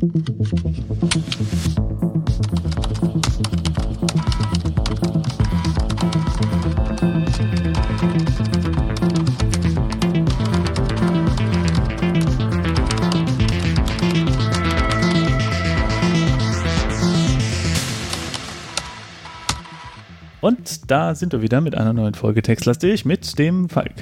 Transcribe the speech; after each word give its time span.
Und 0.00 0.12
da 20.90 21.14
sind 21.16 21.32
wir 21.32 21.42
wieder 21.42 21.60
mit 21.60 21.74
einer 21.74 21.92
neuen 21.92 22.14
Folge 22.14 22.42
Textlastig 22.42 23.04
mit 23.04 23.36
dem 23.38 23.68
Falk. 23.68 23.92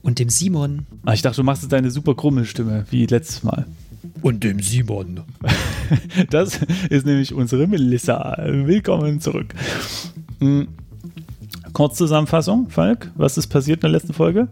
Und 0.00 0.18
dem 0.18 0.30
Simon. 0.30 0.86
Ah, 1.04 1.12
ich 1.12 1.20
dachte, 1.20 1.36
du 1.36 1.44
machst 1.44 1.62
jetzt 1.62 1.72
deine 1.72 1.90
super 1.90 2.14
Grummelstimme 2.14 2.86
wie 2.90 3.04
letztes 3.04 3.42
Mal. 3.42 3.66
Und 4.24 4.42
dem 4.42 4.60
Simon. 4.60 5.20
Das 6.30 6.58
ist 6.88 7.04
nämlich 7.04 7.34
unsere 7.34 7.66
Melissa. 7.66 8.38
Willkommen 8.46 9.20
zurück. 9.20 9.54
Hm. 10.38 10.66
Kurzzusammenfassung, 11.74 12.70
Falk, 12.70 13.10
was 13.16 13.36
ist 13.36 13.48
passiert 13.48 13.78
in 13.78 13.80
der 13.82 13.90
letzten 13.90 14.14
Folge? 14.14 14.48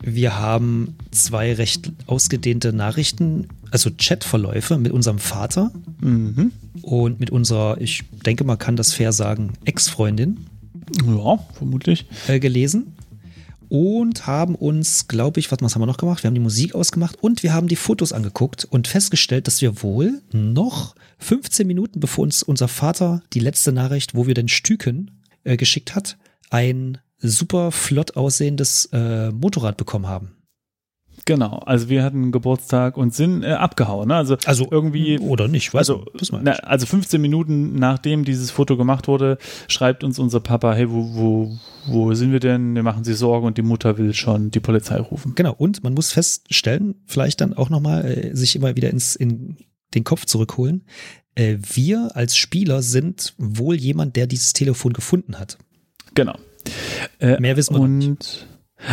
Wir 0.00 0.38
haben 0.38 0.96
zwei 1.10 1.52
recht 1.52 1.92
ausgedehnte 2.06 2.72
Nachrichten, 2.72 3.48
also 3.70 3.90
Chatverläufe 3.98 4.78
mit 4.78 4.92
unserem 4.92 5.18
Vater 5.18 5.72
Mhm. 6.00 6.52
und 6.80 7.20
mit 7.20 7.28
unserer, 7.28 7.78
ich 7.78 8.04
denke, 8.24 8.44
man 8.44 8.56
kann 8.58 8.76
das 8.76 8.94
fair 8.94 9.12
sagen, 9.12 9.52
Ex-Freundin 9.66 10.38
Ja, 11.06 11.38
vermutlich. 11.52 12.06
äh, 12.28 12.40
gelesen 12.40 12.94
und 13.68 14.26
haben 14.26 14.54
uns, 14.54 15.08
glaube 15.08 15.40
ich, 15.40 15.50
was, 15.50 15.60
haben 15.60 15.82
wir 15.82 15.86
noch 15.86 15.96
gemacht? 15.96 16.22
Wir 16.22 16.28
haben 16.28 16.34
die 16.34 16.40
Musik 16.40 16.74
ausgemacht 16.74 17.16
und 17.22 17.42
wir 17.42 17.52
haben 17.52 17.68
die 17.68 17.76
Fotos 17.76 18.12
angeguckt 18.12 18.64
und 18.64 18.88
festgestellt, 18.88 19.46
dass 19.46 19.60
wir 19.60 19.82
wohl 19.82 20.22
noch 20.32 20.94
15 21.18 21.66
Minuten, 21.66 22.00
bevor 22.00 22.24
uns 22.24 22.42
unser 22.42 22.68
Vater 22.68 23.22
die 23.32 23.40
letzte 23.40 23.72
Nachricht, 23.72 24.14
wo 24.14 24.26
wir 24.26 24.34
den 24.34 24.48
Stüken 24.48 25.22
äh, 25.44 25.56
geschickt 25.56 25.94
hat, 25.94 26.16
ein 26.50 26.98
super 27.18 27.72
flott 27.72 28.16
aussehendes 28.16 28.88
äh, 28.92 29.30
Motorrad 29.30 29.76
bekommen 29.76 30.06
haben. 30.06 30.35
Genau, 31.24 31.58
also 31.58 31.88
wir 31.88 32.04
hatten 32.04 32.30
Geburtstag 32.30 32.96
und 32.96 33.14
sind 33.14 33.42
äh, 33.42 33.52
abgehauen. 33.52 34.08
Ne? 34.08 34.14
Also, 34.14 34.36
Also 34.44 34.68
irgendwie. 34.70 35.18
oder 35.18 35.48
nicht, 35.48 35.72
weiß 35.74 35.90
Also, 35.90 36.04
man, 36.30 36.44
na, 36.44 36.52
also 36.52 36.86
15 36.86 37.20
Minuten 37.20 37.74
nachdem 37.76 38.24
dieses 38.24 38.50
Foto 38.50 38.76
gemacht 38.76 39.08
wurde, 39.08 39.38
schreibt 39.66 40.04
uns 40.04 40.18
unser 40.18 40.40
Papa, 40.40 40.74
hey, 40.74 40.90
wo, 40.90 41.14
wo, 41.14 41.58
wo 41.86 42.14
sind 42.14 42.32
wir 42.32 42.40
denn? 42.40 42.74
Wir 42.74 42.82
machen 42.82 43.02
sich 43.02 43.16
Sorgen 43.16 43.46
und 43.46 43.58
die 43.58 43.62
Mutter 43.62 43.98
will 43.98 44.14
schon 44.14 44.50
die 44.50 44.60
Polizei 44.60 44.98
rufen. 44.98 45.34
Genau, 45.34 45.54
und 45.56 45.82
man 45.82 45.94
muss 45.94 46.12
feststellen, 46.12 46.96
vielleicht 47.06 47.40
dann 47.40 47.54
auch 47.54 47.70
nochmal 47.70 48.04
äh, 48.04 48.36
sich 48.36 48.54
immer 48.54 48.76
wieder 48.76 48.90
ins, 48.90 49.16
in 49.16 49.56
den 49.94 50.04
Kopf 50.04 50.26
zurückholen. 50.26 50.84
Äh, 51.34 51.58
wir 51.60 52.14
als 52.14 52.36
Spieler 52.36 52.82
sind 52.82 53.34
wohl 53.38 53.74
jemand, 53.76 54.16
der 54.16 54.26
dieses 54.26 54.52
Telefon 54.52 54.92
gefunden 54.92 55.38
hat. 55.38 55.58
Genau. 56.14 56.36
Äh, 57.20 57.40
Mehr 57.40 57.56
wissen 57.56 57.74
wir 57.74 57.80
und, 57.80 57.98
nicht. 57.98 58.46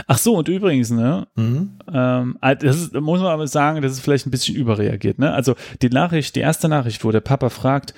Ach 0.07 0.17
so, 0.17 0.35
und 0.37 0.47
übrigens, 0.47 0.89
ne, 0.89 1.27
Mhm. 1.35 1.79
Ähm, 1.91 2.37
das 2.41 2.81
ist, 2.81 2.93
muss 2.93 3.19
man 3.19 3.29
aber 3.29 3.47
sagen, 3.47 3.81
das 3.81 3.93
ist 3.93 3.99
vielleicht 4.01 4.25
ein 4.25 4.31
bisschen 4.31 4.55
überreagiert. 4.55 5.19
Ne? 5.19 5.33
Also 5.33 5.55
die 5.81 5.89
Nachricht, 5.89 6.35
die 6.35 6.41
erste 6.41 6.69
Nachricht, 6.69 7.03
wo 7.03 7.11
der 7.11 7.21
Papa 7.21 7.49
fragt, 7.49 7.93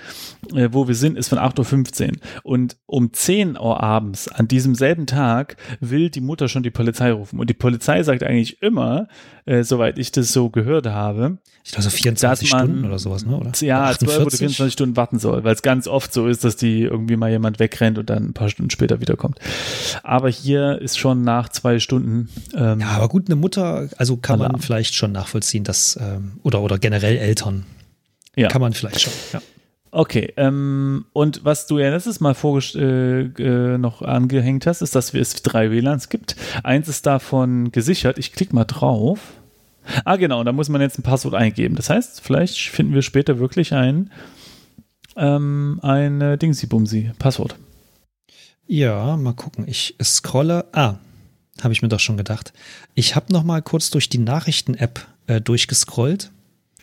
äh, 0.54 0.70
wo 0.72 0.88
wir 0.88 0.96
sind, 0.96 1.18
ist 1.18 1.30
von 1.30 1.38
8.15 1.38 2.08
Uhr. 2.08 2.14
Und 2.44 2.78
um 2.86 3.14
10 3.14 3.58
Uhr 3.58 3.82
abends 3.82 4.28
an 4.28 4.48
diesem 4.48 4.76
selben 4.76 5.06
Tag 5.06 5.58
will 5.80 6.10
die 6.10 6.22
Mutter 6.22 6.48
schon 6.48 6.64
die 6.64 6.72
Polizei 6.72 7.12
rufen. 7.12 7.40
Und 7.40 7.50
die 7.50 7.56
Polizei 7.56 8.04
sagt 8.04 8.24
eigentlich 8.24 8.62
immer, 8.62 9.08
äh, 9.46 9.64
soweit 9.64 9.98
ich 9.98 10.12
das 10.12 10.32
so 10.32 10.50
gehört 10.50 10.88
habe, 10.88 11.38
Ich 11.68 11.72
glaube 11.72 11.82
so 11.84 11.90
24 11.90 12.50
Dass 12.52 12.60
man- 12.60 12.68
Stunden 12.68 12.86
oder 12.86 13.00
sowas, 13.00 13.26
ne? 13.26 13.36
Oder? 13.38 13.48
ja, 13.62 13.92
12 13.92 14.02
oder 14.02 14.28
48? 14.28 14.40
24 14.40 14.74
Stunden 14.74 14.96
warten 14.96 15.18
soll, 15.18 15.44
weil 15.44 15.56
es 15.56 15.64
ganz 15.64 15.88
oft 15.88 16.14
so 16.14 16.28
ist, 16.28 16.44
dass 16.44 16.56
die 16.56 16.82
irgendwie 16.84 17.16
mal 17.16 17.32
jemand 17.32 17.58
wegrennt 17.58 17.98
und 17.98 18.08
dann 18.08 18.24
ein 18.26 18.34
paar 18.34 18.50
Stunden 18.50 18.70
später 18.70 19.02
wiederkommt. 19.02 19.40
Aber 20.04 20.30
hier 20.30 20.80
ist 20.80 21.00
schon 21.00 21.24
nach 21.24 21.50
zwei 21.50 21.80
Stunden. 21.80 22.30
Ähm, 22.56 22.82
Ja, 22.82 22.90
aber 22.90 23.10
gut, 23.10 23.28
eine 23.28 23.36
Mutter, 23.36 23.90
also 23.98 24.16
kann 24.18 24.38
man 24.38 24.50
Alarm. 24.50 24.62
vielleicht 24.62 24.94
schon 24.94 25.12
nachvollziehen, 25.12 25.64
dass, 25.64 25.98
ähm, 26.00 26.34
oder, 26.44 26.62
oder 26.62 26.78
generell 26.78 27.18
Eltern, 27.18 27.66
ja. 28.36 28.48
kann 28.50 28.62
man 28.62 28.74
vielleicht 28.74 29.02
schon, 29.02 29.14
ja. 29.34 29.42
Okay, 29.90 30.34
ähm, 30.38 31.06
und 31.14 31.46
was 31.46 31.66
du 31.66 31.80
ja 31.80 31.90
letztes 31.90 32.20
Mal 32.20 32.36
äh, 32.76 33.22
äh, 33.22 33.78
noch 33.80 34.02
angehängt 34.04 34.68
hast, 34.68 34.82
ist, 34.84 34.94
dass 34.94 35.14
wir 35.14 35.22
es 35.22 35.42
drei 35.42 35.72
WLANs 35.72 36.10
gibt. 36.10 36.36
Eins 36.64 36.90
ist 36.90 37.06
davon 37.08 37.72
gesichert. 37.72 38.20
Ich 38.20 38.34
klicke 38.34 38.54
mal 38.54 38.66
drauf. 38.66 39.20
Ah, 40.04 40.16
genau, 40.16 40.44
da 40.44 40.52
muss 40.52 40.70
man 40.70 40.82
jetzt 40.82 40.98
ein 41.00 41.04
Passwort 41.04 41.36
eingeben. 41.36 41.76
Das 41.76 41.90
heißt, 41.90 42.22
vielleicht 42.22 42.58
finden 42.70 42.94
wir 42.94 43.02
später 43.02 43.40
wirklich 43.40 43.74
ein, 43.74 44.12
ähm, 45.16 45.80
ein 45.82 46.22
äh, 46.22 46.38
Dingsy-Bumsy, 46.38 47.12
Passwort. 47.20 47.56
Ja, 48.68 49.16
mal 49.18 49.34
gucken. 49.34 49.68
Ich 49.68 49.96
scrolle. 50.04 50.66
Ah, 50.74 50.96
habe 51.62 51.74
ich 51.74 51.82
mir 51.82 51.88
doch 51.88 52.00
schon 52.00 52.18
gedacht. 52.18 52.52
Ich 52.96 53.16
habe 53.16 53.32
noch 53.32 53.44
mal 53.44 53.62
kurz 53.62 53.90
durch 53.92 54.10
die 54.10 54.18
Nachrichten-App 54.18 55.06
äh, 55.28 55.42
durchgescrollt 55.42 56.32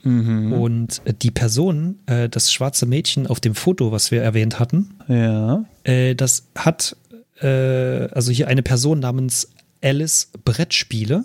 Mhm. 0.04 0.52
und 0.52 1.00
äh, 1.04 1.14
die 1.14 1.30
Person, 1.30 2.00
äh, 2.06 2.28
das 2.28 2.52
schwarze 2.52 2.86
Mädchen 2.86 3.28
auf 3.28 3.38
dem 3.38 3.54
Foto, 3.54 3.92
was 3.92 4.10
wir 4.10 4.20
erwähnt 4.20 4.58
hatten, 4.58 4.94
Ja. 5.06 5.64
äh, 5.84 6.16
das 6.16 6.48
hat 6.56 6.96
äh, 7.40 8.08
also 8.12 8.32
hier 8.32 8.48
eine 8.48 8.62
Person 8.64 8.98
namens 8.98 9.50
Alice 9.80 10.30
Brettspiele. 10.44 11.22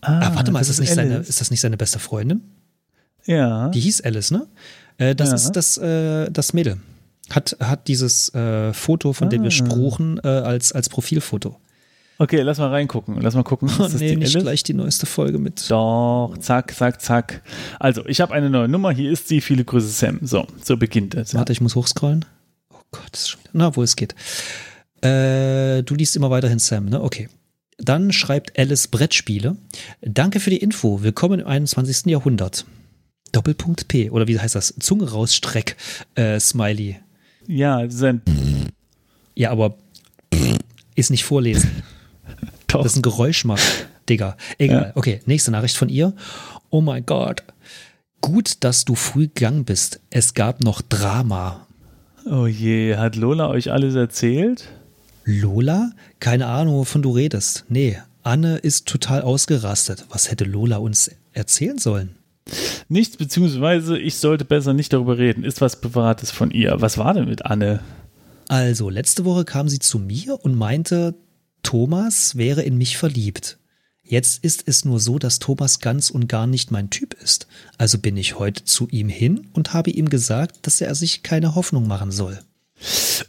Ah, 0.00 0.30
warte 0.34 0.50
mal, 0.52 0.60
ist 0.60 0.70
das, 0.70 0.78
nicht 0.80 0.92
seine, 0.94 1.16
ist 1.16 1.40
das 1.40 1.50
nicht 1.50 1.60
seine 1.60 1.76
beste 1.76 1.98
Freundin? 1.98 2.42
Ja. 3.26 3.68
Die 3.68 3.80
hieß 3.80 4.02
Alice, 4.02 4.30
ne? 4.30 4.46
Äh, 4.96 5.14
das 5.14 5.30
Ja. 5.30 5.34
ist 5.36 5.52
das, 5.52 5.76
äh, 5.78 6.30
das 6.30 6.52
Mädel. 6.52 6.78
Hat, 7.30 7.56
hat 7.60 7.88
dieses 7.88 8.32
äh, 8.34 8.72
Foto, 8.72 9.12
von 9.12 9.28
dem 9.28 9.42
wir 9.42 9.48
Ah. 9.48 9.50
sprachen, 9.50 10.18
äh, 10.24 10.28
als, 10.28 10.72
als 10.72 10.88
Profilfoto. 10.88 11.56
Okay, 12.20 12.40
lass 12.40 12.58
mal 12.58 12.70
reingucken. 12.70 13.20
Lass 13.20 13.34
mal 13.34 13.44
gucken. 13.44 13.68
Ist 13.68 13.78
Oh, 13.78 13.82
das 13.84 13.94
nee, 13.94 14.16
nicht 14.16 14.34
Alice? 14.34 14.42
gleich 14.42 14.62
die 14.64 14.74
neueste 14.74 15.06
Folge 15.06 15.38
mit. 15.38 15.70
Doch, 15.70 16.34
zack, 16.40 16.74
zack, 16.74 17.00
zack. 17.00 17.42
Also, 17.78 18.04
ich 18.06 18.20
habe 18.20 18.34
eine 18.34 18.50
neue 18.50 18.66
Nummer. 18.66 18.90
Hier 18.90 19.12
ist 19.12 19.28
sie. 19.28 19.40
Viele 19.40 19.64
Grüße, 19.64 19.86
Sam. 19.88 20.18
So, 20.22 20.46
so 20.64 20.76
beginnt 20.76 21.14
es. 21.14 21.34
Warte, 21.34 21.52
ich 21.52 21.60
muss 21.60 21.76
hochscrollen. 21.76 22.24
Oh 22.72 22.78
Gott, 22.90 23.06
das 23.12 23.20
ist 23.20 23.28
schon 23.28 23.40
wieder. 23.42 23.50
Na, 23.52 23.76
wo 23.76 23.82
es 23.84 23.94
geht. 23.94 24.14
Äh, 25.02 25.82
du 25.84 25.94
liest 25.94 26.16
immer 26.16 26.30
weiterhin 26.30 26.58
Sam, 26.58 26.86
ne? 26.86 27.00
Okay. 27.00 27.28
Dann 27.78 28.12
schreibt 28.12 28.58
Alice 28.58 28.88
Brettspiele. 28.88 29.56
Danke 30.00 30.40
für 30.40 30.50
die 30.50 30.56
Info. 30.56 31.02
Willkommen 31.02 31.38
im 31.38 31.46
21. 31.46 32.06
Jahrhundert. 32.06 32.66
Doppelpunkt 33.30 33.86
P. 33.86 34.10
Oder 34.10 34.26
wie 34.26 34.38
heißt 34.38 34.56
das? 34.56 34.74
Zunge 34.80 35.08
rausstreck. 35.08 35.76
Äh, 36.16 36.40
Smiley. 36.40 36.96
Ja, 37.46 37.84
das 37.84 37.94
ist 37.94 38.02
ein 38.02 38.22
Ja, 39.36 39.52
aber 39.52 39.78
ist 40.96 41.10
nicht 41.10 41.24
vorlesen. 41.24 41.70
Doch. 42.66 42.82
Das 42.82 42.92
ist 42.92 42.98
ein 42.98 43.02
Geräusch 43.02 43.44
macht, 43.44 43.86
Digga. 44.08 44.36
Egal. 44.58 44.92
Okay, 44.96 45.20
nächste 45.26 45.52
Nachricht 45.52 45.76
von 45.76 45.88
ihr. 45.88 46.14
Oh 46.70 46.80
mein 46.80 47.06
Gott. 47.06 47.44
Gut, 48.20 48.64
dass 48.64 48.84
du 48.84 48.96
früh 48.96 49.28
gegangen 49.28 49.64
bist. 49.64 50.00
Es 50.10 50.34
gab 50.34 50.62
noch 50.62 50.82
Drama. 50.82 51.68
Oh 52.26 52.46
je, 52.46 52.96
hat 52.96 53.14
Lola 53.14 53.48
euch 53.48 53.70
alles 53.70 53.94
erzählt? 53.94 54.68
Lola? 55.28 55.90
Keine 56.20 56.46
Ahnung, 56.46 56.76
wovon 56.76 57.02
du 57.02 57.10
redest. 57.10 57.66
Nee, 57.68 57.98
Anne 58.22 58.56
ist 58.56 58.86
total 58.86 59.20
ausgerastet. 59.20 60.06
Was 60.08 60.30
hätte 60.30 60.44
Lola 60.44 60.78
uns 60.78 61.10
erzählen 61.32 61.76
sollen? 61.76 62.16
Nichts, 62.88 63.18
beziehungsweise 63.18 63.98
ich 63.98 64.16
sollte 64.16 64.46
besser 64.46 64.72
nicht 64.72 64.94
darüber 64.94 65.18
reden. 65.18 65.44
Ist 65.44 65.60
was 65.60 65.82
Privates 65.82 66.30
von 66.30 66.50
ihr. 66.50 66.80
Was 66.80 66.96
war 66.96 67.12
denn 67.12 67.28
mit 67.28 67.44
Anne? 67.44 67.80
Also, 68.48 68.88
letzte 68.88 69.26
Woche 69.26 69.44
kam 69.44 69.68
sie 69.68 69.80
zu 69.80 69.98
mir 69.98 70.42
und 70.42 70.54
meinte, 70.54 71.14
Thomas 71.62 72.36
wäre 72.36 72.62
in 72.62 72.78
mich 72.78 72.96
verliebt. 72.96 73.58
Jetzt 74.02 74.42
ist 74.42 74.62
es 74.64 74.86
nur 74.86 74.98
so, 74.98 75.18
dass 75.18 75.40
Thomas 75.40 75.80
ganz 75.80 76.08
und 76.08 76.26
gar 76.26 76.46
nicht 76.46 76.70
mein 76.70 76.88
Typ 76.88 77.12
ist. 77.22 77.46
Also 77.76 77.98
bin 77.98 78.16
ich 78.16 78.38
heute 78.38 78.64
zu 78.64 78.88
ihm 78.88 79.10
hin 79.10 79.48
und 79.52 79.74
habe 79.74 79.90
ihm 79.90 80.08
gesagt, 80.08 80.66
dass 80.66 80.80
er 80.80 80.94
sich 80.94 81.22
keine 81.22 81.54
Hoffnung 81.54 81.86
machen 81.86 82.10
soll. 82.12 82.38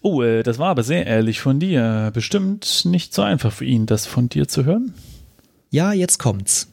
Oh, 0.02 0.22
äh, 0.22 0.44
das 0.44 0.60
war 0.60 0.70
aber 0.70 0.84
sehr 0.84 1.06
ehrlich 1.06 1.42
von 1.42 1.60
dir. 1.60 2.12
Bestimmt 2.14 2.84
nicht 2.86 3.14
so 3.14 3.22
einfach 3.22 3.52
für 3.52 3.66
ihn, 3.66 3.86
das 3.86 4.06
von 4.06 4.30
dir 4.30 4.48
zu 4.48 4.66
hören. 4.66 4.94
Ja, 5.72 5.94
jetzt 5.94 6.20
kommt's. 6.20 6.68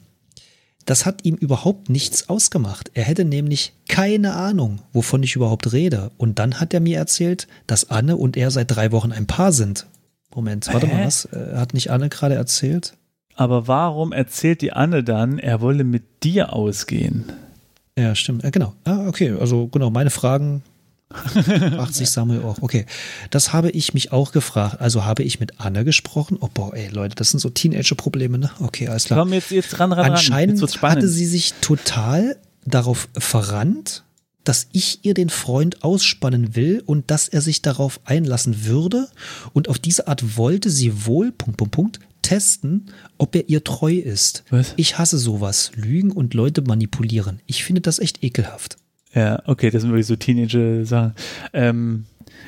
Das 0.84 1.04
hat 1.04 1.24
ihm 1.24 1.34
überhaupt 1.34 1.90
nichts 1.90 2.28
ausgemacht. 2.28 2.92
Er 2.94 3.02
hätte 3.02 3.24
nämlich 3.24 3.72
keine 3.88 4.34
Ahnung, 4.34 4.78
wovon 4.92 5.22
ich 5.24 5.34
überhaupt 5.34 5.72
rede. 5.72 6.12
Und 6.16 6.38
dann 6.38 6.60
hat 6.60 6.72
er 6.72 6.80
mir 6.80 6.96
erzählt, 6.96 7.48
dass 7.66 7.90
Anne 7.90 8.16
und 8.16 8.36
er 8.36 8.52
seit 8.52 8.70
drei 8.70 8.92
Wochen 8.92 9.10
ein 9.10 9.26
Paar 9.26 9.52
sind. 9.52 9.86
Moment, 10.32 10.72
warte 10.72 10.86
Hä? 10.86 10.94
mal, 10.94 11.06
was? 11.06 11.24
Äh, 11.26 11.56
Hat 11.56 11.74
nicht 11.74 11.90
Anne 11.90 12.08
gerade 12.08 12.36
erzählt? 12.36 12.94
Aber 13.34 13.66
warum 13.66 14.12
erzählt 14.12 14.62
die 14.62 14.72
Anne 14.72 15.02
dann, 15.02 15.38
er 15.38 15.60
wolle 15.60 15.82
mit 15.82 16.22
dir 16.22 16.52
ausgehen? 16.52 17.32
Ja, 17.98 18.14
stimmt. 18.14 18.44
Äh, 18.44 18.50
genau. 18.50 18.74
Ah, 18.84 19.08
okay. 19.08 19.34
Also 19.38 19.66
genau, 19.66 19.90
meine 19.90 20.10
Fragen 20.10 20.62
80 21.14 22.10
Samuel 22.10 22.42
auch. 22.42 22.60
Okay. 22.60 22.84
Das 23.30 23.52
habe 23.52 23.70
ich 23.70 23.94
mich 23.94 24.12
auch 24.12 24.32
gefragt. 24.32 24.80
Also 24.80 25.04
habe 25.04 25.22
ich 25.22 25.38
mit 25.40 25.60
Anne 25.60 25.84
gesprochen. 25.84 26.36
Oh 26.40 26.48
boah, 26.52 26.74
ey, 26.74 26.88
Leute, 26.88 27.14
das 27.14 27.30
sind 27.30 27.40
so 27.40 27.48
Teenager-Probleme, 27.48 28.38
ne? 28.38 28.50
Okay, 28.60 28.88
alles 28.88 29.04
klar. 29.04 29.20
Komm 29.20 29.32
jetzt, 29.32 29.50
jetzt 29.50 29.78
ran, 29.78 29.92
ran, 29.92 30.04
ran. 30.04 30.12
Anscheinend 30.12 30.58
spannend. 30.58 30.98
hatte 30.98 31.08
sie 31.08 31.26
sich 31.26 31.54
total 31.60 32.36
darauf 32.64 33.08
verrannt, 33.16 34.02
dass 34.42 34.68
ich 34.72 35.00
ihr 35.02 35.14
den 35.14 35.28
Freund 35.28 35.82
ausspannen 35.82 36.56
will 36.56 36.82
und 36.86 37.10
dass 37.10 37.28
er 37.28 37.40
sich 37.40 37.62
darauf 37.62 38.00
einlassen 38.04 38.64
würde. 38.64 39.08
Und 39.52 39.68
auf 39.68 39.78
diese 39.78 40.08
Art 40.08 40.36
wollte 40.36 40.70
sie 40.70 41.06
wohl, 41.06 41.32
Punkt, 41.32 41.56
Punkt, 41.56 41.72
Punkt, 41.74 42.00
testen, 42.22 42.90
ob 43.18 43.36
er 43.36 43.48
ihr 43.48 43.62
treu 43.62 43.94
ist. 43.94 44.42
Was? 44.50 44.74
Ich 44.76 44.98
hasse 44.98 45.18
sowas. 45.18 45.70
Lügen 45.76 46.10
und 46.10 46.34
Leute 46.34 46.62
manipulieren. 46.62 47.40
Ich 47.46 47.62
finde 47.64 47.80
das 47.82 48.00
echt 48.00 48.24
ekelhaft. 48.24 48.76
Ja, 49.14 49.42
okay, 49.46 49.70
das 49.70 49.82
sind 49.82 49.90
wirklich 49.90 50.06
so 50.06 50.16
Teenager-Sachen. 50.16 51.14
Ähm, 51.52 52.04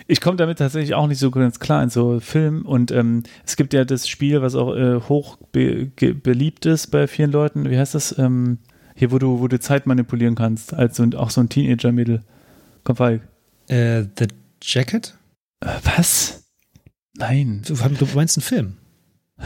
ich 0.07 0.21
komme 0.21 0.37
damit 0.37 0.59
tatsächlich 0.59 0.95
auch 0.95 1.07
nicht 1.07 1.19
so 1.19 1.31
ganz 1.31 1.61
klar 1.61 1.83
in 1.83 1.91
so 1.91 2.21
Filmen 2.21 2.63
und 2.63 2.91
ähm, 2.91 3.23
es 3.45 3.57
gibt 3.57 3.73
ja 3.73 3.85
das 3.85 4.09
Spiel, 4.09 4.43
was 4.43 4.55
auch 4.55 4.75
äh, 4.75 5.01
hoch 5.01 5.39
be 5.53 5.87
beliebt 5.87 6.67
ist 6.67 6.89
bei 6.89 7.07
vielen 7.07 7.33
Leuten. 7.33 7.71
Wie 7.71 7.79
heißt 7.79 7.95
das? 7.95 8.17
Ähm, 8.19 8.59
hier, 8.95 9.13
wo 9.13 9.19
du, 9.19 9.39
wo 9.39 9.47
du 9.47 9.61
Zeit 9.61 9.87
manipulieren 9.87 10.35
kannst, 10.35 10.75
als 10.75 10.97
so, 10.97 11.05
auch 11.17 11.31
so 11.31 11.41
ein 11.41 11.49
Teenager-Mädel. 11.49 12.23
Komm, 12.83 12.97
Falk. 12.97 13.23
Äh, 13.69 14.05
The 14.19 14.27
Jacket? 14.61 15.17
Äh, 15.61 15.69
was? 15.97 16.45
Nein. 17.17 17.63
Du, 17.67 17.75
du 17.75 18.07
meinst 18.15 18.37
einen 18.37 18.43
Film? 18.43 18.77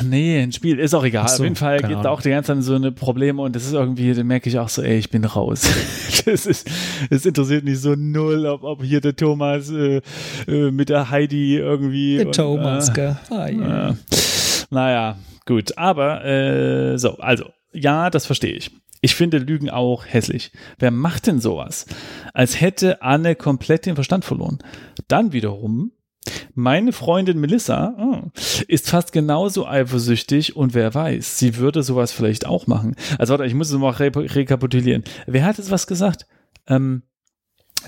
Nee, 0.01 0.41
ein 0.41 0.53
Spiel, 0.53 0.79
ist 0.79 0.95
auch 0.95 1.05
egal. 1.05 1.29
So, 1.29 1.35
Auf 1.35 1.45
jeden 1.45 1.57
Fall 1.57 1.83
geht 1.83 2.03
da 2.03 2.09
auch 2.09 2.23
die 2.23 2.31
ganze 2.31 2.55
Zeit 2.55 2.63
so 2.63 2.75
eine 2.75 2.93
Probleme 2.93 3.43
und 3.43 3.55
das 3.55 3.67
ist 3.67 3.75
irgendwie, 3.75 4.15
da 4.15 4.25
merke 4.25 4.49
ich 4.49 4.59
auch 4.59 4.71
so, 4.71 4.81
ey, 4.81 4.97
ich 4.97 5.11
bin 5.11 5.25
raus. 5.25 5.69
das 6.25 6.47
ist, 6.47 6.71
es 7.11 7.27
interessiert 7.27 7.65
mich 7.65 7.79
so 7.81 7.95
null, 7.95 8.47
ob, 8.47 8.63
ob 8.63 8.83
hier 8.83 9.03
der 9.03 9.15
Thomas 9.15 9.71
äh, 9.71 10.01
äh, 10.49 10.71
mit 10.71 10.89
der 10.89 11.11
Heidi 11.11 11.59
irgendwie. 11.59 12.17
Der 12.17 12.27
und, 12.27 12.35
Thomas, 12.35 12.89
äh, 12.89 12.93
gell? 12.93 13.17
Ah, 13.29 13.49
ja. 13.49 13.91
äh, 13.91 13.95
naja, 14.71 15.19
gut. 15.45 15.77
Aber 15.77 16.25
äh, 16.25 16.97
so, 16.97 17.19
also, 17.19 17.51
ja, 17.73 18.09
das 18.09 18.25
verstehe 18.25 18.55
ich. 18.55 18.71
Ich 19.03 19.15
finde 19.15 19.39
Lügen 19.39 19.69
auch 19.69 20.07
hässlich. 20.07 20.53
Wer 20.79 20.91
macht 20.91 21.27
denn 21.27 21.41
sowas? 21.41 21.87
Als 22.33 22.61
hätte 22.61 23.03
Anne 23.03 23.35
komplett 23.35 23.85
den 23.85 23.97
Verstand 23.97 24.25
verloren. 24.25 24.59
Dann 25.09 25.33
wiederum, 25.33 25.91
meine 26.55 26.93
Freundin 26.93 27.39
Melissa 27.39 27.95
oh, 27.99 28.31
ist 28.69 28.91
fast 28.91 29.13
genauso 29.13 29.67
eifersüchtig 29.67 30.57
und 30.57 30.75
wer 30.75 30.95
weiß, 30.95 31.39
sie 31.39 31.57
würde 31.57 31.83
sowas 31.83 32.13
vielleicht 32.13 32.47
auch 32.47 32.67
machen. 32.67 32.97
Also 33.19 33.33
warte, 33.33 33.47
ich 33.47 33.55
muss 33.55 33.71
es 33.71 33.79
mal 33.79 33.91
re 33.91 34.13
rekapitulieren. 34.15 35.05
Wer 35.27 35.45
hat 35.45 35.59
jetzt 35.59 35.71
was 35.71 35.87
gesagt? 35.87 36.27
Ähm, 36.67 37.03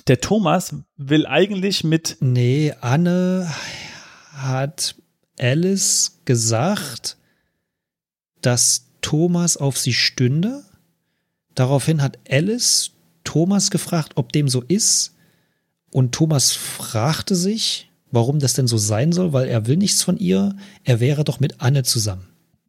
der 0.06 0.20
Thomas 0.20 0.74
will 0.96 1.26
eigentlich 1.26 1.84
mit 1.84 2.16
Nee, 2.20 2.74
Anne 2.80 3.48
hat 4.32 4.96
Alice 5.38 6.20
gesagt, 6.24 7.16
dass 8.40 8.90
Thomas 9.00 9.56
auf 9.56 9.78
sie 9.78 9.92
stünde. 9.92 10.64
Daraufhin 11.54 12.02
hat 12.02 12.18
Alice 12.28 12.92
Thomas 13.22 13.70
gefragt, 13.70 14.12
ob 14.16 14.32
dem 14.32 14.48
so 14.48 14.62
ist. 14.62 15.14
Und 15.90 16.12
Thomas 16.12 16.52
fragte 16.52 17.36
sich, 17.36 17.90
warum 18.14 18.38
das 18.38 18.54
denn 18.54 18.66
so 18.66 18.78
sein 18.78 19.12
soll, 19.12 19.32
weil 19.32 19.48
er 19.48 19.66
will 19.66 19.76
nichts 19.76 20.02
von 20.02 20.16
ihr. 20.16 20.56
Er 20.84 21.00
wäre 21.00 21.24
doch 21.24 21.40
mit 21.40 21.60
Anne 21.60 21.82
zusammen. 21.82 22.26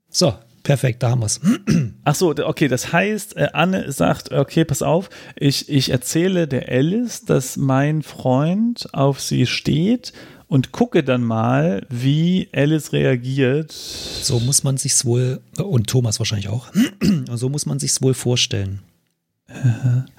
So, 0.09 0.33
perfekt, 0.63 1.03
da 1.03 1.11
haben 1.11 1.21
wir's. 1.21 1.39
Ach 2.03 2.15
so, 2.15 2.31
okay, 2.31 2.67
das 2.67 2.91
heißt, 2.91 3.37
äh, 3.37 3.49
Anne 3.53 3.91
sagt, 3.91 4.31
okay, 4.31 4.65
pass 4.65 4.81
auf, 4.81 5.09
ich, 5.35 5.69
ich 5.69 5.89
erzähle 5.89 6.47
der 6.47 6.69
Alice, 6.69 7.25
dass 7.25 7.57
mein 7.57 8.03
Freund 8.03 8.93
auf 8.93 9.21
sie 9.21 9.45
steht 9.45 10.13
und 10.47 10.71
gucke 10.71 11.03
dann 11.03 11.23
mal, 11.23 11.85
wie 11.89 12.49
Alice 12.53 12.93
reagiert. 12.93 13.71
So 13.71 14.39
muss 14.39 14.63
man 14.63 14.77
sich's 14.77 15.05
wohl, 15.05 15.41
und 15.57 15.87
Thomas 15.87 16.19
wahrscheinlich 16.19 16.49
auch, 16.49 16.67
so 17.33 17.49
muss 17.49 17.65
man 17.65 17.79
sich's 17.79 18.01
wohl 18.01 18.13
vorstellen. 18.13 18.81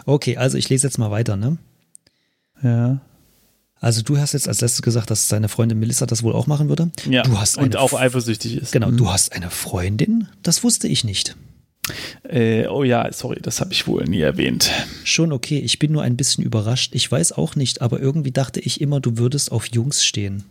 Okay, 0.04 0.36
also 0.36 0.56
ich 0.56 0.68
lese 0.68 0.86
jetzt 0.86 0.98
mal 0.98 1.10
weiter, 1.10 1.36
ne? 1.36 1.58
Ja. 2.62 3.00
Also 3.80 4.02
du 4.02 4.18
hast 4.18 4.32
jetzt 4.32 4.48
als 4.48 4.60
letztes 4.62 4.82
gesagt, 4.82 5.10
dass 5.10 5.28
deine 5.28 5.48
Freundin 5.48 5.78
Melissa 5.78 6.06
das 6.06 6.22
wohl 6.22 6.32
auch 6.32 6.46
machen 6.46 6.68
würde. 6.68 6.90
ja. 7.08 7.22
Du 7.22 7.38
hast 7.38 7.58
und 7.58 7.76
auch 7.76 7.92
eifersüchtig 7.92 8.56
ist. 8.56 8.72
Genau, 8.72 8.90
Mhm. 8.90 8.96
du 8.96 9.10
hast 9.10 9.32
eine 9.32 9.50
Freundin? 9.50 10.28
Das 10.42 10.64
wusste 10.64 10.88
ich 10.88 11.04
nicht. 11.04 11.36
Äh, 12.28 12.66
oh 12.66 12.82
ja, 12.82 13.12
sorry, 13.12 13.38
das 13.40 13.60
habe 13.60 13.72
ich 13.72 13.86
wohl 13.86 14.04
nie 14.04 14.20
erwähnt. 14.20 14.70
Schon 15.04 15.30
okay, 15.32 15.58
ich 15.58 15.78
bin 15.78 15.92
nur 15.92 16.02
ein 16.02 16.16
bisschen 16.16 16.42
überrascht. 16.42 16.94
Ich 16.94 17.10
weiß 17.12 17.32
auch 17.32 17.54
nicht, 17.54 17.80
aber 17.82 18.00
irgendwie 18.00 18.32
dachte 18.32 18.58
ich 18.60 18.80
immer, 18.80 18.98
du 19.00 19.18
würdest 19.18 19.52
auf 19.52 19.66
Jungs 19.68 20.04
stehen. 20.04 20.42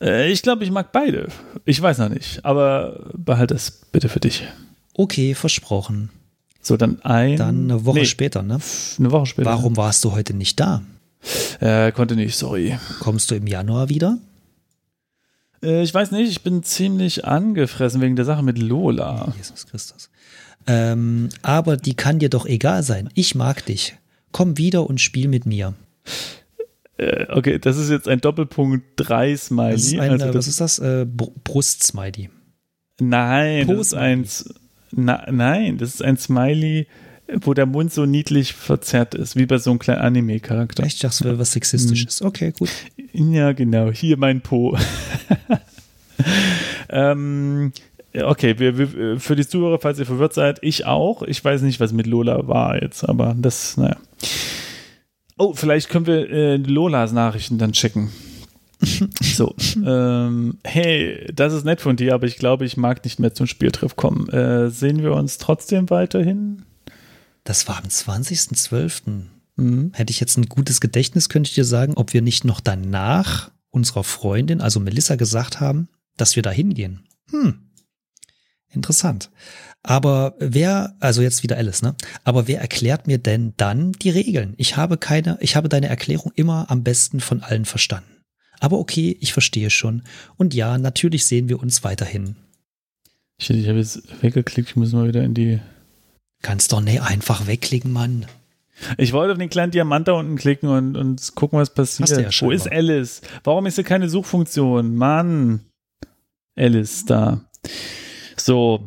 Äh, 0.00 0.30
ich 0.30 0.42
glaube, 0.42 0.64
ich 0.64 0.70
mag 0.70 0.92
beide. 0.92 1.28
Ich 1.66 1.82
weiß 1.82 1.98
noch 1.98 2.08
nicht, 2.08 2.44
aber 2.44 3.10
behalte 3.14 3.54
es 3.54 3.70
bitte 3.92 4.08
für 4.08 4.20
dich. 4.20 4.44
Okay, 4.94 5.34
versprochen. 5.34 6.08
So, 6.62 6.76
dann 6.76 7.02
ein. 7.02 7.36
Dann 7.36 7.64
eine 7.70 7.84
Woche 7.84 7.98
nee, 8.00 8.04
später, 8.06 8.42
ne? 8.42 8.58
Eine 8.98 9.10
Woche 9.10 9.26
später. 9.26 9.50
Warum 9.50 9.76
warst 9.76 10.04
du 10.04 10.12
heute 10.12 10.32
nicht 10.34 10.58
da? 10.58 10.82
Äh, 11.60 11.92
konnte 11.92 12.14
nicht, 12.16 12.36
sorry. 12.36 12.78
Kommst 13.00 13.30
du 13.30 13.34
im 13.34 13.46
Januar 13.46 13.88
wieder? 13.88 14.18
Äh, 15.62 15.82
ich 15.82 15.92
weiß 15.92 16.12
nicht, 16.12 16.30
ich 16.30 16.42
bin 16.42 16.62
ziemlich 16.62 17.24
angefressen 17.24 18.00
wegen 18.00 18.16
der 18.16 18.24
Sache 18.24 18.42
mit 18.42 18.58
Lola. 18.58 19.32
Jesus 19.36 19.66
Christus. 19.66 20.10
Ähm, 20.66 21.30
aber 21.42 21.76
die 21.76 21.94
kann 21.94 22.18
dir 22.18 22.28
doch 22.28 22.46
egal 22.46 22.82
sein. 22.82 23.08
Ich 23.14 23.34
mag 23.34 23.64
dich. 23.66 23.96
Komm 24.32 24.58
wieder 24.58 24.88
und 24.88 25.00
spiel 25.00 25.28
mit 25.28 25.46
mir. 25.46 25.74
Äh, 26.98 27.26
okay, 27.30 27.58
das 27.58 27.76
ist 27.76 27.90
jetzt 27.90 28.08
ein 28.08 28.20
Doppelpunkt 28.20 28.84
3 28.96 29.36
Smiley. 29.36 29.72
Das 29.72 29.84
ist 29.84 29.98
ein, 29.98 30.10
also 30.10 30.24
äh, 30.24 30.28
das, 30.28 30.36
was 30.36 30.48
ist 30.48 30.60
das? 30.60 30.78
Äh, 30.78 31.06
Br- 31.06 31.32
Brust-Smiley. 31.44 32.28
nein, 33.00 33.66
das 33.68 33.78
ist 33.78 33.94
ein, 33.94 34.26
na, 34.92 35.26
nein, 35.30 35.78
das 35.78 35.94
ist 35.94 36.02
ein 36.02 36.16
Smiley, 36.16 36.86
wo 37.40 37.54
der 37.54 37.66
Mund 37.66 37.92
so 37.92 38.06
niedlich 38.06 38.54
verzerrt 38.54 39.14
ist, 39.14 39.36
wie 39.36 39.46
bei 39.46 39.58
so 39.58 39.70
einem 39.70 39.78
kleinen 39.78 40.00
Anime-Charakter. 40.00 40.84
Ich 40.86 40.98
dachte, 40.98 41.14
es 41.14 41.24
wäre 41.24 41.38
was 41.38 41.52
Sexistisches. 41.52 42.22
Okay, 42.22 42.52
gut. 42.58 42.70
Ja, 43.12 43.52
genau, 43.52 43.90
hier 43.90 44.16
mein 44.16 44.40
Po. 44.40 44.76
ähm, 46.88 47.72
okay, 48.14 48.58
wir, 48.58 48.78
wir, 48.78 49.20
für 49.20 49.36
die 49.36 49.46
Zuhörer, 49.46 49.78
falls 49.78 49.98
ihr 49.98 50.06
verwirrt 50.06 50.34
seid, 50.34 50.58
ich 50.62 50.86
auch. 50.86 51.22
Ich 51.22 51.44
weiß 51.44 51.62
nicht, 51.62 51.80
was 51.80 51.92
mit 51.92 52.06
Lola 52.06 52.48
war 52.48 52.80
jetzt, 52.80 53.06
aber 53.06 53.34
das, 53.38 53.76
naja. 53.76 53.96
Oh, 55.36 55.52
vielleicht 55.54 55.88
können 55.88 56.06
wir 56.06 56.30
äh, 56.30 56.56
Lolas 56.56 57.12
Nachrichten 57.12 57.58
dann 57.58 57.72
checken. 57.72 58.10
So, 59.22 59.54
ähm, 59.84 60.58
hey, 60.64 61.26
das 61.32 61.52
ist 61.52 61.64
nett 61.64 61.80
von 61.80 61.96
dir, 61.96 62.14
aber 62.14 62.26
ich 62.26 62.38
glaube, 62.38 62.64
ich 62.64 62.76
mag 62.76 63.04
nicht 63.04 63.20
mehr 63.20 63.32
zum 63.34 63.46
Spieltreff 63.46 63.94
kommen. 63.94 64.28
Äh, 64.30 64.70
sehen 64.70 65.02
wir 65.02 65.14
uns 65.14 65.38
trotzdem 65.38 65.90
weiterhin? 65.90 66.62
Das 67.48 67.66
war 67.66 67.78
am 67.78 67.84
20.12. 67.84 69.22
Mhm. 69.56 69.92
Hätte 69.94 70.10
ich 70.10 70.20
jetzt 70.20 70.36
ein 70.36 70.50
gutes 70.50 70.82
Gedächtnis, 70.82 71.30
könnte 71.30 71.48
ich 71.48 71.54
dir 71.54 71.64
sagen, 71.64 71.94
ob 71.94 72.12
wir 72.12 72.20
nicht 72.20 72.44
noch 72.44 72.60
danach 72.60 73.50
unserer 73.70 74.04
Freundin, 74.04 74.60
also 74.60 74.80
Melissa, 74.80 75.16
gesagt 75.16 75.58
haben, 75.58 75.88
dass 76.18 76.36
wir 76.36 76.42
da 76.42 76.50
hingehen. 76.50 77.06
Hm. 77.30 77.70
Interessant. 78.68 79.30
Aber 79.82 80.34
wer, 80.38 80.94
also 81.00 81.22
jetzt 81.22 81.42
wieder 81.42 81.56
Alice, 81.56 81.80
ne? 81.80 81.94
Aber 82.22 82.48
wer 82.48 82.60
erklärt 82.60 83.06
mir 83.06 83.16
denn 83.16 83.54
dann 83.56 83.92
die 83.92 84.10
Regeln? 84.10 84.52
Ich 84.58 84.76
habe 84.76 84.98
keine, 84.98 85.38
ich 85.40 85.56
habe 85.56 85.70
deine 85.70 85.88
Erklärung 85.88 86.32
immer 86.34 86.70
am 86.70 86.84
besten 86.84 87.18
von 87.18 87.42
allen 87.42 87.64
verstanden. 87.64 88.24
Aber 88.60 88.78
okay, 88.78 89.16
ich 89.20 89.32
verstehe 89.32 89.70
schon. 89.70 90.02
Und 90.36 90.52
ja, 90.52 90.76
natürlich 90.76 91.24
sehen 91.24 91.48
wir 91.48 91.60
uns 91.60 91.82
weiterhin. 91.82 92.36
Ich, 93.38 93.48
ich 93.48 93.68
habe 93.68 93.78
jetzt 93.78 94.02
weggeklickt, 94.22 94.68
ich 94.68 94.76
muss 94.76 94.92
mal 94.92 95.08
wieder 95.08 95.24
in 95.24 95.32
die. 95.32 95.60
Kannst 96.42 96.72
doch 96.72 96.80
nicht 96.80 97.02
einfach 97.02 97.46
wegklicken, 97.46 97.92
Mann. 97.92 98.26
Ich 98.96 99.12
wollte 99.12 99.32
auf 99.32 99.38
den 99.38 99.50
kleinen 99.50 99.72
Diamant 99.72 100.06
da 100.06 100.12
unten 100.12 100.36
klicken 100.36 100.68
und, 100.68 100.96
und 100.96 101.34
gucken, 101.34 101.58
was 101.58 101.74
passiert. 101.74 102.10
Ja 102.10 102.30
Wo 102.40 102.50
ist 102.50 102.70
Alice? 102.70 103.22
Warum 103.42 103.66
ist 103.66 103.74
hier 103.74 103.84
keine 103.84 104.08
Suchfunktion? 104.08 104.94
Mann. 104.94 105.64
Alice 106.56 107.04
da. 107.04 107.40
So. 108.36 108.86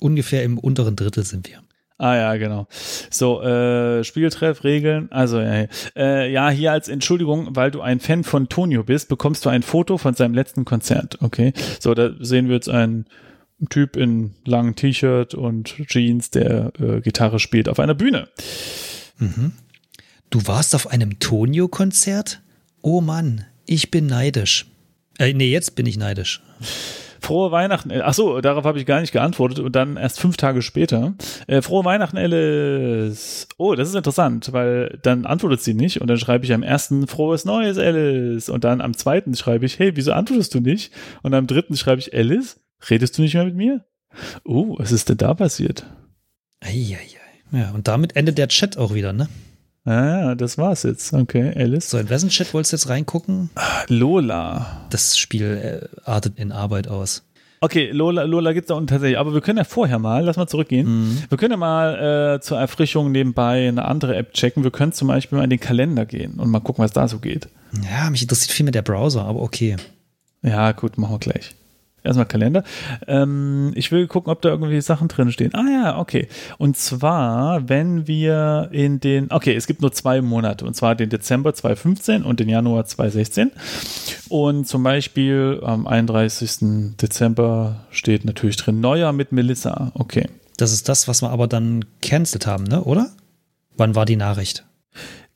Ungefähr 0.00 0.42
im 0.44 0.58
unteren 0.58 0.96
Drittel 0.96 1.24
sind 1.24 1.48
wir. 1.48 1.62
Ah 1.96 2.16
ja, 2.16 2.36
genau. 2.36 2.66
So, 3.10 3.40
äh, 3.42 4.02
Spieltreff, 4.02 4.64
Regeln. 4.64 5.10
Also, 5.12 5.40
ja, 5.40 5.66
äh, 5.96 6.30
ja, 6.30 6.50
hier 6.50 6.72
als 6.72 6.88
Entschuldigung, 6.88 7.54
weil 7.54 7.70
du 7.70 7.82
ein 7.82 8.00
Fan 8.00 8.24
von 8.24 8.48
Tonio 8.48 8.82
bist, 8.82 9.08
bekommst 9.08 9.44
du 9.44 9.48
ein 9.48 9.62
Foto 9.62 9.96
von 9.96 10.14
seinem 10.14 10.34
letzten 10.34 10.64
Konzert. 10.64 11.18
Okay. 11.22 11.52
So, 11.78 11.94
da 11.94 12.10
sehen 12.18 12.48
wir 12.48 12.56
jetzt 12.56 12.68
einen 13.60 13.68
Typ 13.68 13.96
in 13.96 14.34
langem 14.44 14.74
T-Shirt 14.74 15.34
und 15.34 15.76
Jeans, 15.86 16.30
der 16.30 16.72
äh, 16.78 17.00
Gitarre 17.00 17.38
spielt 17.38 17.68
auf 17.68 17.78
einer 17.78 17.94
Bühne. 17.94 18.28
Mhm. 19.18 19.52
Du 20.30 20.46
warst 20.46 20.74
auf 20.74 20.88
einem 20.88 21.18
Tonio-Konzert? 21.20 22.40
Oh 22.82 23.00
Mann, 23.00 23.44
ich 23.66 23.90
bin 23.90 24.06
neidisch. 24.06 24.66
Äh, 25.18 25.32
nee, 25.32 25.50
jetzt 25.50 25.76
bin 25.76 25.86
ich 25.86 25.96
neidisch. 25.96 26.42
Frohe 27.20 27.50
Weihnachten. 27.50 27.90
Ach 28.02 28.12
so, 28.12 28.42
darauf 28.42 28.64
habe 28.64 28.78
ich 28.78 28.84
gar 28.84 29.00
nicht 29.00 29.12
geantwortet 29.12 29.60
und 29.60 29.74
dann 29.74 29.96
erst 29.96 30.20
fünf 30.20 30.36
Tage 30.36 30.60
später. 30.60 31.14
Äh, 31.46 31.62
frohe 31.62 31.84
Weihnachten, 31.84 32.18
Alice. 32.18 33.48
Oh, 33.56 33.74
das 33.74 33.88
ist 33.88 33.94
interessant, 33.94 34.52
weil 34.52 34.98
dann 35.02 35.24
antwortet 35.24 35.62
sie 35.62 35.72
nicht 35.72 36.02
und 36.02 36.08
dann 36.08 36.18
schreibe 36.18 36.44
ich 36.44 36.52
am 36.52 36.62
ersten 36.62 37.06
frohes 37.06 37.46
Neues, 37.46 37.78
Alice. 37.78 38.50
Und 38.50 38.64
dann 38.64 38.82
am 38.82 38.94
zweiten 38.94 39.34
schreibe 39.34 39.64
ich, 39.64 39.78
hey, 39.78 39.92
wieso 39.94 40.12
antwortest 40.12 40.54
du 40.54 40.60
nicht? 40.60 40.92
Und 41.22 41.32
am 41.32 41.46
dritten 41.46 41.76
schreibe 41.76 42.00
ich, 42.00 42.14
Alice, 42.14 42.60
redest 42.90 43.18
du 43.18 43.22
nicht 43.22 43.34
mehr 43.34 43.44
mit 43.44 43.56
mir? 43.56 43.84
Oh, 44.44 44.76
was 44.78 44.92
ist 44.92 45.08
denn 45.08 45.16
da 45.16 45.34
passiert? 45.34 45.86
Eieiei. 46.60 46.98
Ja, 47.52 47.70
und 47.70 47.88
damit 47.88 48.16
endet 48.16 48.38
der 48.38 48.48
Chat 48.48 48.76
auch 48.76 48.94
wieder, 48.94 49.12
ne? 49.12 49.28
Ah, 49.84 50.34
das 50.34 50.56
war's 50.56 50.82
jetzt. 50.82 51.12
Okay, 51.12 51.52
Alice. 51.54 51.90
So, 51.90 51.98
in 51.98 52.08
wessen 52.08 52.30
Chat 52.30 52.54
wolltest 52.54 52.72
du 52.72 52.76
jetzt 52.76 52.88
reingucken? 52.88 53.50
Lola. 53.88 54.86
Das 54.90 55.18
Spiel 55.18 55.88
äh, 56.04 56.08
artet 56.08 56.38
in 56.38 56.52
Arbeit 56.52 56.88
aus. 56.88 57.22
Okay, 57.60 57.90
Lola, 57.92 58.24
Lola 58.24 58.52
gibt 58.52 58.64
es 58.64 58.68
da 58.68 58.74
unten 58.74 58.88
tatsächlich. 58.88 59.18
Aber 59.18 59.34
wir 59.34 59.40
können 59.40 59.58
ja 59.58 59.64
vorher 59.64 59.98
mal, 59.98 60.24
lass 60.24 60.36
mal 60.36 60.46
zurückgehen. 60.46 60.86
Mhm. 60.86 61.22
Wir 61.28 61.38
können 61.38 61.52
ja 61.52 61.56
mal 61.56 62.36
äh, 62.36 62.40
zur 62.40 62.58
Erfrischung 62.58 63.12
nebenbei 63.12 63.68
eine 63.68 63.84
andere 63.84 64.16
App 64.16 64.32
checken. 64.32 64.64
Wir 64.64 64.70
können 64.70 64.92
zum 64.92 65.08
Beispiel 65.08 65.38
mal 65.38 65.44
in 65.44 65.50
den 65.50 65.60
Kalender 65.60 66.06
gehen 66.06 66.34
und 66.40 66.50
mal 66.50 66.60
gucken, 66.60 66.82
was 66.82 66.92
da 66.92 67.06
so 67.06 67.18
geht. 67.18 67.48
Ja, 67.90 68.08
mich 68.10 68.22
interessiert 68.22 68.52
viel 68.52 68.64
mehr 68.64 68.72
der 68.72 68.82
Browser, 68.82 69.24
aber 69.24 69.40
okay. 69.40 69.76
Ja, 70.42 70.72
gut, 70.72 70.98
machen 70.98 71.14
wir 71.14 71.18
gleich. 71.18 71.54
Erstmal 72.04 72.26
Kalender. 72.26 72.62
Ähm, 73.06 73.72
ich 73.74 73.90
will 73.90 74.06
gucken, 74.06 74.30
ob 74.30 74.42
da 74.42 74.50
irgendwie 74.50 74.80
Sachen 74.82 75.08
drin 75.08 75.32
stehen. 75.32 75.54
Ah 75.54 75.64
ja, 75.70 75.98
okay. 75.98 76.28
Und 76.58 76.76
zwar, 76.76 77.68
wenn 77.68 78.06
wir 78.06 78.68
in 78.72 79.00
den, 79.00 79.32
okay, 79.32 79.54
es 79.54 79.66
gibt 79.66 79.80
nur 79.80 79.90
zwei 79.90 80.20
Monate, 80.20 80.66
und 80.66 80.74
zwar 80.74 80.94
den 80.94 81.08
Dezember 81.08 81.54
2015 81.54 82.22
und 82.22 82.40
den 82.40 82.50
Januar 82.50 82.84
2016. 82.84 83.52
Und 84.28 84.68
zum 84.68 84.82
Beispiel 84.82 85.60
am 85.64 85.86
31. 85.86 86.96
Dezember 87.00 87.86
steht 87.90 88.26
natürlich 88.26 88.58
drin 88.58 88.80
Neujahr 88.80 89.14
mit 89.14 89.32
Melissa. 89.32 89.90
Okay. 89.94 90.28
Das 90.58 90.72
ist 90.72 90.88
das, 90.88 91.08
was 91.08 91.22
wir 91.22 91.30
aber 91.30 91.48
dann 91.48 91.86
cancelled 92.02 92.46
haben, 92.46 92.64
ne? 92.64 92.84
Oder? 92.84 93.10
Wann 93.76 93.94
war 93.94 94.04
die 94.04 94.16
Nachricht? 94.16 94.64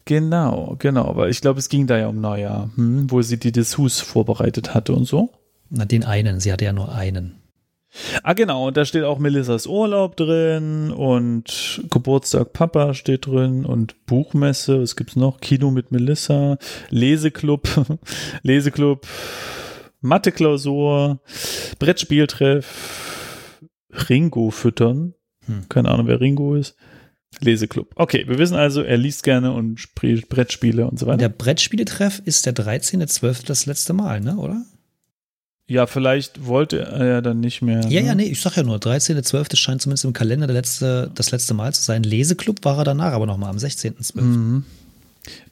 Genau, 0.04 0.76
genau, 0.78 1.16
weil 1.16 1.30
ich 1.30 1.40
glaube, 1.40 1.58
es 1.58 1.68
ging 1.68 1.86
da 1.86 1.98
ja 1.98 2.08
um 2.08 2.20
Neujahr, 2.20 2.70
hm, 2.76 3.10
wo 3.10 3.20
sie 3.20 3.38
die 3.38 3.52
Dessous 3.52 4.00
vorbereitet 4.00 4.74
hatte 4.74 4.94
und 4.94 5.04
so. 5.04 5.30
Na, 5.70 5.84
den 5.84 6.04
einen. 6.04 6.40
Sie 6.40 6.52
hatte 6.52 6.64
ja 6.64 6.72
nur 6.72 6.92
einen. 6.92 7.38
Ah, 8.22 8.34
genau, 8.34 8.68
und 8.68 8.76
da 8.76 8.84
steht 8.84 9.04
auch 9.04 9.18
Melissas 9.18 9.66
Urlaub 9.66 10.16
drin 10.16 10.90
und 10.90 11.82
Geburtstag 11.90 12.52
Papa 12.52 12.92
steht 12.92 13.26
drin 13.26 13.64
und 13.64 14.04
Buchmesse, 14.06 14.82
was 14.82 14.94
gibt's 14.94 15.16
noch? 15.16 15.40
Kino 15.40 15.70
mit 15.70 15.90
Melissa, 15.90 16.58
Leseklub, 16.90 17.66
Leseklub, 18.42 19.06
Mathe-Klausur, 20.00 21.20
Brettspieltreff, 21.78 23.62
Ringo 24.08 24.50
füttern. 24.50 25.14
Hm. 25.46 25.68
Keine 25.68 25.88
Ahnung, 25.90 26.08
wer 26.08 26.20
Ringo 26.20 26.54
ist. 26.54 26.76
Leseklub. 27.40 27.92
Okay, 27.96 28.24
wir 28.28 28.38
wissen 28.38 28.56
also, 28.56 28.82
er 28.82 28.96
liest 28.96 29.22
gerne 29.22 29.52
und 29.52 29.80
spielt 29.80 30.28
Brettspiele 30.28 30.86
und 30.86 30.98
so 30.98 31.06
weiter. 31.06 31.18
Der 31.18 31.28
Brettspieletreff 31.30 32.20
ist 32.24 32.46
der 32.46 32.54
13.12. 32.54 33.46
das 33.46 33.66
letzte 33.66 33.92
Mal, 33.92 34.20
ne? 34.20 34.36
Oder? 34.36 34.64
Ja, 35.68 35.86
vielleicht 35.86 36.46
wollte 36.46 36.80
er 36.80 37.06
ja 37.06 37.20
dann 37.20 37.40
nicht 37.40 37.60
mehr. 37.60 37.82
Ja, 37.88 38.00
ne? 38.00 38.06
ja, 38.06 38.14
nee, 38.14 38.24
ich 38.24 38.40
sag 38.40 38.56
ja 38.56 38.62
nur, 38.62 38.78
13.12. 38.78 39.54
scheint 39.54 39.82
zumindest 39.82 40.06
im 40.06 40.14
Kalender 40.14 40.46
der 40.46 40.54
letzte, 40.54 41.10
das 41.14 41.30
letzte 41.30 41.52
Mal 41.52 41.74
zu 41.74 41.82
sein. 41.82 42.02
Leseklub 42.02 42.64
war 42.64 42.78
er 42.78 42.84
danach 42.84 43.12
aber 43.12 43.26
nochmal 43.26 43.50
am 43.50 43.58
16.12. 43.58 44.20
Mhm. 44.20 44.64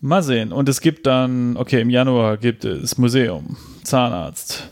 Mal 0.01 0.23
sehen. 0.23 0.53
Und 0.53 0.71
es 0.71 0.81
gibt 0.81 1.07
dann, 1.07 1.59
okay, 1.59 1.83
im 1.83 1.91
Januar 1.91 2.39
gibt 2.39 2.65
es 2.65 2.97
Museum, 2.97 3.59
Zahnarzt. 3.85 4.71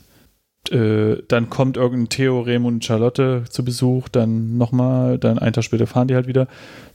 Äh, 0.70 1.16
dann 1.28 1.50
kommt 1.50 1.76
irgendein 1.76 2.08
Theo, 2.08 2.40
Raymond 2.40 2.76
und 2.76 2.84
Charlotte 2.86 3.44
zu 3.50 3.66
Besuch. 3.66 4.08
Dann 4.08 4.56
nochmal, 4.56 5.18
dann 5.18 5.38
einen 5.38 5.52
Tag 5.52 5.64
später 5.64 5.86
fahren 5.86 6.08
die 6.08 6.14
halt 6.14 6.26
wieder. 6.26 6.48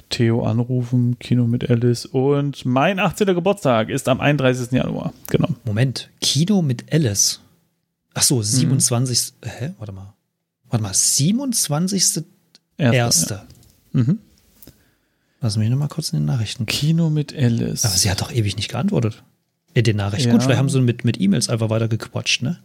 Theo 0.10 0.44
anrufen, 0.44 1.20
Kino 1.20 1.46
mit 1.46 1.70
Alice. 1.70 2.08
Und 2.08 2.65
mein 2.65 2.98
18. 3.00 3.27
Geburtstag 3.27 3.89
ist 3.89 4.10
am 4.10 4.20
31. 4.20 4.72
Januar. 4.72 5.13
Genau. 5.29 5.50
Moment, 5.65 6.10
Kino 6.20 6.63
mit 6.63 6.91
Alice. 6.91 7.41
Ach 8.13 8.24
so, 8.24 8.42
27. 8.42 9.34
Hä? 9.44 9.74
Warte 9.78 9.92
mal. 9.94 10.13
Warte 10.70 10.84
mal, 10.84 10.94
27. 10.94 12.24
Erster, 12.78 12.94
Erste. 12.96 13.34
Ja. 13.94 14.01
Mhm. 14.04 14.20
Lass 15.42 15.58
mich 15.58 15.70
noch 15.70 15.78
mal 15.78 15.88
kurz 15.88 16.10
in 16.12 16.20
den 16.20 16.25
Nachrichten. 16.25 16.66
Kino 16.66 17.10
mit 17.10 17.34
Alice. 17.36 17.86
Aber 17.86 17.96
sie 17.96 18.10
hat 18.12 18.22
doch 18.22 18.32
ewig 18.32 18.56
nicht 18.58 18.70
geantwortet. 18.70 19.24
In 19.74 19.84
den 19.84 19.98
Nachrichten. 19.98 20.30
Ja. 20.30 20.34
Gut, 20.34 20.44
vielleicht 20.44 20.60
haben 20.60 20.70
sie 20.70 20.82
mit, 20.82 21.06
mit 21.06 21.20
E-Mails 21.22 21.50
einfach 21.50 21.70
weiter 21.70 21.88
gequatscht, 21.88 22.42
ne? 22.42 22.60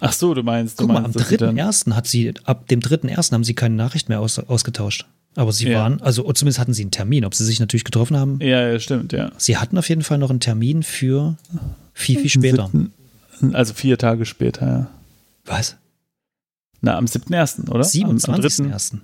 Ach 0.00 0.12
so, 0.12 0.32
du 0.34 0.42
meinst, 0.42 0.80
du 0.80 0.84
Guck 0.84 0.92
mal, 0.92 1.04
am 1.04 1.12
meinst, 1.12 1.28
sie 1.28 1.36
dann- 1.36 1.56
3.1. 1.56 1.94
hat 1.94 2.06
sie, 2.06 2.32
ab 2.44 2.66
dem 2.68 2.80
3.1. 2.80 3.32
haben 3.32 3.44
sie 3.44 3.54
keine 3.54 3.74
Nachricht 3.74 4.08
mehr 4.08 4.20
aus, 4.20 4.38
ausgetauscht. 4.38 5.06
Aber 5.36 5.52
sie 5.52 5.68
Ja. 5.68 5.80
waren, 5.80 6.00
also 6.00 6.22
zumindest 6.32 6.58
hatten 6.58 6.72
sie 6.72 6.82
einen 6.82 6.90
Termin. 6.90 7.24
Ob 7.24 7.34
sie 7.34 7.44
sich 7.44 7.60
natürlich 7.60 7.84
getroffen 7.84 8.16
haben, 8.16 8.40
Ja, 8.40 8.66
ja, 8.68 8.80
stimmt, 8.80 9.12
ja. 9.12 9.30
sie 9.36 9.58
hatten 9.58 9.78
auf 9.78 9.88
jeden 9.88 10.02
Fall 10.02 10.18
noch 10.18 10.30
einen 10.30 10.40
Termin 10.40 10.82
für 10.82 11.36
viel, 11.92 12.18
viel 12.18 12.30
später. 12.30 12.64
Siebten- 12.64 12.92
Also 13.52 13.74
vier 13.74 13.98
Tage 13.98 14.26
später, 14.26 14.66
ja. 14.66 14.86
Was? 15.44 15.76
Na, 16.80 16.96
am 16.96 17.06
7.1., 17.06 17.68
oder? 17.68 17.84
Am, 18.04 18.10
am 18.10 18.40
3. 18.40 18.48
27.1. 18.48 18.98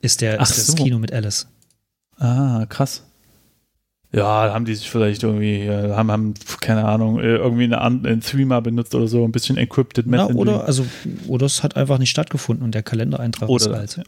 ist 0.00 0.20
der, 0.20 0.40
Ach 0.40 0.48
ist 0.48 0.58
das 0.58 0.66
so. 0.68 0.74
Kino 0.74 0.98
mit 0.98 1.12
Alice. 1.12 1.46
Ah, 2.16 2.66
krass. 2.68 3.04
Ja, 4.10 4.52
haben 4.54 4.64
die 4.64 4.74
sich 4.74 4.90
vielleicht 4.90 5.22
irgendwie, 5.22 5.66
äh, 5.66 5.94
haben, 5.94 6.10
haben 6.10 6.34
keine 6.60 6.86
Ahnung, 6.86 7.20
äh, 7.20 7.36
irgendwie 7.36 7.64
eine, 7.64 7.80
einen 7.80 8.22
Threema 8.22 8.60
benutzt 8.60 8.94
oder 8.94 9.06
so, 9.06 9.22
ein 9.24 9.32
bisschen 9.32 9.58
encrypted 9.58 10.06
Messaging. 10.06 10.36
oder, 10.36 10.64
also, 10.64 10.86
oder 11.26 11.44
es 11.44 11.62
hat 11.62 11.76
einfach 11.76 11.98
nicht 11.98 12.08
stattgefunden 12.10 12.64
und 12.64 12.74
der 12.74 12.82
Kalendereintrag 12.82 13.50
ist 13.50 13.66
Oder 13.66 13.76
alt. 13.76 13.96
ja. 13.98 14.04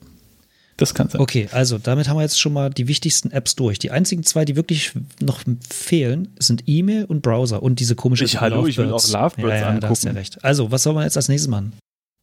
Das 0.81 0.95
kann 0.95 1.09
sein. 1.11 1.21
Okay, 1.21 1.47
also 1.53 1.79
damit 1.79 2.09
haben 2.09 2.17
wir 2.17 2.23
jetzt 2.23 2.41
schon 2.41 2.53
mal 2.55 2.71
die 2.71 2.89
wichtigsten 2.89 3.31
Apps 3.33 3.55
durch. 3.55 3.79
Die 3.79 3.91
einzigen 3.91 4.23
zwei, 4.23 4.45
die 4.45 4.57
wirklich 4.57 4.93
noch 5.21 5.43
fehlen, 5.69 6.29
sind 6.39 6.65
E-Mail 6.67 7.05
und 7.05 7.21
Browser 7.23 7.63
und 7.63 7.81
diese 7.81 7.95
komische 7.95 8.25
Ich- 8.25 8.41
hallo, 8.41 8.67
ich 8.67 8.79
will 8.79 8.87
Lovebirds. 8.87 9.15
auch 9.15 9.21
Lovebirds 9.37 9.61
ja, 9.61 9.75
ja, 9.75 9.79
Da 9.81 9.89
hast 9.91 10.03
du 10.03 10.07
ja 10.07 10.11
angucken. 10.13 10.17
recht. 10.19 10.45
Also, 10.45 10.73
was 10.73 10.83
soll 10.83 10.95
man 10.95 11.05
jetzt 11.05 11.17
als 11.17 11.29
nächstes 11.29 11.49
machen? 11.49 11.75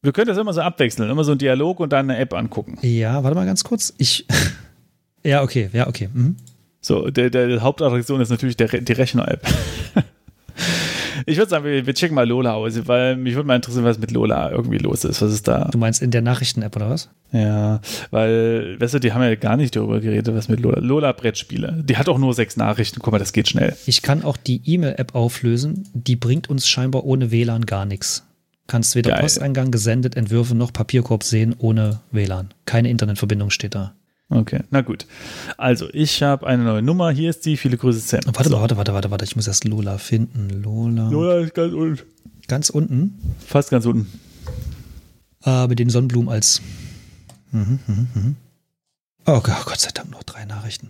Wir 0.01 0.11
können 0.11 0.27
das 0.27 0.37
immer 0.37 0.53
so 0.53 0.61
abwechseln, 0.61 1.09
immer 1.09 1.23
so 1.23 1.31
einen 1.31 1.39
Dialog 1.39 1.79
und 1.79 1.93
dann 1.93 2.09
eine 2.09 2.19
App 2.19 2.33
angucken. 2.33 2.77
Ja, 2.81 3.23
warte 3.23 3.35
mal 3.35 3.45
ganz 3.45 3.63
kurz. 3.63 3.93
Ich. 3.97 4.25
ja, 5.23 5.43
okay, 5.43 5.69
ja, 5.73 5.87
okay. 5.87 6.09
Mhm. 6.13 6.35
So, 6.81 7.09
der, 7.09 7.29
der, 7.29 7.47
der 7.47 7.61
Hauptattraktion 7.61 8.21
ist 8.21 8.29
natürlich 8.29 8.57
der, 8.57 8.67
die 8.67 8.91
Rechner-App. 8.93 9.45
ich 11.27 11.37
würde 11.37 11.49
sagen, 11.49 11.65
wir, 11.65 11.85
wir 11.85 11.93
checken 11.93 12.15
mal 12.15 12.27
Lola 12.27 12.53
aus, 12.53 12.87
weil 12.87 13.17
mich 13.17 13.35
würde 13.35 13.45
mal 13.47 13.57
interessieren, 13.57 13.83
was 13.83 13.99
mit 13.99 14.11
Lola 14.11 14.49
irgendwie 14.49 14.77
los 14.77 15.03
ist. 15.03 15.21
Was 15.21 15.33
ist 15.33 15.45
da? 15.45 15.65
Du 15.65 15.77
meinst 15.77 16.01
in 16.01 16.09
der 16.09 16.21
Nachrichten-App 16.21 16.73
oder 16.77 16.89
was? 16.89 17.09
Ja, 17.33 17.81
weil, 18.11 18.79
weißt 18.79 18.93
du, 18.93 18.99
die 18.99 19.11
haben 19.11 19.21
ja 19.21 19.35
gar 19.35 19.57
nicht 19.57 19.75
darüber 19.75 19.99
geredet, 19.99 20.33
was 20.33 20.47
mit 20.47 20.61
Lola. 20.61 20.79
Lola 20.79 21.11
Brettspiele. 21.11 21.83
Die 21.85 21.97
hat 21.97 22.07
auch 22.07 22.17
nur 22.17 22.33
sechs 22.33 22.55
Nachrichten. 22.55 23.01
Guck 23.01 23.11
mal, 23.11 23.19
das 23.19 23.33
geht 23.33 23.49
schnell. 23.49 23.75
Ich 23.85 24.01
kann 24.01 24.23
auch 24.23 24.37
die 24.37 24.61
E-Mail-App 24.63 25.15
auflösen. 25.15 25.89
Die 25.93 26.15
bringt 26.15 26.49
uns 26.49 26.65
scheinbar 26.65 27.03
ohne 27.03 27.29
WLAN 27.29 27.65
gar 27.65 27.85
nichts. 27.85 28.23
Kannst 28.67 28.95
weder 28.95 29.11
Geil. 29.11 29.19
Posteingang, 29.19 29.69
gesendet, 29.69 30.15
Entwürfe 30.15 30.55
noch 30.55 30.71
Papierkorb 30.71 31.23
sehen 31.23 31.55
ohne 31.57 31.99
WLAN. 32.11 32.53
Keine 32.65 32.89
Internetverbindung 32.89 33.49
steht 33.49 33.75
da. 33.75 33.96
Okay, 34.29 34.59
na 34.71 34.81
gut. 34.81 35.05
Also, 35.57 35.87
ich 35.93 36.21
habe 36.21 36.45
eine 36.45 36.63
neue 36.63 36.81
Nummer. 36.81 37.11
Hier 37.11 37.29
ist 37.29 37.45
die. 37.45 37.55
Viele 37.55 37.77
Grüße, 37.77 37.99
Sam. 37.99 38.21
Oh, 38.27 38.31
warte 38.33 38.51
warte, 38.51 38.77
warte, 38.77 38.93
warte, 38.93 39.11
warte. 39.11 39.25
Ich 39.25 39.35
muss 39.37 39.47
erst 39.47 39.63
Lola 39.63 39.97
finden. 39.97 40.49
Lola. 40.61 41.09
Lola 41.09 41.39
ist 41.39 41.53
ganz 41.53 41.73
unten. 41.73 42.03
Ganz 42.47 42.69
unten. 42.69 43.35
Fast 43.45 43.69
ganz 43.69 43.85
unten. 43.85 44.11
Äh, 45.45 45.67
mit 45.67 45.79
den 45.79 45.89
Sonnenblumen 45.89 46.29
als. 46.29 46.61
Mhm, 47.51 47.79
mhm, 47.87 48.07
mhm. 48.13 48.35
Oh 49.25 49.39
Gott, 49.41 49.65
Gott 49.65 49.79
sei 49.79 49.91
Dank 49.93 50.11
nur 50.11 50.21
drei 50.25 50.43
Nachrichten. 50.45 50.89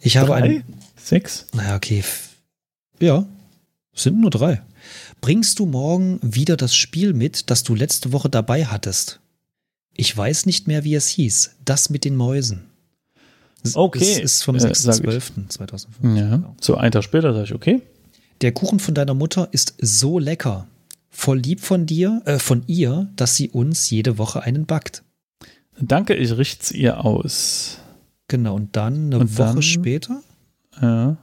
Ich 0.00 0.16
habe 0.16 0.28
Drei? 0.28 0.34
eine. 0.36 0.64
Sechs? 0.96 1.46
Naja, 1.52 1.76
okay. 1.76 2.02
Ja, 3.00 3.26
es 3.94 4.04
sind 4.04 4.20
nur 4.20 4.30
drei. 4.30 4.62
Bringst 5.20 5.58
du 5.58 5.66
morgen 5.66 6.18
wieder 6.22 6.56
das 6.56 6.74
Spiel 6.74 7.12
mit, 7.12 7.50
das 7.50 7.62
du 7.62 7.74
letzte 7.74 8.12
Woche 8.12 8.28
dabei 8.30 8.64
hattest? 8.66 9.20
Ich 10.00 10.16
weiß 10.16 10.46
nicht 10.46 10.68
mehr, 10.68 10.84
wie 10.84 10.94
es 10.94 11.08
hieß. 11.08 11.56
Das 11.64 11.90
mit 11.90 12.04
den 12.04 12.14
Mäusen. 12.16 12.64
Okay, 13.74 13.98
Es 14.12 14.18
ist 14.20 14.42
vom 14.44 14.54
äh, 14.54 14.60
sag 14.60 14.70
ich. 14.70 14.78
6.12.2005. 14.78 16.16
Ja. 16.16 16.54
So, 16.60 16.76
einen 16.76 16.92
Tag 16.92 17.02
später 17.02 17.32
sage 17.32 17.44
ich, 17.44 17.54
okay. 17.54 17.82
Der 18.40 18.52
Kuchen 18.52 18.78
von 18.78 18.94
deiner 18.94 19.14
Mutter 19.14 19.48
ist 19.50 19.74
so 19.82 20.20
lecker. 20.20 20.68
Voll 21.10 21.40
lieb 21.40 21.60
von 21.60 21.84
dir, 21.84 22.22
äh, 22.26 22.38
von 22.38 22.62
ihr, 22.68 23.08
dass 23.16 23.34
sie 23.34 23.50
uns 23.50 23.90
jede 23.90 24.16
Woche 24.18 24.42
einen 24.44 24.66
backt. 24.66 25.02
Danke, 25.80 26.14
ich 26.14 26.36
richt's 26.36 26.70
ihr 26.70 27.04
aus. 27.04 27.78
Genau, 28.28 28.54
und 28.54 28.76
dann 28.76 29.06
eine 29.06 29.18
Und 29.18 29.36
Woche 29.36 29.54
dann- 29.54 29.62
später. 29.62 30.22
Ja. 30.80 31.16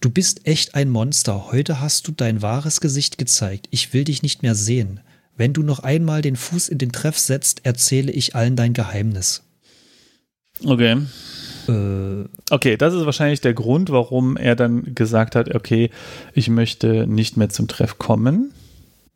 Du 0.00 0.10
bist 0.10 0.46
echt 0.46 0.74
ein 0.74 0.90
Monster. 0.90 1.50
Heute 1.50 1.80
hast 1.80 2.06
du 2.06 2.12
dein 2.12 2.42
wahres 2.42 2.82
Gesicht 2.82 3.16
gezeigt. 3.16 3.66
Ich 3.70 3.94
will 3.94 4.04
dich 4.04 4.22
nicht 4.22 4.42
mehr 4.42 4.54
sehen. 4.54 5.00
Wenn 5.40 5.54
du 5.54 5.62
noch 5.62 5.78
einmal 5.78 6.20
den 6.20 6.36
Fuß 6.36 6.68
in 6.68 6.76
den 6.76 6.92
Treff 6.92 7.18
setzt, 7.18 7.64
erzähle 7.64 8.12
ich 8.12 8.34
allen 8.36 8.56
dein 8.56 8.74
Geheimnis. 8.74 9.42
Okay. 10.62 10.98
Äh, 11.66 12.24
Okay, 12.50 12.76
das 12.76 12.92
ist 12.92 13.06
wahrscheinlich 13.06 13.40
der 13.40 13.54
Grund, 13.54 13.88
warum 13.88 14.36
er 14.36 14.54
dann 14.54 14.94
gesagt 14.94 15.34
hat, 15.36 15.54
okay, 15.54 15.88
ich 16.34 16.50
möchte 16.50 17.06
nicht 17.06 17.38
mehr 17.38 17.48
zum 17.48 17.68
Treff 17.68 17.96
kommen. 17.96 18.52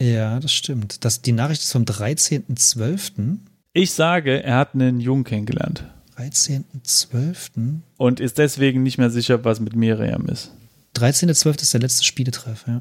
ja, 0.00 0.40
das 0.40 0.52
stimmt. 0.54 1.04
Das, 1.04 1.21
die 1.21 1.33
Nachricht 1.33 1.61
ist 1.61 1.73
vom 1.73 1.85
13.12. 1.85 3.37
Ich 3.75 3.90
sage, 3.90 4.43
er 4.43 4.57
hat 4.57 4.73
einen 4.73 5.00
Jungen 5.00 5.25
kennengelernt 5.25 5.85
13.12. 6.16 7.81
und 7.99 8.21
ist 8.21 8.38
deswegen 8.38 8.83
nicht 8.83 8.97
mehr 8.97 9.11
sicher, 9.11 9.45
was 9.45 9.61
mit 9.61 9.76
Miriam 9.76 10.25
ist. 10.28 10.52
13.12. 10.97 11.61
ist 11.61 11.75
der 11.75 11.83
letzte 11.83 12.04
Spieletreff, 12.04 12.64
ja. 12.66 12.81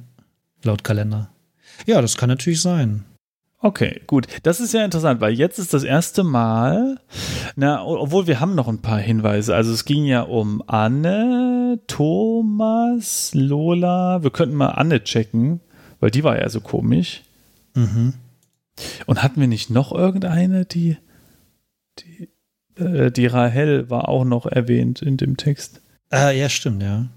Laut 0.63 0.85
Kalender. 0.85 1.29
Ja, 1.85 2.01
das 2.01 2.15
kann 2.15 2.29
natürlich 2.29 2.61
sein. 2.61 3.03
Okay, 3.63 4.01
gut. 4.07 4.27
Das 4.43 4.59
ist 4.59 4.73
ja 4.73 4.83
interessant, 4.83 5.21
weil 5.21 5.31
jetzt 5.31 5.57
ist 5.57 5.73
das 5.73 5.85
erste 5.85 6.25
Mal, 6.25 6.99
na, 7.55 7.81
obwohl 7.81 8.27
wir 8.27 8.41
haben 8.41 8.55
noch 8.55 8.67
ein 8.67 8.81
paar 8.81 8.99
Hinweise. 8.99 9.55
Also 9.55 9.71
es 9.71 9.85
ging 9.85 10.03
ja 10.03 10.23
um 10.23 10.61
Anne, 10.67 11.79
Thomas, 11.87 13.31
Lola. 13.33 14.21
Wir 14.21 14.31
könnten 14.31 14.57
mal 14.57 14.71
Anne 14.71 15.01
checken, 15.05 15.61
weil 16.01 16.11
die 16.11 16.25
war 16.25 16.37
ja 16.37 16.49
so 16.49 16.59
komisch. 16.59 17.23
Mhm. 17.73 18.15
Und 19.05 19.23
hatten 19.23 19.39
wir 19.39 19.47
nicht 19.47 19.69
noch 19.69 19.93
irgendeine, 19.93 20.65
die, 20.65 20.97
die, 21.99 22.29
äh, 22.75 23.11
die 23.11 23.27
Rahel 23.27 23.89
war 23.89 24.09
auch 24.09 24.25
noch 24.25 24.45
erwähnt 24.45 25.01
in 25.01 25.15
dem 25.15 25.37
Text. 25.37 25.79
Ah, 26.09 26.31
ja, 26.31 26.49
stimmt, 26.49 26.83
ja. 26.83 27.07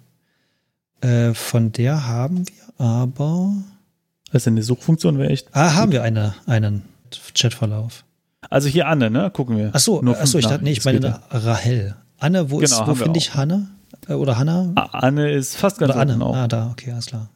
Äh, 1.01 1.35
von 1.35 1.73
der 1.73 2.07
haben 2.07 2.45
wir 2.47 2.87
aber. 2.87 3.53
Also 4.33 4.51
eine 4.51 4.63
Suchfunktion 4.63 5.19
wäre 5.19 5.31
echt. 5.31 5.49
Ah, 5.53 5.75
haben 5.75 5.93
wir 5.93 6.03
eine, 6.03 6.35
einen 6.47 6.83
Chatverlauf. 7.35 8.05
Also 8.51 8.69
hier 8.69 8.87
Anne, 8.87 9.11
ne? 9.11 9.31
Gucken 9.31 9.57
wir. 9.57 9.71
Ach 9.73 9.81
so, 9.81 10.03
Nur 10.03 10.17
ach 10.21 10.27
so 10.27 10.39
ich 10.39 10.47
dachte, 10.47 10.65
nee, 10.65 10.73
ich 10.73 10.85
meine 10.85 11.21
Rahel. 11.31 11.97
Anne, 12.19 12.51
wo, 12.51 12.59
Genau, 12.59 12.83
ist, 12.83 12.87
wo 12.87 12.95
finde 12.95 13.19
ich 13.19 13.35
Hanne? 13.35 13.69
Äh, 14.09 14.15
Oder 14.15 14.39
Hanna? 14.39 14.73
Ah, 14.75 15.01
Anne 15.01 15.31
ist 15.33 15.57
fast 15.57 15.79
ganz 15.79 15.93
Oder 15.93 16.01
Anne? 16.01 16.25
auch. 16.25 16.35
Ah, 16.35 16.49
da, 16.49 16.71
okay, 16.71 16.93
alles 16.93 17.07
klar. 17.07 17.31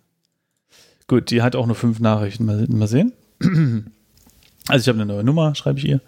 Gut, 1.07 1.31
die 1.31 1.43
hat 1.43 1.57
auch 1.57 1.67
nur 1.67 1.75
fünf 1.77 2.01
Nachrichten. 2.01 2.45
Mal, 2.45 2.67
mal 2.69 2.89
sehen. 2.89 3.13
Also 4.69 4.83
ich 4.85 4.89
habe 4.89 5.03
eine 5.03 5.13
neue 5.13 5.25
Nummer, 5.25 5.55
schreibe 5.57 5.79
ich 5.81 5.87
ihr. 5.87 6.01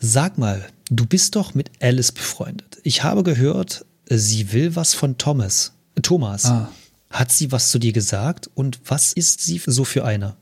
Sag 0.00 0.36
mal, 0.36 0.64
du 0.90 1.06
bist 1.06 1.36
doch 1.36 1.54
mit 1.54 1.70
Alice 1.80 2.10
befreundet. 2.10 2.78
Ich 2.82 3.04
habe 3.04 3.22
gehört, 3.22 3.84
sie 4.08 4.52
will 4.52 4.74
was 4.74 4.94
von 4.94 5.18
Thomas. 5.18 5.74
Thomas. 6.02 6.46
Ah. 6.46 6.68
Hat 7.12 7.30
sie 7.30 7.52
was 7.52 7.70
zu 7.70 7.78
dir 7.78 7.92
gesagt 7.92 8.50
und 8.54 8.80
was 8.86 9.12
ist 9.12 9.42
sie 9.42 9.60
so 9.64 9.84
für 9.84 10.04
eine? 10.04 10.36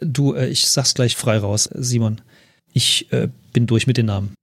Du, 0.00 0.34
äh, 0.34 0.46
ich 0.46 0.66
sag's 0.68 0.94
gleich 0.94 1.16
frei 1.16 1.38
raus, 1.38 1.68
Simon. 1.74 2.20
Ich 2.72 3.12
äh, 3.12 3.28
bin 3.52 3.66
durch 3.66 3.86
mit 3.86 3.96
den 3.96 4.06
Namen. 4.06 4.34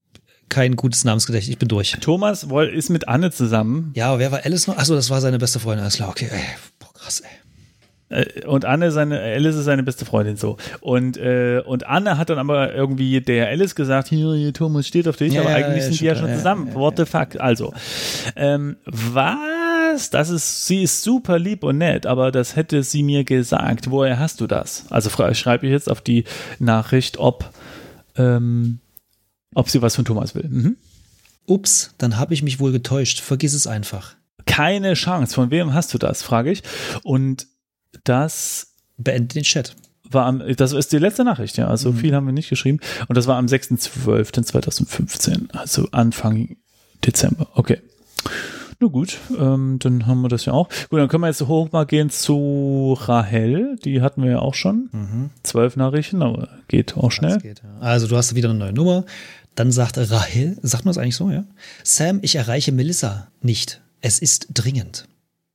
Kein 0.49 0.75
gutes 0.75 1.05
Namensgedächtnis, 1.05 1.53
ich 1.53 1.59
bin 1.59 1.69
durch. 1.69 1.97
Thomas 2.01 2.45
ist 2.73 2.89
mit 2.89 3.07
Anne 3.07 3.31
zusammen 3.31 3.93
Ja, 3.95 4.09
aber 4.09 4.19
wer 4.19 4.31
war 4.33 4.45
Alice 4.45 4.67
noch? 4.67 4.77
Achso, 4.77 4.93
das 4.95 5.09
war 5.09 5.21
seine 5.21 5.37
beste 5.39 5.59
Freundin. 5.59 5.83
Alles 5.83 5.95
klar, 5.95 6.09
okay. 6.09 6.27
Ey, 6.29 6.41
boah, 6.79 6.93
krass, 6.93 7.21
ey. 8.09 8.21
äh, 8.21 8.45
und 8.45 8.65
Anne, 8.65 8.91
seine, 8.91 9.21
Alice 9.21 9.55
ist 9.55 9.63
seine 9.63 9.83
beste 9.83 10.03
Freundin 10.03 10.35
so. 10.35 10.57
Und, 10.81 11.15
äh, 11.15 11.61
und 11.65 11.87
Anne 11.87 12.17
hat 12.17 12.29
dann 12.29 12.39
aber 12.39 12.73
irgendwie 12.73 13.21
der 13.21 13.47
Alice 13.47 13.75
gesagt, 13.75 14.09
hier, 14.09 14.33
hier 14.33 14.51
Thomas 14.53 14.85
steht 14.87 15.07
auf 15.07 15.15
dich, 15.15 15.33
Ja, 15.33 15.41
aber 15.41 15.51
ja, 15.51 15.65
eigentlich 15.65 15.83
ja, 15.83 15.89
sind 15.89 15.99
die 16.01 16.05
ja 16.05 16.11
klar, 16.13 16.23
schon 16.23 16.31
ja, 16.31 16.37
zusammen. 16.37 16.73
What 16.73 16.97
the 16.97 17.05
fuck? 17.05 17.39
Also, 17.39 17.73
ähm, 18.35 18.75
was? 18.85 19.37
Das 20.13 20.29
ist, 20.29 20.67
sie 20.67 20.83
ist 20.83 21.03
super 21.03 21.39
lieb 21.39 21.63
und 21.63 21.77
nett, 21.77 22.05
aber 22.05 22.31
das 22.31 22.55
hätte 22.55 22.83
sie 22.83 23.03
mir 23.03 23.23
gesagt. 23.23 23.89
Woher 23.89 24.19
hast 24.19 24.41
du 24.41 24.47
das? 24.47 24.85
Also 24.89 25.09
schreibe 25.33 25.65
ich 25.65 25.71
jetzt 25.71 25.89
auf 25.89 26.01
die 26.01 26.25
Nachricht, 26.59 27.17
ob, 27.17 27.51
ähm, 28.15 28.79
ob 29.53 29.69
sie 29.69 29.81
was 29.81 29.95
von 29.95 30.05
Thomas 30.05 30.35
will. 30.35 30.47
Mhm. 30.49 30.77
Ups, 31.45 31.93
dann 31.97 32.17
habe 32.17 32.33
ich 32.33 32.43
mich 32.43 32.59
wohl 32.59 32.71
getäuscht. 32.71 33.19
Vergiss 33.19 33.53
es 33.53 33.67
einfach. 33.67 34.15
Keine 34.45 34.93
Chance. 34.93 35.35
Von 35.35 35.51
wem 35.51 35.73
hast 35.73 35.93
du 35.93 35.97
das? 35.97 36.21
frage 36.21 36.51
ich. 36.51 36.63
Und 37.03 37.47
das 38.03 38.73
Beende 38.97 39.33
den 39.33 39.43
Chat. 39.43 39.75
war 40.09 40.25
am, 40.25 40.43
das 40.55 40.73
ist 40.73 40.91
die 40.91 40.97
letzte 40.97 41.23
Nachricht, 41.23 41.57
ja. 41.57 41.67
Also 41.67 41.93
viel 41.93 42.15
haben 42.15 42.25
wir 42.25 42.33
nicht 42.33 42.49
geschrieben. 42.49 42.79
Und 43.07 43.17
das 43.17 43.27
war 43.27 43.37
am 43.37 43.47
6.12.2015, 43.47 45.51
also 45.51 45.87
Anfang 45.91 46.57
Dezember. 47.05 47.49
Okay. 47.55 47.81
Na 48.83 48.87
gut, 48.87 49.19
ähm, 49.39 49.77
dann 49.79 50.07
haben 50.07 50.21
wir 50.21 50.27
das 50.29 50.45
ja 50.45 50.53
auch. 50.53 50.67
Gut, 50.89 50.99
dann 50.99 51.07
können 51.07 51.21
wir 51.21 51.27
jetzt 51.27 51.41
hoch 51.47 51.71
mal 51.71 51.85
gehen 51.85 52.09
zu 52.09 52.97
Rahel. 52.99 53.77
Die 53.85 54.01
hatten 54.01 54.23
wir 54.23 54.31
ja 54.31 54.39
auch 54.39 54.55
schon. 54.55 55.29
Zwölf 55.43 55.75
Nachrichten, 55.75 56.23
aber 56.23 56.49
geht 56.67 56.97
auch 56.97 57.11
schnell. 57.11 57.37
Geht, 57.37 57.61
ja. 57.63 57.77
Also 57.79 58.07
du 58.07 58.17
hast 58.17 58.33
wieder 58.33 58.49
eine 58.49 58.57
neue 58.57 58.73
Nummer. 58.73 59.05
Dann 59.53 59.71
sagt 59.71 59.97
Rahel, 59.99 60.57
sagt 60.63 60.85
man 60.85 60.93
das 60.95 60.97
eigentlich 60.97 61.15
so, 61.15 61.29
ja? 61.29 61.43
Sam, 61.83 62.19
ich 62.23 62.35
erreiche 62.35 62.71
Melissa 62.71 63.27
nicht. 63.41 63.81
Es 64.01 64.17
ist 64.17 64.47
dringend. 64.53 65.07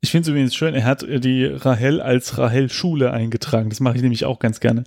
Ich 0.03 0.11
finde 0.13 0.23
es 0.23 0.29
übrigens 0.29 0.55
schön, 0.55 0.75
er 0.75 0.85
hat 0.85 1.03
die 1.03 1.47
Rahel 1.47 2.01
als 2.01 2.39
Rahel 2.39 2.69
Schule 2.69 3.11
eingetragen. 3.13 3.71
Das 3.71 3.81
mache 3.81 3.97
ich 3.97 4.03
nämlich 4.03 4.25
auch 4.25 4.39
ganz 4.39 4.61
gerne. 4.61 4.85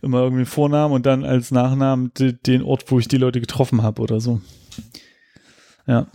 Immer 0.00 0.20
irgendwie 0.20 0.46
Vornamen 0.46 0.94
und 0.94 1.04
dann 1.04 1.24
als 1.24 1.50
Nachnamen 1.50 2.10
de- 2.18 2.32
den 2.32 2.62
Ort, 2.62 2.84
wo 2.90 2.98
ich 2.98 3.06
die 3.08 3.18
Leute 3.18 3.40
getroffen 3.40 3.82
habe 3.82 4.00
oder 4.00 4.18
so. 4.20 4.40
Ja. 5.86 6.06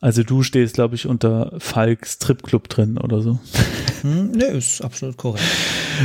Also 0.00 0.22
du 0.22 0.42
stehst, 0.42 0.74
glaube 0.74 0.94
ich, 0.94 1.06
unter 1.06 1.52
Falks 1.58 2.14
Stripclub 2.14 2.68
drin 2.68 2.98
oder 2.98 3.22
so. 3.22 3.38
Hm, 4.02 4.32
ne, 4.32 4.44
ist 4.44 4.82
absolut 4.82 5.16
korrekt. 5.16 5.42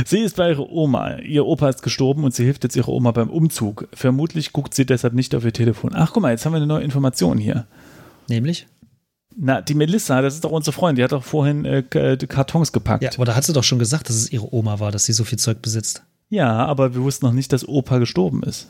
Sie 0.06 0.18
ist 0.20 0.36
bei 0.36 0.48
ihrer 0.50 0.68
Oma. 0.70 1.18
Ihr 1.18 1.44
Opa 1.44 1.68
ist 1.68 1.82
gestorben 1.82 2.24
und 2.24 2.34
sie 2.34 2.44
hilft 2.44 2.64
jetzt 2.64 2.74
ihrer 2.74 2.88
Oma 2.88 3.10
beim 3.10 3.28
Umzug. 3.28 3.88
Vermutlich 3.92 4.52
guckt 4.52 4.72
sie 4.74 4.86
deshalb 4.86 5.12
nicht 5.12 5.34
auf 5.34 5.44
ihr 5.44 5.52
Telefon. 5.52 5.90
Ach, 5.94 6.10
guck 6.12 6.22
mal, 6.22 6.30
jetzt 6.30 6.46
haben 6.46 6.52
wir 6.52 6.56
eine 6.56 6.66
neue 6.66 6.82
Information 6.84 7.36
hier. 7.36 7.66
Nämlich? 8.28 8.66
Na, 9.36 9.60
die 9.60 9.74
Melissa, 9.74 10.20
das 10.22 10.34
ist 10.34 10.44
doch 10.44 10.50
unsere 10.50 10.72
Freundin, 10.74 10.96
die 10.96 11.04
hat 11.04 11.12
doch 11.12 11.24
vorhin 11.24 11.64
äh, 11.64 11.82
K- 11.82 12.16
Kartons 12.16 12.72
gepackt. 12.72 13.02
Ja, 13.02 13.10
aber 13.14 13.24
da 13.26 13.34
hat 13.34 13.44
sie 13.44 13.52
doch 13.52 13.64
schon 13.64 13.78
gesagt, 13.78 14.08
dass 14.08 14.16
es 14.16 14.32
ihre 14.32 14.54
Oma 14.54 14.80
war, 14.80 14.90
dass 14.90 15.04
sie 15.06 15.12
so 15.12 15.24
viel 15.24 15.38
Zeug 15.38 15.60
besitzt. 15.62 16.02
Ja, 16.30 16.64
aber 16.66 16.94
wir 16.94 17.02
wussten 17.02 17.26
noch 17.26 17.32
nicht, 17.32 17.52
dass 17.52 17.66
Opa 17.68 17.98
gestorben 17.98 18.42
ist. 18.42 18.68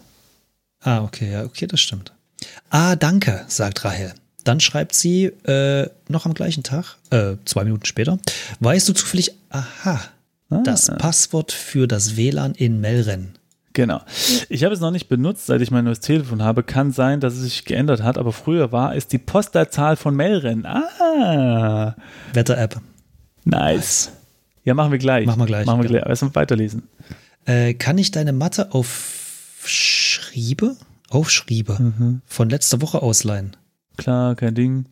Ah, 0.81 1.03
okay, 1.03 1.31
ja, 1.31 1.45
okay, 1.45 1.67
das 1.69 1.81
stimmt. 1.81 2.13
Ah, 2.71 2.97
danke, 2.97 3.45
sagt 3.49 3.85
Rahel. 3.85 4.15
Dann 4.45 4.61
schreibt 4.61 4.95
sie 4.95 5.25
äh, 5.45 5.89
noch 6.09 6.27
am 6.27 6.35
gleichen 6.35 6.63
Tag, 6.63 6.97
äh, 7.11 7.37
zwei 7.45 7.65
Minuten 7.65 7.87
später, 7.87 8.19
weißt 8.61 8.89
du 8.89 8.93
zufällig, 8.93 9.33
aha, 9.51 10.01
das 10.65 10.91
Passwort 10.99 11.53
für 11.53 11.87
das 11.87 12.17
WLAN 12.17 12.55
in 12.55 12.81
Melren. 12.81 13.39
Genau. 13.73 14.03
Ich 14.51 14.65
habe 14.65 14.75
es 14.75 14.81
noch 14.81 14.91
nicht 14.91 15.09
benutzt, 15.09 15.47
seit 15.47 15.63
ich 15.63 15.71
mein 15.71 15.85
neues 15.87 16.01
Telefon 16.01 16.43
habe. 16.43 16.63
Kann 16.63 16.93
sein, 16.93 17.21
dass 17.21 17.35
es 17.35 17.45
sich 17.45 17.65
geändert 17.65 18.03
hat, 18.03 18.19
aber 18.19 18.33
früher 18.33 18.71
war 18.71 18.95
es 18.95 19.09
die 19.09 19.17
Postleitzahl 19.17 19.97
von 19.97 20.15
Melren. 20.15 20.67
Ah, 20.67 21.97
Wetter-App. 22.35 22.81
nice. 23.45 24.13
Ja, 24.65 24.75
machen 24.75 24.93
wir 24.93 24.99
gleich. 24.99 25.27
Machen 25.27 25.41
wir 25.41 25.47
gleich, 25.47 25.67
Machen 25.67 25.83
wir 25.83 25.91
ja. 25.91 25.99
gleich. 26.01 26.09
Erstmal 26.09 26.35
weiterlesen. 26.35 26.83
Äh, 27.47 27.75
kann 27.75 27.99
ich 27.99 28.11
deine 28.11 28.33
Matte 28.33 28.73
auf 28.73 29.57
Schriebe? 29.65 30.77
Aufschriebe 31.11 32.21
von 32.27 32.49
letzter 32.49 32.81
Woche 32.81 33.03
ausleihen? 33.03 33.57
Klar, 34.03 34.35
kein 34.35 34.57
Ding. 34.57 34.87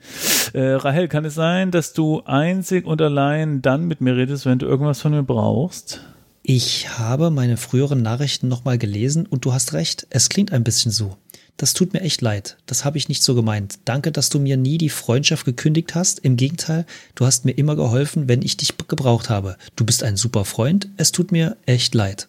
Äh, 0.52 0.74
Rahel, 0.74 1.08
kann 1.08 1.24
es 1.24 1.34
sein, 1.34 1.72
dass 1.72 1.94
du 1.94 2.22
einzig 2.26 2.86
und 2.86 3.02
allein 3.02 3.60
dann 3.60 3.88
mit 3.88 4.00
mir 4.00 4.16
redest, 4.16 4.46
wenn 4.46 4.60
du 4.60 4.66
irgendwas 4.66 5.00
von 5.00 5.10
mir 5.10 5.24
brauchst? 5.24 6.00
Ich 6.44 6.96
habe 6.96 7.32
meine 7.32 7.56
früheren 7.56 8.02
Nachrichten 8.02 8.46
nochmal 8.46 8.78
gelesen 8.78 9.26
und 9.26 9.44
du 9.44 9.52
hast 9.52 9.72
recht, 9.72 10.06
es 10.10 10.28
klingt 10.28 10.52
ein 10.52 10.62
bisschen 10.62 10.92
so. 10.92 11.16
Das 11.56 11.74
tut 11.74 11.92
mir 11.92 12.02
echt 12.02 12.20
leid. 12.20 12.56
Das 12.66 12.84
habe 12.84 12.98
ich 12.98 13.08
nicht 13.08 13.24
so 13.24 13.34
gemeint. 13.34 13.80
Danke, 13.84 14.12
dass 14.12 14.28
du 14.28 14.38
mir 14.38 14.56
nie 14.56 14.78
die 14.78 14.90
Freundschaft 14.90 15.44
gekündigt 15.44 15.96
hast. 15.96 16.20
Im 16.20 16.36
Gegenteil, 16.36 16.86
du 17.16 17.26
hast 17.26 17.44
mir 17.44 17.58
immer 17.58 17.74
geholfen, 17.74 18.28
wenn 18.28 18.42
ich 18.42 18.56
dich 18.58 18.78
gebraucht 18.78 19.28
habe. 19.28 19.56
Du 19.74 19.84
bist 19.84 20.04
ein 20.04 20.16
super 20.16 20.44
Freund. 20.44 20.88
Es 20.98 21.10
tut 21.10 21.32
mir 21.32 21.56
echt 21.66 21.96
leid. 21.96 22.28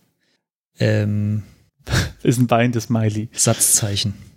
Ähm, 0.80 1.44
Ist 2.24 2.40
ein 2.40 2.50
weinendes 2.50 2.86
Smiley. 2.86 3.30
Satzzeichen. 3.34 4.31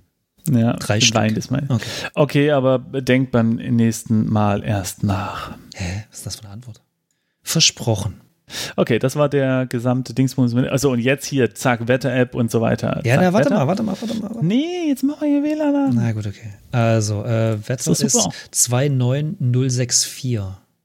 Ja, 0.50 0.74
Drei 0.74 1.00
Stück. 1.00 1.14
weinendes 1.14 1.46
Smiley. 1.46 1.64
Okay. 1.68 1.88
Okay, 2.14 2.50
aber 2.50 2.78
denk 2.78 3.30
beim 3.30 3.54
nächsten 3.54 4.30
Mal 4.30 4.62
erst 4.62 5.02
nach. 5.02 5.57
Hä? 5.74 6.04
Was 6.11 6.18
ist 6.18 6.26
das 6.26 6.37
für 6.37 6.44
eine 6.44 6.52
Antwort? 6.52 6.83
Versprochen. 7.42 8.20
Okay, 8.76 8.98
das 8.98 9.16
war 9.16 9.30
der 9.30 9.64
gesamte 9.66 10.12
Dingsbums. 10.12 10.54
Also 10.54 10.90
und 10.90 10.98
jetzt 10.98 11.24
hier, 11.24 11.54
zack, 11.54 11.88
Wetter-App 11.88 12.35
und 12.35 12.50
so 12.50 12.61
weiter. 12.61 13.00
Ja, 13.04 13.14
zack, 13.14 13.24
na, 13.24 13.33
warte 13.33 13.46
Wetter. 13.50 13.59
mal, 13.61 13.66
warte 13.68 13.83
mal, 13.83 13.96
warte 13.98 14.14
mal. 14.20 14.30
Warte. 14.35 14.44
Nee, 14.44 14.88
jetzt 14.88 15.02
machen 15.02 15.22
wir 15.22 15.28
hier 15.28 15.42
WLAN 15.42 15.74
an. 15.74 15.92
Na 15.94 16.12
gut, 16.12 16.26
okay. 16.26 16.52
Also, 16.70 17.24
äh, 17.24 17.57
Wetter 17.66 17.90
ist 17.90 18.02
ist 18.02 18.12
super. 18.12 18.30
29064. 18.50 20.40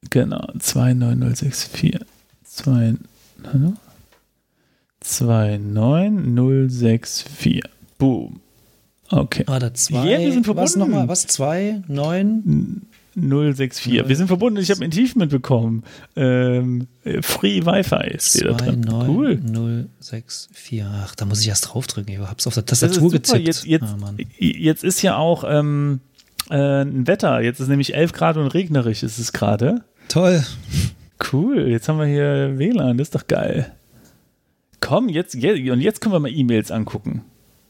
Genau, 0.10 0.48
29064. 0.58 2.00
2, 2.46 2.94
hallo? 3.52 3.74
29064. 5.02 7.62
Boom. 7.98 8.40
Okay. 9.12 9.44
Warte, 9.48 9.74
zwei. 9.74 10.06
Ja, 10.08 10.20
wir 10.20 10.32
sind 10.32 10.48
Was 10.48 10.74
verbunden. 10.74 10.80
nochmal? 10.92 11.08
Was? 11.08 11.26
Zwei, 11.28 11.82
neun? 11.88 12.82
064. 13.16 14.08
Wir 14.08 14.16
sind 14.16 14.28
verbunden. 14.28 14.60
Ich 14.62 14.70
habe 14.72 14.84
ein 14.84 14.92
Achievement 14.92 15.32
bekommen. 15.32 15.84
Ähm, 16.16 16.88
Free 17.22 17.66
Wi-Fi 17.66 18.12
da 18.14 18.18
Zwei, 18.20 18.52
drin. 18.54 18.82
neun, 18.82 19.10
Cool. 19.10 19.36
null, 19.44 19.90
sechs, 20.00 20.48
vier. 20.54 20.90
Ach, 21.06 21.16
da 21.16 21.26
muss 21.26 21.42
ich 21.42 21.48
erst 21.50 21.74
draufdrücken. 21.74 22.14
Ich 22.14 22.20
hab's 22.20 22.48
auf 22.48 22.54
der 22.54 22.62
ist 22.64 22.70
Tastatur 22.70 23.10
super. 23.10 23.14
getippt. 23.14 23.46
Jetzt, 23.48 23.66
jetzt, 23.66 23.84
Ah, 23.84 24.12
jetzt 24.40 24.84
ist 24.84 25.02
ja 25.02 25.18
auch 25.18 25.44
ähm, 25.46 26.00
äh, 26.50 26.82
ein 26.84 27.08
Wetter. 27.08 27.42
Jetzt 27.42 27.60
ist 27.60 27.68
nämlich 27.68 27.94
11 27.96 28.14
Grad 28.14 28.38
und 28.38 28.48
regnerisch 28.48 29.04
ist 29.04 29.18
es 29.18 29.34
gerade. 29.34 29.84
Toll. 30.08 30.44
Cool, 31.34 31.68
jetzt 31.68 31.90
haben 31.90 32.00
wir 32.00 32.06
hier 32.06 32.58
WLAN, 32.58 32.98
das 32.98 33.08
ist 33.10 33.16
doch 33.16 33.28
geil. 33.28 33.72
Komm, 34.80 35.10
jetzt, 35.10 35.34
jetzt 35.36 35.60
und 35.70 35.82
jetzt 35.82 36.00
können 36.00 36.14
wir 36.14 36.20
mal 36.20 36.32
E-Mails 36.32 36.72
angucken. 36.72 37.24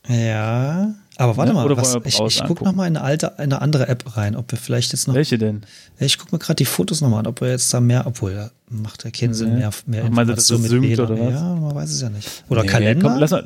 Ja, 0.08 0.94
aber 1.18 1.38
warte 1.38 1.52
Ja, 1.54 1.64
mal, 1.64 1.78
was, 1.78 1.96
ich, 2.06 2.06
ich 2.06 2.18
gucke 2.18 2.42
angucken? 2.44 2.64
noch 2.66 2.74
mal 2.76 2.88
in 2.88 2.96
eine 2.98 3.06
alte, 3.06 3.28
in 3.38 3.44
eine 3.44 3.62
andere 3.62 3.88
App 3.88 4.16
rein, 4.18 4.36
ob 4.36 4.52
wir 4.52 4.58
vielleicht 4.58 4.92
jetzt 4.94 5.08
noch. 5.08 5.14
Welche 5.16 5.38
denn? 5.38 5.62
Ich 6.00 6.18
gucke 6.18 6.34
mir 6.34 6.40
gerade 6.40 6.56
die 6.56 6.66
Fotos 6.66 7.02
nochmal 7.02 7.20
an, 7.20 7.28
ob 7.28 7.42
wir 7.42 7.50
jetzt 7.50 7.74
da 7.74 7.80
mehr, 7.80 8.08
obwohl 8.08 8.34
da 8.34 8.52
macht 8.70 9.04
ja 9.04 9.12
keinen 9.12 9.34
Sinn, 9.34 9.50
Nee. 9.56 9.60
mehr, 9.60 9.72
mehr 9.86 10.04
Ach, 10.06 10.10
meinst 10.10 10.30
du, 10.32 10.36
dass 10.36 10.48
das 10.48 10.60
mit 10.60 10.70
synkt 10.70 11.00
oder 11.00 11.20
was? 11.20 11.34
Ja, 11.34 11.56
man 11.56 11.76
weiß 11.76 11.90
es 11.92 12.02
ja 12.02 12.10
nicht. 12.10 12.44
Oder 12.50 12.62
Nee, 12.64 12.68
Kalender? 12.70 13.10
Komm, 13.10 13.20
lass 13.20 13.32
mal, 13.32 13.44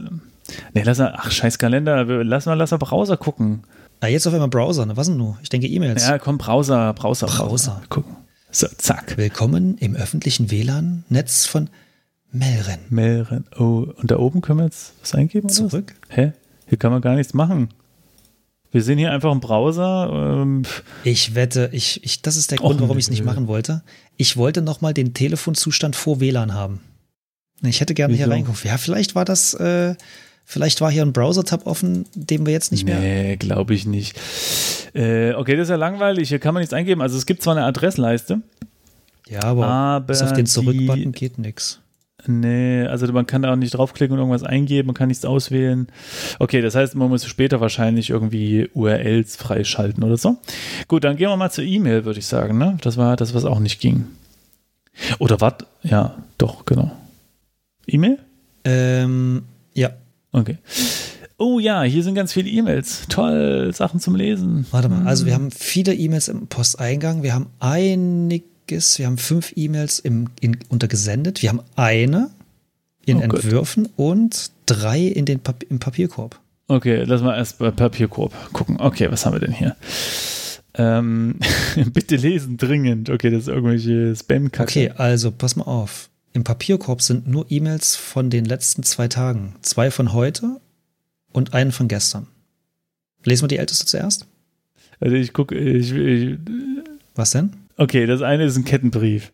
nee, 0.74 0.84
lass 0.84 0.98
mal, 1.00 1.14
ach, 1.18 1.32
scheiß 1.32 1.58
Kalender. 1.58 2.06
Lass 2.24 2.46
mal, 2.46 2.54
lass 2.54 2.72
mal 2.72 2.78
Browser 2.78 3.18
gucken. 3.18 3.64
ah, 4.02 4.08
jetzt 4.08 4.28
auf 4.28 4.34
einmal 4.34 4.50
Browser, 4.50 4.86
ne? 4.86 4.96
Was 4.96 5.08
denn 5.08 5.18
du? 5.18 5.36
Ich 5.42 5.50
denke 5.50 5.68
E-Mails. 5.68 6.08
Ja, 6.08 6.20
komm, 6.20 6.38
Browser, 6.38 6.94
Browser, 6.94 7.28
Browser. 7.28 7.82
Gucken. 7.90 8.16
So, 8.52 8.68
zack. 8.78 9.18
Willkommen 9.18 9.78
im 9.80 9.96
öffentlichen 9.96 10.52
WLAN-Netz 10.52 11.48
von 11.48 11.70
Melren. 12.32 12.80
Melren. 12.90 13.46
Oh, 13.58 13.88
und 13.96 14.12
da 14.12 14.18
oben 14.18 14.42
können 14.42 14.60
wir 14.60 14.66
jetzt 14.66 14.94
was 15.02 15.16
eingeben? 15.16 15.46
Oder 15.50 15.64
was? 15.64 15.72
Zurück. 15.72 15.96
Hä? 16.10 16.34
Hier 16.74 16.80
kann 16.80 16.92
man 16.92 17.02
gar 17.02 17.14
nichts 17.14 17.36
machen. 17.36 17.70
Wir 18.72 18.82
sehen 18.82 18.98
hier 18.98 19.12
einfach 19.12 19.30
einen 19.30 19.42
Browser. 19.42 20.40
Ähm, 20.42 20.64
Ich 21.04 21.36
wette, 21.36 21.70
ich, 21.72 22.04
ich, 22.04 22.24
das 22.24 22.36
ist 22.36 22.50
der 22.50 22.58
Grund, 22.58 22.82
warum 22.82 22.98
ich 22.98 23.06
es 23.06 23.12
nicht 23.12 23.24
machen 23.24 23.46
wollte. 23.48 23.84
Ich 24.18 24.38
wollte 24.38 24.64
nochmal 24.64 24.92
den 24.92 25.14
Telefonzustand 25.14 25.96
vor 25.96 26.20
WLAN 26.20 26.56
haben. 26.56 26.80
Ich 27.62 27.80
hätte 27.80 27.94
gerne 27.94 28.16
hier 28.16 28.28
reingeguckt. 28.28 28.64
Ja, 28.66 28.80
vielleicht 28.80 29.14
war 29.14 29.24
das, 29.24 29.54
äh, 29.54 29.94
vielleicht 30.46 30.82
war 30.82 30.90
hier 30.90 31.04
ein 31.04 31.14
Browser-Tab 31.14 31.68
offen, 31.68 32.06
den 32.16 32.48
wir 32.48 32.54
jetzt 32.54 32.72
nicht 32.72 32.86
mehr. 32.86 33.00
nee, 33.00 33.36
glaube 33.36 33.76
ich 33.76 33.86
nicht. 33.86 34.20
Äh, 34.96 35.36
okay, 35.36 35.56
das 35.56 35.66
ist 35.66 35.70
ja 35.70 35.76
langweilig. 35.76 36.30
Hier 36.30 36.40
kann 36.40 36.56
man 36.56 36.62
nichts 36.62 36.74
eingeben. 36.74 37.04
Also 37.04 37.20
es 37.20 37.28
gibt 37.28 37.44
zwar 37.44 37.56
eine 37.56 37.68
Adressleiste. 37.68 38.42
Ja, 39.30 39.44
aber, 39.44 39.68
Aber 39.68 40.08
bis 40.08 40.24
auf 40.24 40.34
den 40.34 40.48
Zurück-Button 40.48 41.12
geht 41.12 41.38
nix. 41.38 41.83
Nee, 42.28 42.86
also 42.86 43.12
man 43.12 43.28
kann 43.28 43.42
da 43.42 43.52
auch 43.52 43.58
nicht 43.58 43.74
draufklicken 43.74 44.14
und 44.14 44.20
irgendwas 44.20 44.44
eingeben, 44.44 44.88
man 44.88 44.96
kann 44.96 45.10
nichts 45.10 45.26
auswählen. 45.26 45.88
Okay, 46.40 46.62
das 46.62 46.76
heißt, 46.76 46.96
man 46.96 47.10
muss 47.10 47.26
später 47.26 47.60
wahrscheinlich 47.62 48.10
irgendwie 48.10 48.70
URLs 48.74 49.36
freischalten 49.36 50.04
oder 50.04 50.18
so. 50.18 50.38
Gut, 50.88 51.04
dann 51.04 51.18
gehen 51.18 51.30
wir 51.30 51.38
mal 51.38 51.52
zur 51.52 51.64
E-Mail, 51.64 52.06
würde 52.06 52.20
ich 52.20 52.28
sagen. 52.28 52.58
Ne? 52.58 52.78
Das 52.82 52.98
war 52.98 53.16
das, 53.16 53.34
was 53.34 53.46
auch 53.46 53.60
nicht 53.60 53.80
ging. 53.82 54.06
Oder 55.20 55.42
was? 55.42 55.56
Ja, 55.82 56.16
doch, 56.38 56.66
genau. 56.66 56.92
E-Mail? 57.88 58.20
Ähm, 58.66 59.44
ja, 59.74 59.92
Okay. 60.34 60.58
Oh 61.38 61.60
ja, 61.60 61.84
hier 61.84 62.04
sind 62.04 62.16
ganz 62.16 62.34
viele 62.34 62.50
E-Mails. 62.50 63.06
Toll, 63.08 63.72
Sachen 63.74 64.00
zum 64.00 64.16
Lesen. 64.16 64.66
warte 64.72 64.90
mal. 64.90 65.06
Also 65.08 65.26
wir 65.26 65.34
haben 65.36 65.52
viele 65.52 65.94
E-Mails 65.94 66.28
im 66.28 66.48
Posteingang. 66.48 67.22
Wir 67.24 67.34
haben 67.36 67.48
einiges, 68.74 69.00
wir 69.00 69.06
haben 69.06 69.18
fünf 69.18 69.54
E-Mails 69.56 70.00
im, 70.00 70.30
in, 70.40 70.58
untergesendet. 70.70 71.42
Wir 71.42 71.50
haben 71.50 71.62
eine 71.76 72.32
in 73.06 73.18
Oh. 73.18 73.22
Entwürfen 73.22 73.90
und 73.98 74.52
drei 74.66 75.02
in 75.02 75.26
den 75.26 75.40
Pap 75.40 75.64
im 75.70 75.80
Papierkorb. 75.80 76.40
Okay, 76.68 77.04
lass 77.04 77.22
mal 77.22 77.36
erst 77.36 77.60
bei 77.60 77.70
Papierkorb 77.70 78.34
gucken. 78.54 78.80
Okay, 78.80 79.12
was 79.12 79.26
haben 79.26 79.34
wir 79.34 79.40
denn 79.42 79.52
hier? 79.52 79.76
Ähm, 80.76 81.36
bitte 81.94 82.16
lesen, 82.16 82.58
dringend. 82.58 83.10
Okay, 83.10 83.30
das 83.30 83.44
ist 83.44 83.48
irgendwelche 83.50 84.16
Spam-Kacke. 84.16 84.70
Okay, 84.70 84.90
also 84.96 85.32
pass 85.32 85.56
mal 85.56 85.66
auf. 85.66 86.10
Im 86.32 86.44
Papierkorb 86.44 87.02
sind 87.02 87.28
nur 87.28 87.46
E-Mails 87.50 87.96
von 87.96 88.30
den 88.30 88.46
letzten 88.46 88.84
zwei 88.84 89.08
Tagen. 89.08 89.56
Zwei 89.62 89.92
von 89.92 90.14
heute 90.14 90.62
und 91.32 91.54
einen 91.54 91.72
von 91.72 91.88
gestern. 91.88 92.28
Lesen 93.26 93.44
wir 93.44 93.50
die 93.50 93.58
älteste 93.58 93.86
zuerst? 93.86 94.26
Also 95.00 95.16
ich 95.16 95.34
gucke, 95.34 95.56
ich, 95.56 95.92
ich, 95.92 96.38
Was 97.16 97.32
denn? 97.32 97.52
Okay, 97.78 98.06
das 98.06 98.22
eine 98.22 98.46
ist 98.46 98.58
ein 98.58 98.66
Kettenbrief. 98.66 99.34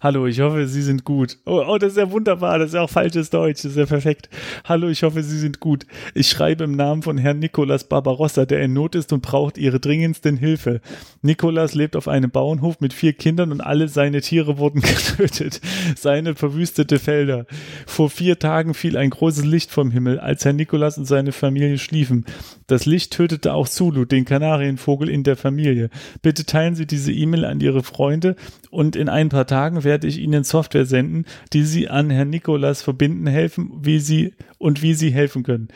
Hallo, 0.00 0.26
ich 0.26 0.40
hoffe, 0.40 0.66
Sie 0.66 0.82
sind 0.82 1.04
gut. 1.04 1.38
Oh, 1.46 1.62
oh, 1.66 1.78
das 1.78 1.92
ist 1.92 1.98
ja 1.98 2.10
wunderbar, 2.10 2.58
das 2.58 2.68
ist 2.68 2.74
ja 2.74 2.82
auch 2.82 2.90
falsches 2.90 3.30
Deutsch, 3.30 3.62
das 3.62 3.72
ist 3.72 3.78
ja 3.78 3.86
perfekt. 3.86 4.28
Hallo, 4.64 4.88
ich 4.88 5.02
hoffe, 5.02 5.22
Sie 5.22 5.38
sind 5.38 5.60
gut. 5.60 5.86
Ich 6.14 6.28
schreibe 6.28 6.64
im 6.64 6.72
Namen 6.72 7.02
von 7.02 7.18
Herrn 7.18 7.38
Nicolas 7.38 7.84
Barbarossa, 7.84 8.46
der 8.46 8.62
in 8.62 8.72
Not 8.72 8.94
ist 8.94 9.12
und 9.12 9.22
braucht 9.22 9.58
Ihre 9.58 9.80
dringendsten 9.80 10.36
Hilfe. 10.36 10.80
Nicolas 11.22 11.74
lebt 11.74 11.96
auf 11.96 12.08
einem 12.08 12.30
Bauernhof 12.30 12.80
mit 12.80 12.92
vier 12.92 13.12
Kindern 13.12 13.52
und 13.52 13.60
alle 13.60 13.88
seine 13.88 14.20
Tiere 14.20 14.58
wurden 14.58 14.80
getötet. 14.82 15.60
Seine 15.96 16.34
verwüstete 16.34 16.98
Felder. 16.98 17.46
Vor 17.86 18.10
vier 18.10 18.38
Tagen 18.38 18.74
fiel 18.74 18.96
ein 18.96 19.10
großes 19.10 19.44
Licht 19.44 19.70
vom 19.70 19.90
Himmel, 19.90 20.20
als 20.20 20.44
Herr 20.44 20.52
Nicolas 20.52 20.98
und 20.98 21.06
seine 21.06 21.32
Familie 21.32 21.78
schliefen. 21.78 22.24
Das 22.66 22.86
Licht 22.86 23.12
tötete 23.12 23.52
auch 23.52 23.68
Zulu, 23.68 24.04
den 24.04 24.24
Kanarienvogel 24.24 25.08
in 25.08 25.22
der 25.22 25.36
Familie. 25.36 25.90
Bitte 26.22 26.44
teilen 26.46 26.74
Sie 26.74 26.86
diese 26.86 27.12
E-Mail 27.12 27.44
an 27.44 27.60
Ihre 27.60 27.82
Freunde 27.82 28.36
und 28.70 28.96
in 28.96 29.08
ein 29.08 29.28
paar 29.28 29.46
Tagen 29.46 29.55
werde 29.84 30.06
ich 30.06 30.18
Ihnen 30.18 30.44
Software 30.44 30.86
senden, 30.86 31.24
die 31.52 31.62
Sie 31.64 31.88
an 31.88 32.10
Herrn 32.10 32.30
Nicolas 32.30 32.82
verbinden 32.82 33.26
helfen, 33.26 33.70
wie 33.82 33.98
Sie 33.98 34.34
und 34.58 34.82
wie 34.82 34.94
Sie 34.94 35.10
helfen 35.10 35.42
können. 35.42 35.68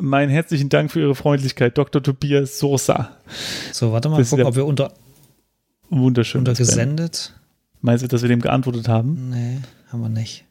Meinen 0.00 0.30
herzlichen 0.30 0.68
Dank 0.68 0.90
für 0.90 1.00
Ihre 1.00 1.14
Freundlichkeit, 1.14 1.78
Dr. 1.78 2.02
Tobias 2.02 2.58
Sosa. 2.58 3.16
So, 3.72 3.92
warte 3.92 4.08
mal, 4.08 4.18
Das 4.18 4.30
gucken, 4.30 4.44
ob 4.46 4.56
wir 4.56 4.66
unter, 4.66 4.92
Wunderschön. 5.88 6.40
unter 6.40 6.54
gesendet. 6.54 7.34
Meinst 7.80 8.02
du, 8.02 8.08
dass 8.08 8.22
wir 8.22 8.28
dem 8.28 8.40
geantwortet 8.40 8.88
haben? 8.88 9.30
Nee, 9.30 9.58
haben 9.92 10.00
wir 10.00 10.08
nicht. 10.08 10.44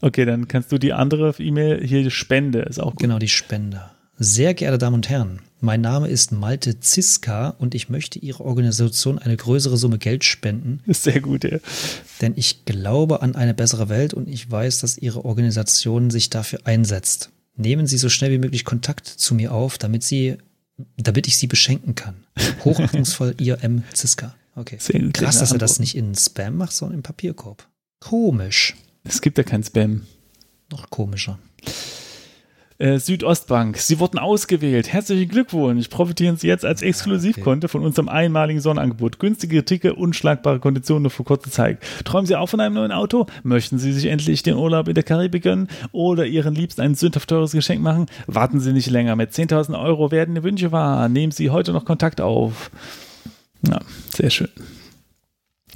Okay, 0.00 0.24
dann 0.24 0.48
kannst 0.48 0.72
du 0.72 0.78
die 0.78 0.92
andere 0.92 1.34
E-Mail 1.38 1.86
hier 1.86 2.10
Spende 2.10 2.60
ist 2.62 2.80
auch 2.80 2.90
gut. 2.90 3.00
Genau, 3.00 3.18
die 3.18 3.28
Spender. 3.28 3.92
Sehr 4.18 4.52
geehrte 4.52 4.78
Damen 4.78 4.94
und 4.94 5.08
Herren, 5.08 5.40
mein 5.62 5.80
Name 5.80 6.08
ist 6.08 6.32
Malte 6.32 6.80
Ziska 6.80 7.50
und 7.50 7.74
ich 7.74 7.88
möchte 7.88 8.18
Ihrer 8.18 8.40
Organisation 8.40 9.18
eine 9.18 9.36
größere 9.36 9.76
Summe 9.76 9.98
Geld 9.98 10.24
spenden, 10.24 10.80
Ist 10.86 11.02
sehr 11.04 11.20
gut, 11.20 11.44
ja. 11.44 11.58
denn 12.20 12.34
ich 12.36 12.64
glaube 12.64 13.22
an 13.22 13.36
eine 13.36 13.54
bessere 13.54 13.88
Welt 13.88 14.12
und 14.12 14.28
ich 14.28 14.50
weiß, 14.50 14.80
dass 14.80 14.98
Ihre 14.98 15.24
Organisation 15.24 16.10
sich 16.10 16.30
dafür 16.30 16.60
einsetzt. 16.64 17.30
Nehmen 17.54 17.86
Sie 17.86 17.98
so 17.98 18.08
schnell 18.08 18.32
wie 18.32 18.38
möglich 18.38 18.64
Kontakt 18.64 19.06
zu 19.06 19.34
mir 19.34 19.52
auf, 19.52 19.78
damit 19.78 20.02
Sie, 20.02 20.36
damit 20.96 21.28
ich 21.28 21.36
Sie 21.36 21.46
beschenken 21.46 21.94
kann. 21.94 22.16
Hochachtungsvoll 22.64 23.36
Ihr 23.38 23.62
M. 23.62 23.84
Ziska. 23.92 24.34
Okay. 24.56 24.76
Sehr 24.80 25.00
gut. 25.00 25.14
Krass, 25.14 25.38
dass 25.38 25.52
er 25.52 25.58
das 25.58 25.78
nicht 25.78 25.96
in 25.96 26.14
Spam 26.14 26.56
macht, 26.56 26.72
sondern 26.72 26.98
im 26.98 27.02
Papierkorb. 27.02 27.68
Komisch. 28.00 28.74
Es 29.04 29.20
gibt 29.20 29.38
ja 29.38 29.44
kein 29.44 29.62
Spam. 29.62 30.02
Noch 30.70 30.90
komischer. 30.90 31.38
Äh, 32.82 32.98
Südostbank, 32.98 33.76
Sie 33.76 34.00
wurden 34.00 34.18
ausgewählt. 34.18 34.92
Herzlichen 34.92 35.28
Glückwunsch. 35.28 35.86
Profitieren 35.86 36.36
Sie 36.36 36.48
jetzt 36.48 36.64
als 36.64 36.82
Exklusivkunde 36.82 37.68
von 37.68 37.84
unserem 37.84 38.08
einmaligen 38.08 38.60
Sonnenangebot. 38.60 39.20
Günstige 39.20 39.64
Ticket, 39.64 39.96
unschlagbare 39.96 40.58
Konditionen 40.58 41.02
nur 41.02 41.12
für 41.12 41.22
kurze 41.22 41.48
Zeit. 41.48 41.78
Träumen 42.04 42.26
Sie 42.26 42.34
auch 42.34 42.48
von 42.48 42.58
einem 42.58 42.74
neuen 42.74 42.90
Auto? 42.90 43.26
Möchten 43.44 43.78
Sie 43.78 43.92
sich 43.92 44.06
endlich 44.06 44.42
den 44.42 44.56
Urlaub 44.56 44.88
in 44.88 44.94
der 44.94 45.04
Karibik 45.04 45.44
gönnen 45.44 45.68
oder 45.92 46.26
Ihren 46.26 46.56
Liebsten 46.56 46.80
ein 46.80 46.96
sündhaft 46.96 47.28
teures 47.28 47.52
Geschenk 47.52 47.80
machen? 47.80 48.06
Warten 48.26 48.58
Sie 48.58 48.72
nicht 48.72 48.90
länger. 48.90 49.14
Mit 49.14 49.30
10.000 49.30 49.80
Euro 49.80 50.10
werden 50.10 50.34
Ihre 50.34 50.42
Wünsche 50.42 50.72
wahr. 50.72 51.08
Nehmen 51.08 51.30
Sie 51.30 51.50
heute 51.50 51.72
noch 51.72 51.84
Kontakt 51.84 52.20
auf. 52.20 52.72
Ja, 53.64 53.78
sehr 54.12 54.30
schön. 54.30 54.48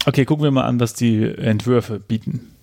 Okay, 0.06 0.24
gucken 0.24 0.42
wir 0.42 0.50
mal 0.50 0.64
an, 0.64 0.80
was 0.80 0.94
die 0.94 1.22
Entwürfe 1.22 2.00
bieten. 2.00 2.55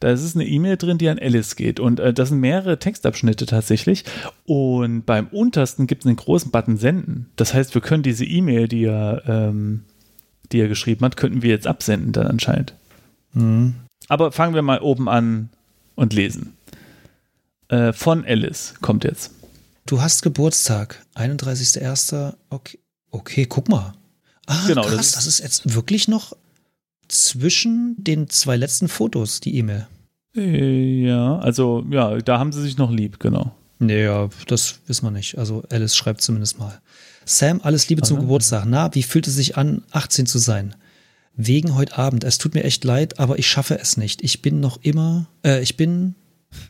Da 0.00 0.10
ist 0.12 0.36
eine 0.36 0.46
E-Mail 0.46 0.76
drin, 0.76 0.98
die 0.98 1.08
an 1.08 1.18
Alice 1.18 1.56
geht. 1.56 1.80
Und 1.80 1.98
äh, 1.98 2.12
das 2.14 2.28
sind 2.28 2.38
mehrere 2.38 2.78
Textabschnitte 2.78 3.46
tatsächlich. 3.46 4.04
Und 4.44 5.02
beim 5.06 5.26
untersten 5.26 5.86
gibt 5.88 6.02
es 6.02 6.06
einen 6.06 6.16
großen 6.16 6.52
Button 6.52 6.76
Senden. 6.76 7.30
Das 7.36 7.52
heißt, 7.52 7.74
wir 7.74 7.80
können 7.82 8.04
diese 8.04 8.24
E-Mail, 8.24 8.68
die 8.68 8.84
er, 8.84 9.22
ähm, 9.26 9.84
die 10.52 10.60
er 10.60 10.68
geschrieben 10.68 11.04
hat, 11.04 11.16
könnten 11.16 11.42
wir 11.42 11.50
jetzt 11.50 11.66
absenden 11.66 12.12
dann 12.12 12.28
anscheinend. 12.28 12.74
Hm. 13.32 13.74
Aber 14.06 14.30
fangen 14.30 14.54
wir 14.54 14.62
mal 14.62 14.80
oben 14.80 15.08
an 15.08 15.48
und 15.96 16.12
lesen. 16.12 16.56
Äh, 17.68 17.92
von 17.92 18.24
Alice 18.24 18.74
kommt 18.80 19.02
jetzt. 19.04 19.32
Du 19.84 20.00
hast 20.00 20.22
Geburtstag, 20.22 21.04
31.01. 21.16 22.34
Okay, 22.50 22.78
okay, 23.10 23.46
guck 23.46 23.68
mal. 23.68 23.94
Ah, 24.46 24.64
Genau, 24.68 24.82
das 24.82 24.94
krass, 24.94 25.06
ist- 25.08 25.16
das 25.16 25.26
ist 25.26 25.38
jetzt 25.40 25.74
wirklich 25.74 26.06
noch 26.08 26.36
zwischen 27.08 27.96
den 27.98 28.28
zwei 28.28 28.56
letzten 28.56 28.88
Fotos, 28.88 29.40
die 29.40 29.56
E-Mail. 29.56 29.86
Äh, 30.36 31.02
ja, 31.06 31.38
also 31.38 31.84
ja, 31.90 32.18
da 32.18 32.38
haben 32.38 32.52
sie 32.52 32.62
sich 32.62 32.76
noch 32.78 32.90
lieb, 32.90 33.18
genau. 33.20 33.54
Naja, 33.78 34.28
das 34.46 34.80
wissen 34.86 35.06
wir 35.06 35.10
nicht. 35.10 35.38
Also 35.38 35.62
Alice 35.70 35.96
schreibt 35.96 36.20
zumindest 36.20 36.58
mal. 36.58 36.80
Sam, 37.24 37.60
alles 37.62 37.88
Liebe 37.88 38.02
zum 38.02 38.16
Aha. 38.16 38.22
Geburtstag. 38.24 38.64
Na, 38.66 38.94
wie 38.94 39.02
fühlt 39.02 39.26
es 39.26 39.34
sich 39.36 39.56
an, 39.56 39.82
18 39.92 40.26
zu 40.26 40.38
sein? 40.38 40.74
Wegen 41.36 41.76
heute 41.76 41.96
Abend. 41.96 42.24
Es 42.24 42.38
tut 42.38 42.54
mir 42.54 42.64
echt 42.64 42.82
leid, 42.84 43.20
aber 43.20 43.38
ich 43.38 43.46
schaffe 43.48 43.78
es 43.78 43.96
nicht. 43.96 44.22
Ich 44.24 44.42
bin 44.42 44.58
noch 44.60 44.78
immer, 44.82 45.28
äh, 45.44 45.62
ich 45.62 45.76
bin 45.76 46.14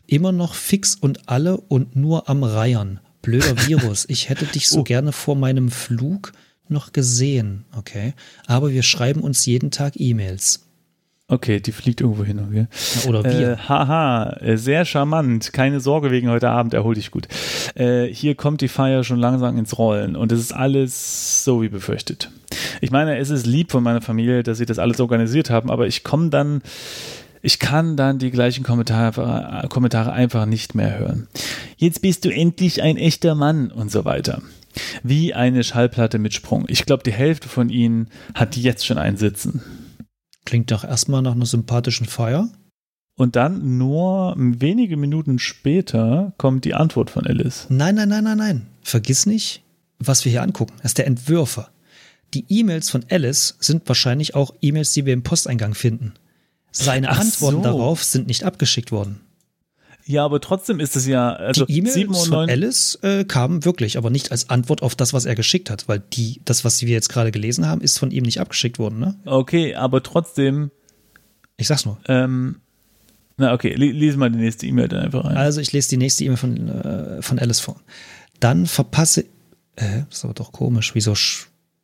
immer 0.07 0.33
noch 0.33 0.55
fix 0.55 0.95
und 0.97 1.29
alle 1.29 1.57
und 1.57 1.97
nur 1.97 2.29
am 2.29 2.43
Reiern. 2.45 3.01
Blöder 3.23 3.57
Virus. 3.67 4.05
Ich 4.09 4.29
hätte 4.29 4.45
dich 4.45 4.69
so 4.69 4.81
Oh. 4.81 4.85
gerne 4.85 5.13
vor 5.13 5.37
meinem 5.37 5.71
Flug 5.71 6.33
noch 6.71 6.93
gesehen. 6.93 7.65
Okay. 7.77 8.15
Aber 8.47 8.71
wir 8.71 8.83
schreiben 8.83 9.21
uns 9.21 9.47
jeden 9.47 9.71
Tag 9.71 9.95
E-Mails. 9.97 10.69
Okay, 11.31 11.61
die 11.61 11.73
fliegt 11.73 12.01
irgendwo 12.01 12.25
hin, 12.25 12.41
okay. 12.41 12.67
Ja, 13.03 13.09
Oder 13.11 13.23
wir. 13.23 13.53
Äh, 13.53 13.57
haha, 13.59 14.31
äh, 14.41 14.57
sehr 14.57 14.87
charmant. 14.87 15.53
Keine 15.53 15.79
Sorge 15.79 16.11
wegen 16.11 16.31
heute 16.31 16.49
Abend, 16.49 16.73
erhol 16.73 16.95
dich 16.95 17.11
gut. 17.11 17.29
Äh, 17.75 18.07
hier 18.07 18.35
kommt 18.35 18.63
die 18.63 18.69
Feier 18.69 19.05
schon 19.05 19.19
langsam 19.19 19.59
ins 19.59 19.77
Rollen 19.77 20.17
und 20.17 20.33
es 20.33 20.41
ist 20.41 20.53
alles 20.53 21.45
so 21.45 21.61
wie 21.61 21.69
befürchtet. 21.69 22.31
Ich 22.81 22.91
meine, 22.91 23.19
es 23.19 23.29
ist 23.29 23.45
lieb 23.45 23.71
von 23.71 23.83
meiner 23.83 24.01
Familie, 24.01 24.43
dass 24.43 24.57
sie 24.57 24.65
das 24.65 24.79
alles 24.79 25.01
organisiert 25.01 25.51
haben, 25.51 25.71
aber 25.71 25.87
ich 25.87 26.03
komme 26.03 26.31
dann, 26.31 26.63
ich 27.43 27.59
kann 27.59 27.99
dann 27.99 28.19
die 28.19 28.31
gleichen 28.31 28.65
Kommentare, 28.65 29.69
Kommentare 29.69 30.13
einfach 30.13 30.47
nicht 30.47 30.75
mehr 30.75 30.99
hören. 30.99 31.29
jetzt 31.77 32.01
bist 32.01 32.25
du 32.25 32.31
endlich 32.31 32.81
ein 32.81 32.97
echter 32.97 33.35
Mann 33.35 33.71
und 33.71 33.91
so 33.91 34.07
weiter. 34.07 34.41
Wie 35.03 35.35
eine 35.35 35.65
Schallplatte 35.65 36.19
mit 36.19 36.35
Sprung. 36.35 36.65
Ich 36.69 36.87
glaube, 36.87 37.03
die 37.03 37.13
Hälfte 37.13 37.49
von 37.49 37.71
ihnen 37.71 38.09
hat 38.35 38.57
jetzt 38.57 38.87
schon 38.87 38.99
einen 38.99 39.17
Sitzen. 39.17 39.63
Klingt 40.45 40.71
doch 40.71 40.85
erstmal 40.85 41.23
nach 41.23 41.33
einer 41.33 41.47
sympathischen 41.47 42.07
Feier. 42.07 42.49
Und 43.17 43.35
dann 43.35 43.79
nur 43.79 44.35
wenige 44.37 44.97
Minuten 44.97 45.39
später 45.39 46.33
kommt 46.39 46.65
die 46.65 46.75
Antwort 46.75 47.11
von 47.11 47.27
Alice. 47.27 47.67
Nein, 47.69 47.97
nein, 47.97 48.09
nein, 48.09 48.25
nein, 48.25 48.39
nein. 48.39 48.67
Vergiss 48.81 49.27
nicht, 49.27 49.63
was 49.99 50.25
wir 50.25 50.31
hier 50.31 50.43
angucken. 50.43 50.75
Das 50.77 50.93
ist 50.93 50.99
der 50.99 51.07
Entwürfer. 51.07 51.71
Die 52.35 52.45
E-Mails 52.49 52.91
von 52.91 53.05
Alice 53.11 53.57
sind 53.59 53.89
wahrscheinlich 53.89 54.35
auch 54.35 54.55
E-Mails, 54.61 54.93
die 54.93 55.05
wir 55.05 55.15
im 55.15 55.23
Posteingang 55.23 55.75
finden. 55.75 56.15
Seine 56.71 57.09
Ach 57.11 57.21
Antworten 57.21 57.57
so. 57.57 57.63
darauf 57.63 58.05
sind 58.05 58.29
nicht 58.29 58.45
abgeschickt 58.45 58.93
worden. 58.93 59.21
Ja, 60.09 60.25
aber 60.25 60.41
trotzdem 60.41 60.81
ist 60.81 60.97
es 60.97 61.07
ja. 61.07 61.35
Also 61.35 61.67
die 61.67 61.77
E-Mails 61.77 61.95
7 61.95 62.15
und 62.15 62.17
von 62.17 62.31
9. 62.31 62.49
Alice 62.49 62.99
äh, 63.03 63.25
kamen 63.25 63.67
wirklich, 63.67 63.99
aber 63.99 64.09
nicht 64.09 64.33
als 64.33 64.49
Antwort 64.49 64.83
auf 64.83 64.95
das, 64.95 65.13
was 65.13 65.27
er 65.27 65.35
geschickt 65.35 65.69
hat, 65.69 65.87
weil 65.87 66.03
die, 66.15 66.41
das, 66.47 66.65
was 66.65 66.81
wir 66.81 66.89
jetzt 66.89 67.11
gerade 67.11 67.31
gelesen 67.31 67.67
haben, 67.67 67.83
ist 67.83 67.99
von 67.99 68.11
ihm 68.11 68.25
nicht 68.25 68.41
abgeschickt 68.41 68.79
worden. 68.79 69.01
Ne? 69.01 69.17
Okay, 69.27 69.75
aber 69.75 70.03
trotzdem. 70.03 70.71
Ich 71.59 71.67
sag's 71.67 71.85
nur. 71.85 71.99
Ähm, 72.09 72.57
na, 73.37 73.53
okay, 73.53 73.75
lies 73.75 74.17
mal 74.17 74.31
die 74.31 74.39
nächste 74.39 74.67
E-Mail 74.67 74.89
dann 74.89 75.01
einfach 75.01 75.27
rein. 75.27 75.37
Also 75.37 75.61
ich 75.61 75.73
lese 75.73 75.91
die 75.91 75.99
nächste 75.99 76.25
E-Mail 76.25 76.39
von, 76.39 76.69
äh, 76.69 77.21
von 77.21 77.39
Alice 77.39 77.61
vor. 77.61 77.79
Dann 78.41 78.67
verpasse. 78.67 79.27
Äh, 79.77 80.05
das 80.09 80.21
ist 80.21 80.25
aber 80.25 80.33
doch 80.33 80.53
komisch. 80.53 80.95
Wieso 80.95 81.13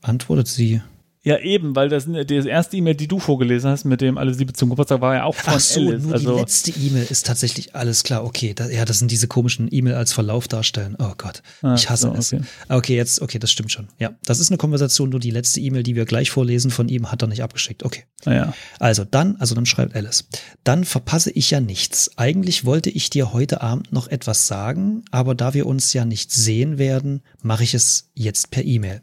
antwortet 0.00 0.48
sie? 0.48 0.80
Ja, 1.24 1.38
eben, 1.38 1.74
weil 1.74 1.88
das, 1.88 2.04
das 2.06 2.44
erste 2.44 2.76
E-Mail, 2.76 2.94
die 2.96 3.08
du 3.08 3.18
vorgelesen 3.18 3.70
hast, 3.70 3.84
mit 3.84 4.02
dem 4.02 4.18
alles 4.18 4.38
Liebe 4.38 4.52
zum 4.52 4.68
Geburtstag, 4.68 5.00
war 5.00 5.14
ja 5.14 5.24
auch 5.24 5.34
von 5.34 5.54
Ach 5.54 5.60
so, 5.60 5.80
Alice. 5.80 6.02
nur 6.02 6.12
also, 6.12 6.34
die 6.34 6.40
letzte 6.40 6.70
E-Mail 6.72 7.06
ist 7.08 7.24
tatsächlich 7.26 7.74
alles 7.74 8.02
klar. 8.04 8.24
Okay, 8.24 8.52
da, 8.54 8.68
ja, 8.68 8.84
das 8.84 8.98
sind 8.98 9.10
diese 9.10 9.26
komischen 9.26 9.68
E-Mail 9.70 9.94
als 9.94 10.12
Verlauf 10.12 10.48
darstellen. 10.48 10.96
Oh 10.98 11.12
Gott, 11.16 11.42
Ah, 11.62 11.74
ich 11.76 11.88
hasse 11.88 12.08
so, 12.08 12.14
es. 12.14 12.32
okay. 12.34 12.42
Okay, 12.68 12.96
jetzt, 12.96 13.22
okay, 13.22 13.38
das 13.38 13.50
stimmt 13.50 13.72
schon. 13.72 13.88
Ja, 13.98 14.14
das 14.26 14.38
ist 14.38 14.50
eine 14.50 14.58
Konversation. 14.58 15.08
Nur 15.08 15.18
die 15.20 15.30
letzte 15.30 15.60
E-Mail, 15.60 15.82
die 15.82 15.96
wir 15.96 16.04
gleich 16.04 16.30
vorlesen 16.30 16.70
von 16.70 16.88
ihm, 16.90 17.10
hat 17.10 17.22
er 17.22 17.28
nicht 17.28 17.42
abgeschickt. 17.42 17.84
Okay. 17.84 18.04
naja. 18.26 18.52
Also 18.78 19.04
dann, 19.04 19.36
also 19.36 19.54
dann 19.54 19.64
schreibt 19.64 19.94
Alice, 19.96 20.28
dann 20.62 20.84
verpasse 20.84 21.30
ich 21.30 21.50
ja 21.50 21.60
nichts. 21.60 22.10
Eigentlich 22.16 22.66
wollte 22.66 22.90
ich 22.90 23.08
dir 23.08 23.32
heute 23.32 23.62
Abend 23.62 23.92
noch 23.92 24.08
etwas 24.08 24.46
sagen, 24.46 25.04
aber 25.10 25.34
da 25.34 25.54
wir 25.54 25.64
uns 25.64 25.92
ja 25.94 26.04
nicht 26.04 26.32
sehen 26.32 26.76
werden, 26.76 27.22
mache 27.40 27.62
ich 27.64 27.72
es 27.72 28.10
jetzt 28.14 28.50
per 28.50 28.62
E-Mail. 28.62 29.00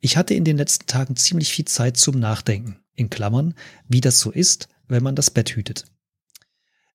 Ich 0.00 0.16
hatte 0.16 0.34
in 0.34 0.44
den 0.44 0.56
letzten 0.56 0.86
Tagen 0.86 1.16
ziemlich 1.16 1.50
viel 1.50 1.64
Zeit 1.64 1.96
zum 1.96 2.18
Nachdenken, 2.18 2.78
in 2.94 3.10
Klammern, 3.10 3.54
wie 3.88 4.00
das 4.00 4.20
so 4.20 4.30
ist, 4.30 4.68
wenn 4.86 5.02
man 5.02 5.16
das 5.16 5.30
Bett 5.30 5.50
hütet. 5.50 5.84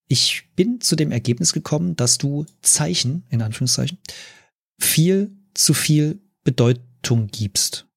Ich 0.08 0.50
bin 0.56 0.82
zu 0.82 0.96
dem 0.96 1.12
Ergebnis 1.12 1.54
gekommen, 1.54 1.96
dass 1.96 2.18
du 2.18 2.46
Zeichen, 2.62 3.26
in 3.30 3.42
Anführungszeichen, 3.42 3.98
viel 4.80 5.36
zu 5.54 5.74
viel 5.74 6.22
Bedeutung 6.44 7.28
gibst. 7.28 7.88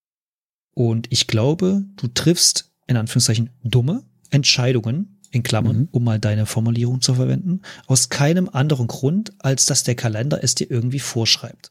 Und 0.73 1.07
ich 1.11 1.27
glaube, 1.27 1.85
du 1.97 2.09
triffst, 2.09 2.73
in 2.87 2.97
Anführungszeichen, 2.97 3.51
dumme 3.63 4.05
Entscheidungen, 4.31 5.21
in 5.31 5.43
Klammern, 5.43 5.79
Mhm. 5.79 5.89
um 5.91 6.05
mal 6.05 6.19
deine 6.21 6.47
Formulierung 6.47 7.01
zu 7.01 7.15
verwenden, 7.15 7.63
aus 7.87 8.09
keinem 8.09 8.49
anderen 8.49 8.87
Grund, 8.87 9.33
als 9.39 9.67
dass 9.67 9.83
der 9.83 9.95
Kalender 9.95 10.43
es 10.43 10.55
dir 10.55 10.71
irgendwie 10.71 11.01
vorschreibt. 11.01 11.71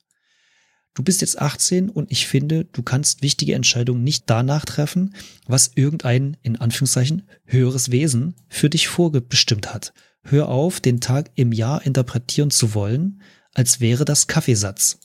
Du 0.96 1.04
bist 1.04 1.20
jetzt 1.20 1.40
18 1.40 1.90
und 1.90 2.10
ich 2.10 2.26
finde, 2.26 2.66
du 2.72 2.82
kannst 2.82 3.22
wichtige 3.22 3.54
Entscheidungen 3.54 4.04
nicht 4.04 4.24
danach 4.28 4.64
treffen, 4.64 5.14
was 5.46 5.72
irgendein, 5.76 6.38
in 6.42 6.56
Anführungszeichen, 6.56 7.24
höheres 7.46 7.92
Wesen 7.92 8.34
für 8.48 8.70
dich 8.70 8.88
vorgebestimmt 8.88 9.74
hat. 9.74 9.94
Hör 10.24 10.48
auf, 10.48 10.80
den 10.80 11.02
Tag 11.02 11.32
im 11.36 11.52
Jahr 11.52 11.86
interpretieren 11.86 12.50
zu 12.50 12.74
wollen, 12.74 13.22
als 13.54 13.82
wäre 13.82 14.06
das 14.06 14.28
Kaffeesatz. 14.28 15.00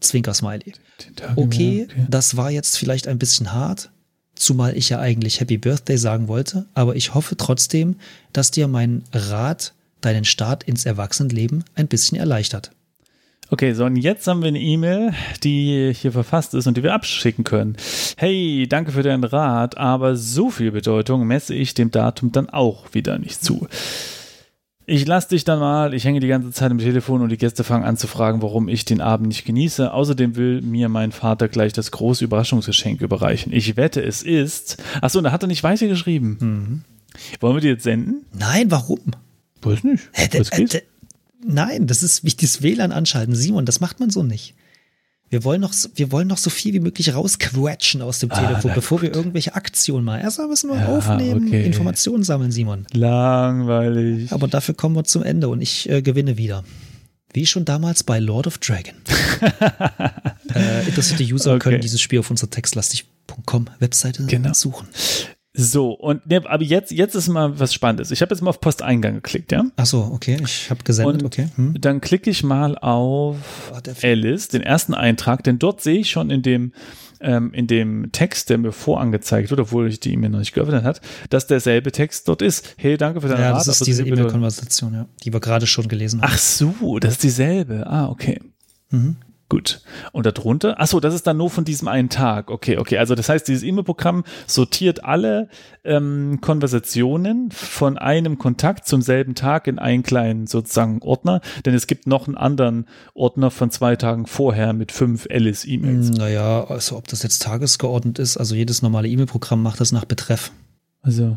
Zwinker-Smiley. 0.00 0.72
Okay, 1.34 1.88
das 2.08 2.36
war 2.36 2.50
jetzt 2.50 2.78
vielleicht 2.78 3.08
ein 3.08 3.18
bisschen 3.18 3.52
hart, 3.52 3.90
zumal 4.36 4.76
ich 4.76 4.88
ja 4.88 5.00
eigentlich 5.00 5.40
Happy 5.40 5.58
Birthday 5.58 5.98
sagen 5.98 6.28
wollte, 6.28 6.66
aber 6.74 6.94
ich 6.94 7.12
hoffe 7.12 7.36
trotzdem, 7.36 7.96
dass 8.32 8.52
dir 8.52 8.68
mein 8.68 9.02
Rat 9.12 9.74
deinen 10.00 10.24
Start 10.24 10.62
ins 10.62 10.86
Erwachsenenleben 10.86 11.64
ein 11.74 11.88
bisschen 11.88 12.18
erleichtert. 12.18 12.70
Okay, 13.50 13.74
so 13.74 13.84
und 13.84 13.96
jetzt 13.96 14.26
haben 14.26 14.40
wir 14.40 14.48
eine 14.48 14.60
E-Mail, 14.60 15.12
die 15.42 15.92
hier 15.94 16.12
verfasst 16.12 16.54
ist 16.54 16.66
und 16.66 16.76
die 16.76 16.82
wir 16.82 16.94
abschicken 16.94 17.44
können. 17.44 17.76
Hey, 18.16 18.66
danke 18.68 18.92
für 18.92 19.02
deinen 19.02 19.24
Rat, 19.24 19.76
aber 19.76 20.16
so 20.16 20.50
viel 20.50 20.70
Bedeutung 20.70 21.26
messe 21.26 21.54
ich 21.54 21.74
dem 21.74 21.90
Datum 21.90 22.32
dann 22.32 22.48
auch 22.48 22.94
wieder 22.94 23.18
nicht 23.18 23.44
zu. 23.44 23.68
Ich 24.86 25.06
lass 25.06 25.28
dich 25.28 25.44
dann 25.44 25.60
mal, 25.60 25.94
ich 25.94 26.04
hänge 26.04 26.20
die 26.20 26.28
ganze 26.28 26.50
Zeit 26.52 26.70
im 26.70 26.78
Telefon 26.78 27.22
und 27.22 27.30
die 27.30 27.38
Gäste 27.38 27.64
fangen 27.64 27.84
an 27.84 27.96
zu 27.96 28.06
fragen, 28.06 28.42
warum 28.42 28.68
ich 28.68 28.84
den 28.84 29.00
Abend 29.00 29.28
nicht 29.28 29.46
genieße. 29.46 29.92
Außerdem 29.92 30.36
will 30.36 30.60
mir 30.60 30.90
mein 30.90 31.10
Vater 31.12 31.48
gleich 31.48 31.72
das 31.72 31.90
große 31.90 32.24
Überraschungsgeschenk 32.24 33.00
überreichen. 33.00 33.50
Ich 33.52 33.76
wette, 33.76 34.02
es 34.02 34.22
ist. 34.22 34.82
Achso, 35.00 35.18
und 35.18 35.24
da 35.24 35.32
hat 35.32 35.42
er 35.42 35.46
nicht 35.46 35.62
weitergeschrieben. 35.62 36.84
Wollen 37.40 37.56
wir 37.56 37.60
die 37.62 37.68
jetzt 37.68 37.84
senden? 37.84 38.26
Nein, 38.34 38.70
warum? 38.70 39.00
Weiß 39.62 39.84
nicht. 39.84 40.10
Äh, 40.12 40.38
äh, 40.38 40.82
Nein, 41.46 41.86
das 41.86 42.02
ist 42.02 42.24
wie 42.24 42.30
das 42.34 42.62
WLAN 42.62 42.92
anschalten. 42.92 43.34
Simon, 43.34 43.66
das 43.66 43.80
macht 43.80 44.00
man 44.00 44.10
so 44.10 44.22
nicht. 44.22 44.54
Wir 45.30 45.42
wollen 45.42 45.60
noch, 45.60 45.72
so- 45.72 45.88
wir 45.94 46.12
wollen 46.12 46.28
noch 46.28 46.38
so 46.38 46.48
viel 46.50 46.74
wie 46.74 46.80
möglich 46.80 47.14
rausquetschen 47.14 48.02
aus 48.02 48.20
dem 48.20 48.30
Ah, 48.30 48.40
Telefon, 48.40 48.72
bevor 48.74 49.02
wir 49.02 49.12
irgendwelche 49.14 49.54
Aktionen 49.54 50.04
machen. 50.04 50.20
Erstmal 50.20 50.48
müssen 50.48 50.70
wir 50.70 50.76
Ja, 50.76 50.86
aufnehmen, 50.96 51.48
okay. 51.48 51.64
Informationen 51.64 52.22
sammeln, 52.22 52.52
Simon. 52.52 52.86
Langweilig. 52.92 54.30
Aber 54.32 54.46
dafür 54.48 54.74
kommen 54.74 54.94
wir 54.96 55.04
zum 55.04 55.22
Ende 55.22 55.48
und 55.48 55.60
ich 55.60 55.88
äh, 55.90 56.02
gewinne 56.02 56.36
wieder. 56.38 56.62
Wie 57.32 57.46
schon 57.46 57.64
damals 57.64 58.04
bei 58.04 58.20
Lord 58.20 58.46
of 58.46 58.58
Dragon. 58.58 58.94
äh, 60.54 60.86
interessierte 60.86 61.24
User 61.24 61.52
Okay. 61.54 61.58
können 61.70 61.80
dieses 61.80 62.00
Spiel 62.00 62.20
auf 62.20 62.30
unserer 62.30 62.50
textlastig.com 62.50 63.66
Webseite 63.80 64.24
Genau. 64.26 64.52
suchen. 64.52 64.86
So, 65.56 65.92
und 65.92 66.26
ne, 66.26 66.42
aber 66.44 66.64
jetzt, 66.64 66.90
jetzt 66.90 67.14
ist 67.14 67.28
mal 67.28 67.60
was 67.60 67.72
Spannendes. 67.72 68.10
Ich 68.10 68.20
habe 68.22 68.34
jetzt 68.34 68.42
mal 68.42 68.50
auf 68.50 68.60
Posteingang 68.60 69.14
geklickt, 69.14 69.52
ja? 69.52 69.62
Ach 69.76 69.86
so, 69.86 70.00
okay, 70.12 70.36
ich 70.42 70.68
habe 70.68 70.82
gesendet, 70.82 71.22
Und 71.22 71.26
okay. 71.26 71.48
Hm. 71.54 71.76
dann 71.80 72.00
klicke 72.00 72.28
ich 72.28 72.42
mal 72.42 72.76
auf 72.76 73.36
Oh, 73.72 73.78
Alice, 74.02 74.48
den 74.48 74.62
ersten 74.62 74.94
Eintrag, 74.94 75.44
denn 75.44 75.60
dort 75.60 75.80
sehe 75.80 76.00
ich 76.00 76.10
schon 76.10 76.30
in 76.30 76.42
dem, 76.42 76.72
ähm, 77.20 77.52
in 77.54 77.68
dem 77.68 78.10
Text, 78.10 78.50
der 78.50 78.58
mir 78.58 78.72
vorangezeigt 78.72 79.50
wird, 79.50 79.60
obwohl 79.60 79.86
ich 79.88 80.00
die 80.00 80.12
E-Mail 80.14 80.30
noch 80.30 80.40
nicht 80.40 80.54
geöffnet 80.54 80.82
hat, 80.82 81.00
dass 81.30 81.46
derselbe 81.46 81.92
Text 81.92 82.26
dort 82.26 82.42
ist. 82.42 82.74
Hey, 82.76 82.96
danke 82.96 83.20
für 83.20 83.28
deinen 83.28 83.40
Ja, 83.40 83.52
Rat. 83.52 83.60
das 83.60 83.68
ist 83.80 83.86
diese 83.86 84.04
E-Mail-Konversation, 84.04 84.92
ja, 84.92 85.06
die 85.22 85.32
wir 85.32 85.38
gerade 85.38 85.68
schon 85.68 85.86
gelesen 85.86 86.20
haben. 86.20 86.32
Ach 86.32 86.38
so, 86.38 86.98
das 86.98 87.12
ist 87.12 87.22
dieselbe. 87.22 87.86
Ah, 87.86 88.08
okay. 88.08 88.40
Mhm. 88.90 89.18
Gut. 89.50 89.82
Und 90.12 90.24
darunter? 90.24 90.76
Ach 90.78 90.86
so, 90.86 91.00
das 91.00 91.14
ist 91.14 91.26
dann 91.26 91.36
nur 91.36 91.50
von 91.50 91.64
diesem 91.64 91.86
einen 91.86 92.08
Tag. 92.08 92.50
Okay, 92.50 92.78
okay. 92.78 92.96
Also 92.96 93.14
das 93.14 93.28
heißt, 93.28 93.46
dieses 93.46 93.62
E-Mail-Programm 93.62 94.24
sortiert 94.46 95.04
alle 95.04 95.48
ähm, 95.84 96.38
Konversationen 96.40 97.50
von 97.50 97.98
einem 97.98 98.38
Kontakt 98.38 98.88
zum 98.88 99.02
selben 99.02 99.34
Tag 99.34 99.66
in 99.66 99.78
einen 99.78 100.02
kleinen 100.02 100.46
sozusagen 100.46 101.02
Ordner, 101.02 101.42
denn 101.66 101.74
es 101.74 101.86
gibt 101.86 102.06
noch 102.06 102.26
einen 102.26 102.36
anderen 102.36 102.86
Ordner 103.12 103.50
von 103.50 103.70
zwei 103.70 103.96
Tagen 103.96 104.26
vorher 104.26 104.72
mit 104.72 104.92
fünf 104.92 105.26
Alice-E-Mails. 105.30 106.10
Naja, 106.10 106.64
also 106.64 106.96
ob 106.96 107.06
das 107.08 107.22
jetzt 107.22 107.42
tagesgeordnet 107.42 108.18
ist, 108.18 108.38
also 108.38 108.54
jedes 108.54 108.80
normale 108.80 109.08
E-Mail-Programm 109.08 109.62
macht 109.62 109.78
das 109.78 109.92
nach 109.92 110.06
Betreff. 110.06 110.52
Also 111.02 111.36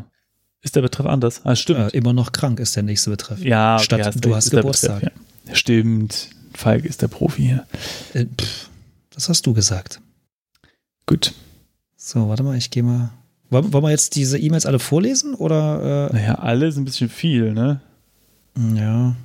ist 0.62 0.74
der 0.76 0.82
Betreff 0.82 1.06
anders? 1.06 1.42
Ah, 1.44 1.54
stimmt. 1.54 1.92
Äh, 1.92 1.96
immer 1.96 2.14
noch 2.14 2.32
krank 2.32 2.58
ist 2.58 2.74
der 2.74 2.82
nächste 2.82 3.10
Betreff. 3.10 3.44
ja, 3.44 3.74
okay, 3.76 3.84
statt 3.84 4.06
hast 4.06 4.24
du 4.24 4.34
hast 4.34 4.50
Geburtstag. 4.50 5.00
Betreff, 5.00 5.12
ja. 5.46 5.54
Stimmt. 5.54 6.30
Falk 6.58 6.84
ist 6.84 7.02
der 7.02 7.08
Profi 7.08 7.42
hier. 7.42 7.66
Äh, 8.14 8.26
pff, 8.26 8.68
das 9.10 9.28
hast 9.28 9.46
du 9.46 9.54
gesagt. 9.54 10.00
Gut. 11.06 11.32
So, 11.96 12.28
warte 12.28 12.42
mal, 12.42 12.56
ich 12.56 12.70
gehe 12.70 12.82
mal. 12.82 13.10
Wollen, 13.48 13.72
wollen 13.72 13.84
wir 13.84 13.90
jetzt 13.90 14.16
diese 14.16 14.38
E-Mails 14.38 14.66
alle 14.66 14.80
vorlesen 14.80 15.34
oder? 15.34 16.10
Naja, 16.12 16.34
alle 16.34 16.66
ist 16.66 16.76
ein 16.76 16.84
bisschen 16.84 17.08
viel, 17.08 17.52
ne? 17.52 17.80
Äh, 18.58 18.76
ja. 18.76 19.16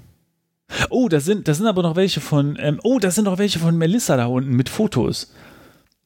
Oh, 0.92 1.10
da 1.10 1.20
sind, 1.20 1.48
da 1.48 1.56
sind 1.56 1.66
aber 1.66 1.82
noch 1.82 1.96
welche 1.96 2.22
von, 2.22 2.56
ähm, 2.60 2.80
oh, 2.84 3.00
da 3.00 3.10
sind 3.10 3.26
noch 3.26 3.40
welche 3.40 3.58
von 3.58 3.78
Melissa 3.78 4.16
da 4.16 4.28
unten 4.28 4.56
mit 4.56 4.70
Fotos. 4.70 5.34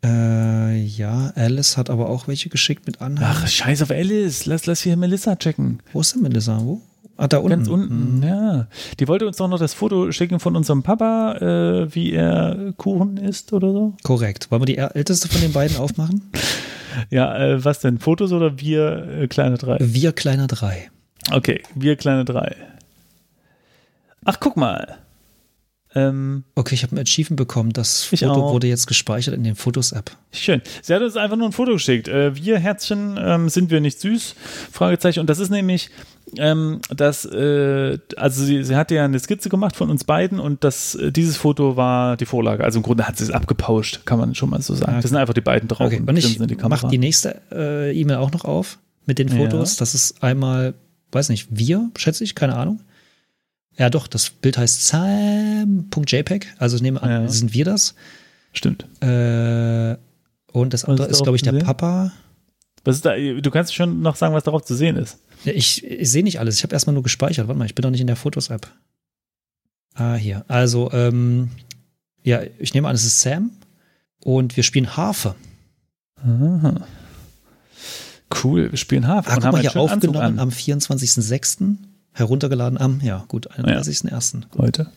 Äh, 0.03 0.77
ja, 0.81 1.33
Alice 1.35 1.75
hat 1.75 1.89
aber 1.89 2.09
auch 2.09 2.29
welche 2.29 2.47
geschickt 2.47 2.85
mit 2.87 3.01
Anhang. 3.01 3.25
Ach, 3.27 3.47
scheiß 3.47 3.81
auf 3.81 3.91
Alice. 3.91 4.45
Lass, 4.45 4.65
lass 4.65 4.81
hier 4.81 4.95
Melissa 4.95 5.35
checken. 5.35 5.81
Wo 5.91 5.99
ist 5.99 6.15
denn 6.15 6.21
Melissa? 6.21 6.61
Wo? 6.63 6.81
Ah, 7.17 7.27
da 7.27 7.39
unten. 7.39 7.49
Ganz 7.49 7.67
unten, 7.67 8.23
ja. 8.23 8.67
Die 8.99 9.07
wollte 9.07 9.25
uns 9.25 9.37
doch 9.37 9.47
noch 9.47 9.59
das 9.59 9.73
Foto 9.73 10.11
schicken 10.11 10.39
von 10.39 10.55
unserem 10.55 10.83
Papa, 10.83 11.33
äh, 11.37 11.95
wie 11.95 12.13
er 12.13 12.73
Kuchen 12.77 13.17
isst 13.17 13.53
oder 13.53 13.71
so. 13.71 13.93
Korrekt. 14.03 14.51
Wollen 14.51 14.61
wir 14.61 14.67
die 14.67 14.77
älteste 14.77 15.27
von 15.27 15.41
den 15.41 15.53
beiden 15.53 15.77
aufmachen? 15.77 16.29
Ja, 17.11 17.37
äh, 17.37 17.63
was 17.63 17.79
denn? 17.79 17.99
Fotos 17.99 18.31
oder 18.31 18.59
wir 18.59 19.07
äh, 19.21 19.27
kleine 19.27 19.59
drei? 19.59 19.77
Wir 19.79 20.13
kleiner 20.13 20.47
drei. 20.47 20.89
Okay, 21.31 21.61
wir 21.75 21.95
kleine 21.95 22.25
drei. 22.25 22.55
Ach, 24.25 24.39
guck 24.39 24.57
mal. 24.57 24.97
Ähm, 25.97 26.43
Okay, 26.55 26.75
ich 26.75 26.83
habe 26.83 26.95
ein 26.95 26.99
Achievement 26.99 27.37
bekommen. 27.37 27.73
Das 27.73 28.11
Ich 28.11 28.19
Foto 28.19 28.33
auch. 28.33 28.53
wurde 28.53 28.67
jetzt 28.67 28.87
gespeichert 28.87 29.33
in 29.33 29.43
den 29.43 29.55
Fotos-App. 29.55 30.11
Schön. 30.31 30.61
Sie 30.81 30.93
hat 30.93 31.01
uns 31.01 31.15
einfach 31.15 31.37
nur 31.37 31.47
ein 31.47 31.51
Foto 31.53 31.73
geschickt. 31.73 32.07
Äh, 32.07 32.35
wir 32.35 32.59
Herzchen 32.59 33.17
ähm, 33.19 33.49
sind 33.49 33.71
wir 33.71 33.81
nicht 33.81 33.99
süß? 33.99 34.35
Fragezeichen. 34.71 35.19
Und 35.21 35.29
das 35.29 35.39
ist 35.39 35.49
nämlich, 35.49 35.89
ähm, 36.37 36.81
das, 36.95 37.25
äh, 37.25 37.97
also 38.15 38.43
sie, 38.43 38.63
sie 38.63 38.75
hatte 38.75 38.95
ja 38.95 39.05
eine 39.05 39.17
Skizze 39.19 39.49
gemacht 39.49 39.75
von 39.75 39.89
uns 39.89 40.03
beiden 40.03 40.39
und 40.39 40.63
das, 40.63 40.95
äh, 40.95 41.11
dieses 41.11 41.37
Foto 41.37 41.77
war 41.77 42.17
die 42.17 42.25
Vorlage. 42.25 42.63
Also 42.63 42.79
im 42.79 42.83
Grunde 42.83 43.07
hat 43.07 43.17
sie 43.17 43.23
es 43.23 43.31
abgepauscht, 43.31 44.01
kann 44.05 44.19
man 44.19 44.35
schon 44.35 44.49
mal 44.49 44.61
so 44.61 44.75
sagen. 44.75 44.93
Okay. 44.93 45.01
Das 45.01 45.09
sind 45.11 45.17
einfach 45.19 45.33
die 45.33 45.41
beiden 45.41 45.67
drauf 45.67 45.87
Okay, 45.87 45.99
und 46.05 46.17
ich 46.17 46.25
grinsen 46.25 46.43
in 46.43 46.57
die 46.57 46.67
mache 46.67 46.87
die 46.89 46.97
nächste 46.97 47.41
äh, 47.51 47.99
E-Mail 47.99 48.17
auch 48.17 48.31
noch 48.31 48.45
auf 48.45 48.77
mit 49.05 49.19
den 49.19 49.29
Fotos. 49.29 49.75
Ja. 49.75 49.79
Das 49.79 49.95
ist 49.95 50.21
einmal, 50.21 50.73
weiß 51.11 51.29
nicht, 51.29 51.47
wir, 51.49 51.89
schätze 51.97 52.23
ich, 52.23 52.35
keine 52.35 52.55
Ahnung. 52.55 52.81
Ja, 53.77 53.89
doch, 53.89 54.07
das 54.07 54.29
Bild 54.29 54.57
heißt 54.57 54.87
sam.jpg. 54.87 56.47
Also 56.57 56.75
ich 56.77 56.81
nehme 56.81 57.01
an, 57.01 57.09
Ja. 57.09 57.27
sind 57.27 57.53
wir 57.53 57.65
das. 57.65 57.93
Stimmt. 58.53 58.83
Äh, 59.03 59.95
und 60.51 60.73
das 60.73 60.85
andere 60.85 61.07
ist 61.07 61.17
ist, 61.17 61.23
glaube 61.23 61.35
ich, 61.35 61.43
der 61.43 61.53
sehen? 61.53 61.63
Papa. 61.63 62.11
Was 62.83 62.95
ist 62.97 63.05
da? 63.05 63.15
Du 63.17 63.51
kannst 63.51 63.75
schon 63.75 64.01
noch 64.01 64.15
sagen, 64.15 64.33
was 64.33 64.43
darauf 64.45 64.63
zu 64.63 64.73
sehen 64.75 64.95
ist. 64.95 65.19
Ja, 65.43 65.51
ich 65.53 65.83
ich 65.85 66.09
sehe 66.09 66.23
nicht 66.23 66.39
alles. 66.39 66.55
Ich 66.55 66.63
habe 66.63 66.73
erstmal 66.73 66.93
nur 66.93 67.03
gespeichert. 67.03 67.47
Warte 67.47 67.59
mal, 67.59 67.65
ich 67.65 67.75
bin 67.75 67.83
doch 67.83 67.91
nicht 67.91 68.01
in 68.01 68.07
der 68.07 68.15
Fotos-App. 68.15 68.67
Ah, 69.93 70.15
hier. 70.15 70.45
Also, 70.47 70.91
ähm, 70.93 71.49
ja, 72.23 72.41
ich 72.59 72.73
nehme 72.73 72.87
an, 72.87 72.95
es 72.95 73.03
ist 73.03 73.21
Sam. 73.21 73.51
Und 74.23 74.55
wir 74.55 74.63
spielen 74.63 74.95
Harfe. 74.97 75.35
Aha. 76.15 76.81
Cool, 78.43 78.71
wir 78.71 78.77
spielen 78.77 79.07
Hafen 79.07 79.29
Ah, 79.29 79.33
und 79.35 79.37
guck 79.37 79.45
haben 79.45 79.51
mal, 79.53 79.61
hier 79.61 79.69
Anzug 79.75 79.83
aufgenommen 79.91 80.17
an 80.19 80.39
am 80.39 80.49
24.06. 80.49 81.75
Heruntergeladen 82.17 82.77
am, 82.79 82.99
ja, 83.01 83.25
gut, 83.27 83.51
31.01. 83.51 84.45
heute. 84.57 84.89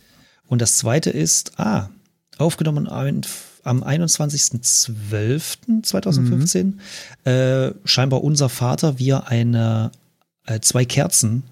Und 0.47 0.63
das 0.63 0.79
zweite 0.79 1.11
ist, 1.11 1.59
ah, 1.59 1.91
aufgenommen 2.39 2.89
am 2.89 3.21
am 3.63 3.85
21.12.2015. 3.85 6.65
Mhm. 6.65 6.81
Äh, 7.25 7.73
scheinbar 7.85 8.25
unser 8.25 8.49
Vater 8.49 8.99
via 8.99 9.19
eine, 9.21 9.93
äh, 10.47 10.61
zwei 10.61 10.87
Kerzen 10.87 11.43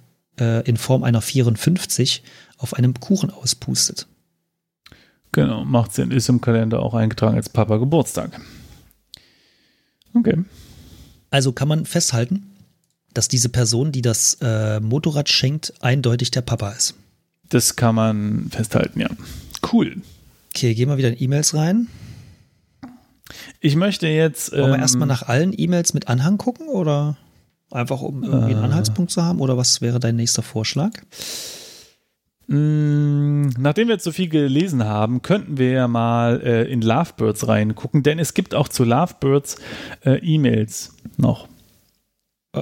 äh, 0.41 0.67
in 0.67 0.79
Form 0.79 1.05
einer 1.05 1.21
54 1.21 2.23
auf 2.57 2.73
einem 2.75 2.99
Kuchen 2.99 3.31
auspustet. 3.31 4.07
Genau, 5.33 5.67
macht 5.67 5.93
Sinn, 5.93 6.11
ist 6.11 6.31
im 6.31 6.41
Kalender 6.41 6.81
auch 6.81 6.95
eingetragen 6.95 7.37
als 7.37 7.51
Papa 7.51 7.77
Geburtstag. 7.77 8.41
Okay. 10.15 10.47
Also 11.31 11.53
kann 11.53 11.69
man 11.69 11.85
festhalten, 11.85 12.47
dass 13.15 13.29
diese 13.29 13.49
Person, 13.49 13.93
die 13.93 14.03
das 14.03 14.39
äh, 14.41 14.81
Motorrad 14.81 15.29
schenkt, 15.29 15.73
eindeutig 15.81 16.31
der 16.31 16.43
Papa 16.43 16.71
ist. 16.71 16.95
Das 17.49 17.77
kann 17.77 17.95
man 17.95 18.49
festhalten, 18.51 19.01
ja. 19.01 19.09
Cool. 19.73 19.97
Okay, 20.55 20.75
gehen 20.75 20.89
wir 20.89 20.97
wieder 20.99 21.09
in 21.09 21.23
E-Mails 21.23 21.55
rein. 21.55 21.89
Ich 23.61 23.77
möchte 23.77 24.07
jetzt. 24.09 24.53
Wollen 24.53 24.67
wir 24.69 24.75
ähm, 24.75 24.81
erstmal 24.81 25.09
nach 25.09 25.23
allen 25.23 25.53
E-Mails 25.57 25.95
mit 25.95 26.09
Anhang 26.09 26.39
gucken 26.39 26.69
oder 26.69 27.17
einfach 27.71 28.01
um 28.01 28.23
irgendwie 28.23 28.53
einen 28.55 28.63
Äh. 28.63 28.67
Anhaltspunkt 28.67 29.11
zu 29.11 29.23
haben? 29.23 29.41
Oder 29.41 29.57
was 29.57 29.81
wäre 29.81 30.01
dein 30.01 30.17
nächster 30.17 30.43
Vorschlag? 30.43 30.93
mh, 32.47 33.51
Nachdem 33.59 33.89
wir 33.89 33.95
jetzt 33.95 34.05
so 34.05 34.13
viel 34.13 34.29
gelesen 34.29 34.85
haben, 34.85 35.23
könnten 35.23 35.59
wir 35.59 35.71
ja 35.71 35.89
mal 35.89 36.41
äh, 36.43 36.71
in 36.71 36.81
Lovebirds 36.83 37.47
reingucken, 37.49 38.03
denn 38.03 38.19
es 38.19 38.35
gibt 38.35 38.55
auch 38.55 38.69
zu 38.69 38.85
Lovebirds 38.85 39.57
äh, 40.05 40.19
E-Mails 40.19 40.95
noch. 41.17 41.49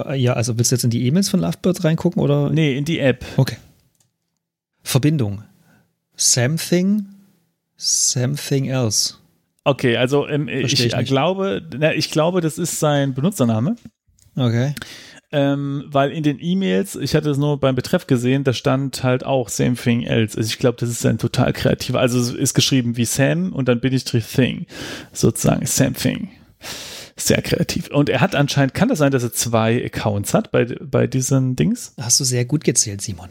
Äh, 0.05 0.15
ja, 0.15 0.33
also 0.33 0.57
willst 0.57 0.71
du 0.71 0.75
jetzt 0.75 0.83
in 0.83 0.89
die 0.89 1.05
E-Mails 1.05 1.29
von 1.29 1.39
Lovebird 1.39 1.83
reingucken 1.83 2.21
oder? 2.21 2.49
Nee, 2.49 2.77
in 2.77 2.85
die 2.85 2.99
App. 2.99 3.25
Okay. 3.37 3.57
Verbindung. 4.83 5.43
Something, 6.15 7.05
something 7.75 8.65
else. 8.65 9.15
Okay, 9.63 9.97
also 9.97 10.27
ähm, 10.27 10.47
ich, 10.47 10.61
Versteh 10.61 10.87
ich 10.87 10.95
nicht. 10.95 11.07
glaube, 11.07 11.61
na, 11.77 11.93
ich 11.93 12.09
glaube, 12.09 12.41
das 12.41 12.57
ist 12.57 12.79
sein 12.79 13.13
Benutzername. 13.13 13.75
Okay. 14.35 14.73
Ähm, 15.33 15.83
weil 15.87 16.11
in 16.11 16.23
den 16.23 16.37
E-Mails, 16.39 16.95
ich 16.95 17.13
hatte 17.13 17.29
es 17.29 17.37
nur 17.37 17.59
beim 17.59 17.75
Betreff 17.75 18.07
gesehen, 18.07 18.45
da 18.45 18.53
stand 18.53 19.03
halt 19.03 19.25
auch 19.25 19.49
same 19.49 19.75
thing 19.75 20.03
else. 20.03 20.37
Also 20.37 20.47
ich 20.47 20.57
glaube, 20.57 20.77
das 20.79 20.89
ist 20.89 21.05
ein 21.05 21.17
total 21.17 21.51
kreativer. 21.51 21.99
Also 21.99 22.17
es 22.17 22.31
ist 22.31 22.53
geschrieben 22.53 22.95
wie 22.95 23.03
Sam 23.03 23.51
und 23.51 23.67
dann 23.67 23.81
bin 23.81 23.93
ich 23.93 24.05
thing. 24.05 24.67
Sozusagen 25.11 25.65
same 25.65 25.93
thing. 25.93 26.29
Sehr 27.19 27.41
kreativ. 27.41 27.89
Und 27.89 28.09
er 28.09 28.21
hat 28.21 28.35
anscheinend, 28.35 28.73
kann 28.73 28.89
das 28.89 28.99
sein, 28.99 29.11
dass 29.11 29.23
er 29.23 29.33
zwei 29.33 29.83
Accounts 29.85 30.33
hat 30.33 30.51
bei, 30.51 30.65
bei 30.65 31.07
diesen 31.07 31.55
Dings? 31.55 31.93
Hast 31.99 32.19
du 32.19 32.23
sehr 32.23 32.45
gut 32.45 32.63
gezählt, 32.63 33.01
Simon. 33.01 33.29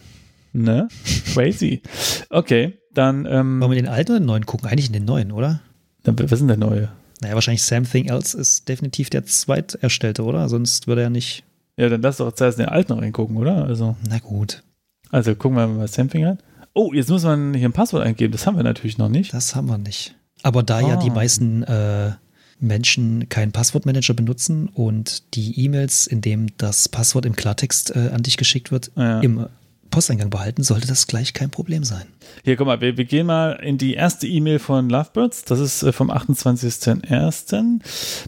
Ne? 0.53 0.89
Crazy. 1.33 1.83
Okay, 2.31 2.79
dann, 2.95 3.27
ähm, 3.27 3.61
Wollen 3.61 3.71
wir 3.73 3.77
den 3.83 3.89
alten 3.89 4.13
oder 4.13 4.21
den 4.21 4.27
neuen 4.27 4.47
gucken? 4.47 4.69
Eigentlich 4.69 4.87
in 4.89 4.93
den 4.95 5.05
neuen, 5.05 5.31
oder? 5.33 5.61
dann 6.03 6.19
was 6.19 6.31
ist 6.33 6.39
denn 6.41 6.49
der 6.49 6.57
neue? 6.57 6.89
Naja, 7.21 7.35
wahrscheinlich 7.35 7.63
Something 7.65 8.09
else 8.09 8.37
ist 8.39 8.69
definitiv 8.69 9.11
der 9.11 9.25
zweiterstellte, 9.27 10.23
oder? 10.23 10.49
Sonst 10.49 10.87
würde 10.87 11.03
er 11.03 11.11
nicht. 11.11 11.45
Ja, 11.77 11.89
dann 11.89 12.01
lass 12.03 12.19
doch 12.19 12.33
zuerst 12.33 12.59
in 12.59 12.65
den 12.65 12.73
alten 12.73 12.93
reingucken, 12.93 13.37
oder? 13.37 13.65
Also, 13.65 13.97
Na 14.09 14.19
gut, 14.19 14.63
also 15.11 15.35
gucken 15.35 15.57
wir 15.59 15.67
mal, 15.67 15.79
was 15.79 15.95
Same 15.95 16.09
thing 16.09 16.25
hat. 16.27 16.39
Oh, 16.75 16.93
jetzt 16.93 17.09
muss 17.11 17.25
man 17.25 17.55
hier 17.55 17.69
ein 17.69 17.73
Passwort 17.73 18.05
eingeben. 18.05 18.33
Das 18.33 18.47
haben 18.47 18.57
wir 18.57 18.63
natürlich 18.65 18.99
noch 18.99 19.09
nicht. 19.09 19.33
das 19.35 19.55
haben 19.55 19.67
wir 19.69 19.79
nicht. 19.79 20.15
Aber 20.43 20.63
da 20.63 20.81
ja 20.81 20.95
Ah. 20.95 21.03
die 21.03 21.11
meisten 21.11 21.63
äh, 21.65 22.13
Menschen 22.61 23.29
keinen 23.29 23.53
Passwortmanager 23.53 24.15
benutzen 24.15 24.69
und 24.73 25.35
die 25.35 25.61
E-Mails, 25.65 26.07
in 26.07 26.21
dem 26.21 26.47
das 26.59 26.89
Passwort 26.89 27.27
im 27.27 27.37
Klartext 27.37 27.95
äh, 27.95 28.11
an 28.15 28.23
dich 28.23 28.37
geschickt 28.37 28.73
wird, 28.73 28.91
Ja. 28.97 29.21
im 29.21 29.47
Posteingang 29.91 30.31
behalten, 30.31 30.63
sollte 30.63 30.87
das 30.89 31.07
gleich 31.07 31.33
kein 31.33 31.49
Problem 31.51 31.85
sein. 31.85 32.03
Hier, 32.45 32.57
guck 32.57 32.67
mal, 32.67 32.81
wir, 32.81 32.97
wir 32.99 33.05
gehen 33.05 33.27
mal 33.27 33.53
in 33.63 33.79
die 33.79 33.95
erste 33.95 34.27
E-Mail 34.27 34.59
von 34.59 34.91
Lovebirds. 34.91 35.45
Das 35.45 35.59
ist 35.61 35.83
äh, 35.85 35.93
vom 35.93 36.11
28.01. 36.11 37.81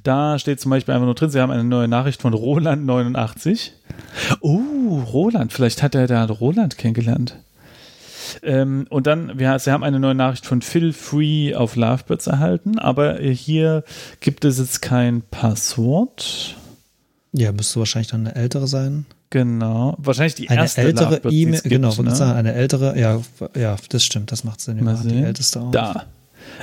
Da 0.04 0.38
steht 0.38 0.60
zum 0.60 0.70
Beispiel 0.70 0.94
einfach 0.94 1.06
nur 1.06 1.14
drin, 1.14 1.30
sie 1.30 1.40
haben 1.40 1.50
eine 1.50 1.64
neue 1.64 1.88
Nachricht 1.88 2.22
von 2.22 2.32
Roland89. 2.34 3.70
Oh, 4.40 5.00
Roland, 5.12 5.52
vielleicht 5.52 5.82
hat 5.82 5.94
er 5.94 6.06
da 6.06 6.24
Roland 6.26 6.78
kennengelernt. 6.78 7.36
Ähm, 8.42 8.86
und 8.90 9.06
dann, 9.06 9.38
wir, 9.38 9.58
sie 9.58 9.70
haben 9.70 9.82
eine 9.84 9.98
neue 10.00 10.14
Nachricht 10.14 10.46
von 10.46 10.62
Phil 10.62 10.92
Free 10.92 11.54
auf 11.54 11.76
Lovebirds 11.76 12.26
erhalten, 12.26 12.78
aber 12.78 13.18
hier 13.18 13.84
gibt 14.20 14.44
es 14.44 14.58
jetzt 14.58 14.82
kein 14.82 15.22
Passwort. 15.30 16.56
Ja, 17.32 17.52
müsste 17.52 17.78
wahrscheinlich 17.78 18.08
dann 18.08 18.26
eine 18.26 18.34
ältere 18.34 18.66
sein. 18.66 19.06
Genau. 19.30 19.94
Wahrscheinlich 19.98 20.34
die 20.36 20.48
Eine 20.48 20.62
erste 20.62 20.80
ältere 20.80 21.20
E-Mail, 21.30 21.60
gibt, 21.60 21.70
genau, 21.74 21.94
ne? 22.02 22.14
sagen, 22.14 22.38
eine 22.38 22.54
ältere, 22.54 22.98
ja, 22.98 23.20
ja, 23.54 23.76
das 23.90 24.02
stimmt, 24.02 24.32
das 24.32 24.44
macht 24.44 24.60
Sinn. 24.60 24.82
Mal 24.82 24.94
machen 24.94 25.08
die 25.08 25.14
sehen. 25.16 25.24
älteste 25.24 25.60
auch. 25.60 25.70
Da. 25.70 26.04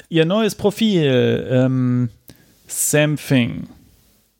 Ihr 0.10 0.26
neues 0.26 0.56
Profil. 0.56 1.48
Ähm, 1.50 2.10
Something. 2.68 3.68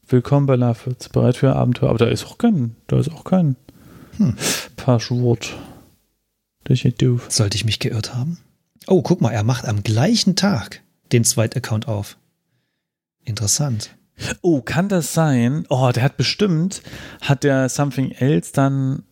Willkommen 0.08 0.48
bei 0.48 0.56
Lovebirds. 0.56 1.10
Bereit 1.10 1.38
für 1.38 1.56
Abenteuer. 1.56 1.90
Aber 1.90 2.00
da 2.00 2.08
ist 2.08 2.26
auch 2.26 2.40
kein, 2.40 2.76
da 2.88 3.00
ist 3.00 3.12
auch 3.12 3.24
kein 3.24 3.56
Hm. 4.18 4.36
Passwort. 4.78 5.54
Das 6.66 6.84
ist 6.84 7.02
doof. 7.02 7.28
Sollte 7.30 7.56
ich 7.56 7.66
mich 7.66 7.80
geirrt 7.80 8.14
haben? 8.14 8.38
Oh, 8.88 9.02
guck 9.02 9.22
mal, 9.22 9.32
er 9.32 9.44
macht 9.44 9.66
am 9.66 9.84
gleichen 9.84 10.36
Tag 10.36 10.82
den 11.12 11.24
Zweitaccount 11.24 11.88
auf. 11.88 12.18
Interessant. 13.24 13.96
Oh, 14.42 14.62
kann 14.62 14.90
das 14.90 15.14
sein? 15.14 15.66
Oh, 15.70 15.92
der 15.94 16.04
hat 16.04 16.18
bestimmt, 16.18 16.82
hat 17.22 17.44
der 17.44 17.70
Something 17.70 18.12
Else 18.12 18.52
dann 18.54 19.04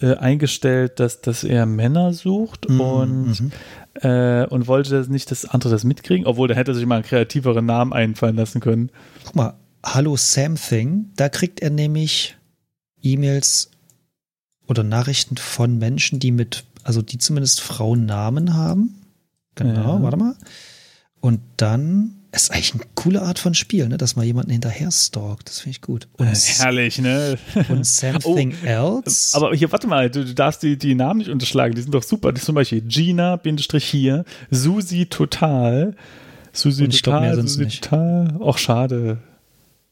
äh, 0.00 0.14
eingestellt, 0.16 0.98
dass, 1.00 1.20
dass 1.20 1.44
er 1.44 1.66
Männer 1.66 2.12
sucht 2.14 2.68
Mhm, 2.68 2.80
und, 2.80 3.40
mhm. 3.40 3.52
äh, 4.00 4.46
und 4.46 4.66
wollte 4.66 4.90
das 4.90 5.08
nicht, 5.08 5.30
dass 5.30 5.44
andere 5.44 5.70
das 5.70 5.84
mitkriegen, 5.84 6.26
obwohl 6.26 6.48
der 6.48 6.56
hätte 6.56 6.74
sich 6.74 6.86
mal 6.86 6.96
einen 6.96 7.04
kreativeren 7.04 7.66
Namen 7.66 7.92
einfallen 7.92 8.36
lassen 8.36 8.60
können. 8.60 8.90
Guck 9.24 9.36
mal, 9.36 9.54
Hallo 9.84 10.16
Something, 10.16 11.10
da 11.16 11.28
kriegt 11.28 11.60
er 11.60 11.70
nämlich 11.70 12.36
E-Mails 13.02 13.70
oder 14.70 14.82
Nachrichten 14.84 15.36
von 15.36 15.78
Menschen, 15.78 16.20
die 16.20 16.30
mit, 16.30 16.64
also 16.84 17.02
die 17.02 17.18
zumindest 17.18 17.60
Frauennamen 17.60 18.54
haben. 18.54 18.94
Genau, 19.56 19.96
Ja. 19.98 20.02
warte 20.02 20.16
mal. 20.16 20.34
Und 21.20 21.40
dann 21.58 22.14
ist 22.32 22.52
eigentlich 22.52 22.74
eine 22.74 22.84
coole 22.94 23.22
Art 23.22 23.40
von 23.40 23.54
Spiel, 23.54 23.88
ne, 23.88 23.98
dass 23.98 24.14
man 24.14 24.24
jemanden 24.24 24.52
hinterher 24.52 24.90
stalkt. 24.92 25.48
Das 25.48 25.58
finde 25.58 25.70
ich 25.72 25.80
gut. 25.82 26.06
Und, 26.16 26.28
Äh, 26.28 26.34
herrlich, 26.58 26.98
ne? 27.00 27.36
und 27.68 27.84
Something 27.84 28.54
else. 28.64 29.36
Aber 29.36 29.52
hier, 29.54 29.72
warte 29.72 29.88
mal, 29.88 30.08
du, 30.08 30.24
du 30.24 30.32
darfst 30.34 30.62
die, 30.62 30.78
die 30.78 30.94
Namen 30.94 31.18
nicht 31.18 31.28
unterschlagen, 31.30 31.74
die 31.74 31.82
sind 31.82 31.92
doch 31.92 32.04
super. 32.04 32.30
Das 32.32 32.42
ist 32.42 32.46
zum 32.46 32.54
Beispiel 32.54 32.82
Gina, 32.82 33.34
Bindestrich 33.36 33.84
hier, 33.84 34.24
Susi 34.52 35.06
Total. 35.06 35.96
Susi 36.52 36.84
Und 36.84 36.90
glaub, 37.02 37.16
Total, 37.16 37.34
sind's 37.34 37.52
Susi 37.54 37.64
nicht. 37.64 37.82
Total. 37.84 38.36
Och, 38.38 38.58
schade. 38.58 39.18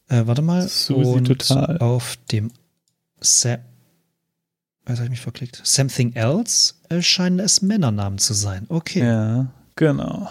Äh, 0.07 0.21
warte 0.25 0.41
mal. 0.41 0.65
Susi 0.67 1.01
und 1.11 1.25
total. 1.25 1.77
auf 1.79 2.17
dem 2.31 2.51
Sa 3.19 3.57
Was 4.89 4.97
habe 4.97 5.05
ich 5.05 5.11
mich 5.11 5.21
verklickt? 5.21 5.61
Something 5.63 6.13
else 6.13 6.73
äh, 6.89 7.01
scheinen 7.01 7.39
es 7.39 7.61
Männernamen 7.61 8.17
zu 8.17 8.33
sein. 8.33 8.65
Okay. 8.69 9.01
Ja, 9.01 9.47
genau. 9.75 10.27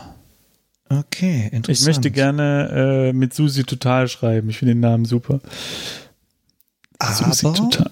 Okay, 0.88 1.46
Ich 1.46 1.52
interessant. 1.52 1.86
möchte 1.86 2.10
gerne 2.10 3.08
äh, 3.08 3.12
mit 3.12 3.34
Susi 3.34 3.62
Total 3.64 4.08
schreiben. 4.08 4.50
Ich 4.50 4.58
finde 4.58 4.74
den 4.74 4.80
Namen 4.80 5.04
super. 5.04 5.40
Susi 7.00 7.46
Aber 7.46 7.54
Total. 7.56 7.90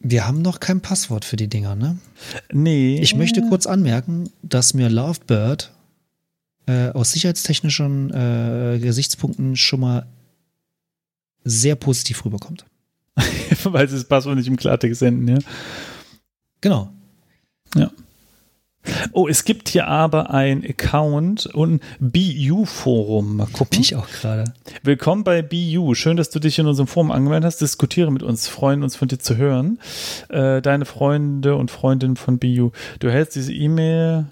Wir 0.00 0.26
haben 0.26 0.42
noch 0.42 0.60
kein 0.60 0.82
Passwort 0.82 1.24
für 1.24 1.36
die 1.36 1.48
Dinger, 1.48 1.74
ne? 1.74 1.98
Nee. 2.52 2.98
Ich 3.00 3.14
möchte 3.14 3.40
kurz 3.48 3.66
anmerken, 3.66 4.30
dass 4.42 4.74
mir 4.74 4.90
Lovebird 4.90 5.72
äh, 6.66 6.90
aus 6.90 7.12
sicherheitstechnischen 7.12 8.12
äh, 8.12 8.78
Gesichtspunkten 8.80 9.56
schon 9.56 9.80
mal 9.80 10.06
sehr 11.44 11.76
positiv 11.76 12.24
rüberkommt. 12.24 12.66
Weil 13.72 13.88
sie 13.88 13.96
das 13.96 14.04
Passwort 14.04 14.36
nicht 14.36 14.48
im 14.48 14.56
Klartext 14.56 15.00
senden, 15.00 15.28
ja. 15.28 15.38
Genau. 16.60 16.90
Ja. 17.74 17.90
Oh, 19.12 19.26
es 19.26 19.44
gibt 19.44 19.68
hier 19.68 19.88
aber 19.88 20.30
ein 20.30 20.64
Account 20.64 21.46
und 21.46 21.82
ein 22.00 22.12
BU-Forum. 22.12 23.36
Mal 23.36 23.46
gucken. 23.46 23.70
Bin 23.70 23.80
ich 23.80 23.96
auch 23.96 24.08
gerade. 24.08 24.44
Willkommen 24.84 25.24
bei 25.24 25.42
BU. 25.42 25.94
Schön, 25.94 26.16
dass 26.16 26.30
du 26.30 26.38
dich 26.38 26.60
in 26.60 26.66
unserem 26.66 26.86
Forum 26.86 27.10
angemeldet 27.10 27.46
hast. 27.46 27.60
Diskutiere 27.60 28.12
mit 28.12 28.22
uns. 28.22 28.46
Freuen 28.46 28.84
uns 28.84 28.94
von 28.94 29.08
dir 29.08 29.18
zu 29.18 29.36
hören. 29.36 29.80
Äh, 30.28 30.62
deine 30.62 30.84
Freunde 30.84 31.56
und 31.56 31.72
Freundinnen 31.72 32.16
von 32.16 32.38
BU. 32.38 32.70
Du 33.00 33.10
hältst 33.10 33.34
diese 33.34 33.52
E-Mail. 33.52 34.26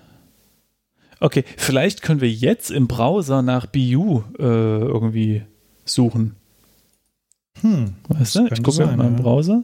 Okay, 1.18 1.44
vielleicht 1.56 2.02
können 2.02 2.20
wir 2.20 2.30
jetzt 2.30 2.70
im 2.70 2.86
Browser 2.86 3.42
nach 3.42 3.66
BU 3.66 4.22
äh, 4.38 4.42
irgendwie 4.42 5.42
suchen. 5.84 6.36
Hm. 7.64 7.94
Weißt 8.08 8.34
du? 8.36 8.46
Ich 8.52 8.62
gucke 8.62 8.84
mal 8.84 9.06
im 9.06 9.16
Browser. 9.16 9.62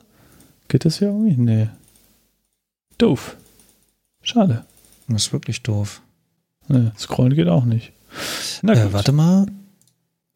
Geht 0.68 0.86
das 0.86 1.01
ja 1.01 1.09
irgendwie? 1.09 1.36
Nee. 1.36 1.68
Doof. 2.96 3.36
Schade. 4.22 4.64
Das 5.07 5.26
ist 5.26 5.32
wirklich 5.34 5.62
doof. 5.62 6.01
Nee, 6.68 6.92
scrollen 6.96 7.34
geht 7.34 7.48
auch 7.48 7.64
nicht. 7.64 7.92
Na 8.62 8.72
äh, 8.72 8.92
warte 8.92 9.12
mal. 9.12 9.46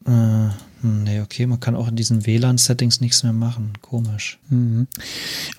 Äh, 0.07 0.49
nee, 0.83 1.21
okay, 1.21 1.47
man 1.47 1.61
kann 1.61 1.75
auch 1.75 1.89
in 1.89 1.97
diesen 1.97 2.27
WLAN-Settings 2.27 3.01
nichts 3.01 3.23
mehr 3.23 3.33
machen. 3.33 3.73
Komisch. 3.81 4.39
Mhm. 4.51 4.87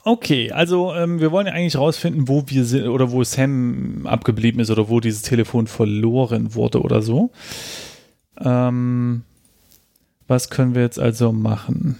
Okay, 0.03 0.51
also 0.51 0.93
ähm, 0.93 1.19
wir 1.19 1.31
wollen 1.31 1.47
ja 1.47 1.53
eigentlich 1.53 1.77
rausfinden, 1.77 2.27
wo 2.27 2.43
wir 2.47 2.65
sind 2.65 2.87
oder 2.87 3.11
wo 3.11 3.23
Sam 3.23 4.05
abgeblieben 4.05 4.59
ist 4.59 4.69
oder 4.69 4.89
wo 4.89 4.99
dieses 4.99 5.23
Telefon 5.23 5.65
verloren 5.65 6.53
wurde 6.53 6.81
oder 6.81 7.01
so. 7.01 7.31
Ähm, 8.39 9.23
was 10.27 10.49
können 10.49 10.75
wir 10.75 10.81
jetzt 10.81 10.99
also 10.99 11.31
machen? 11.31 11.97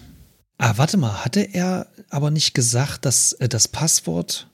Ah, 0.58 0.74
warte 0.76 0.96
mal, 0.96 1.24
hatte 1.24 1.40
er 1.40 1.86
aber 2.10 2.30
nicht 2.30 2.54
gesagt, 2.54 3.04
dass 3.04 3.32
äh, 3.34 3.48
das 3.48 3.68
Passwort 3.68 4.48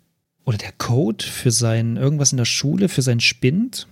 oder 0.44 0.58
der 0.58 0.72
Code 0.72 1.24
für 1.24 1.50
sein 1.50 1.96
irgendwas 1.96 2.32
in 2.32 2.38
der 2.38 2.44
Schule, 2.44 2.88
für 2.88 3.02
sein 3.02 3.20
Spind. 3.20 3.86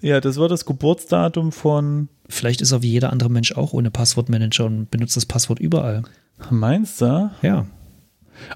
Ja, 0.00 0.20
das 0.20 0.36
war 0.36 0.48
das 0.48 0.64
Geburtsdatum 0.66 1.52
von. 1.52 2.08
Vielleicht 2.28 2.60
ist 2.60 2.72
er 2.72 2.82
wie 2.82 2.90
jeder 2.90 3.10
andere 3.10 3.30
Mensch 3.30 3.52
auch 3.52 3.72
ohne 3.72 3.90
Passwortmanager 3.90 4.66
und 4.66 4.90
benutzt 4.90 5.16
das 5.16 5.24
Passwort 5.24 5.58
überall. 5.58 6.02
Meinst 6.50 7.00
du? 7.00 7.30
Ja. 7.42 7.66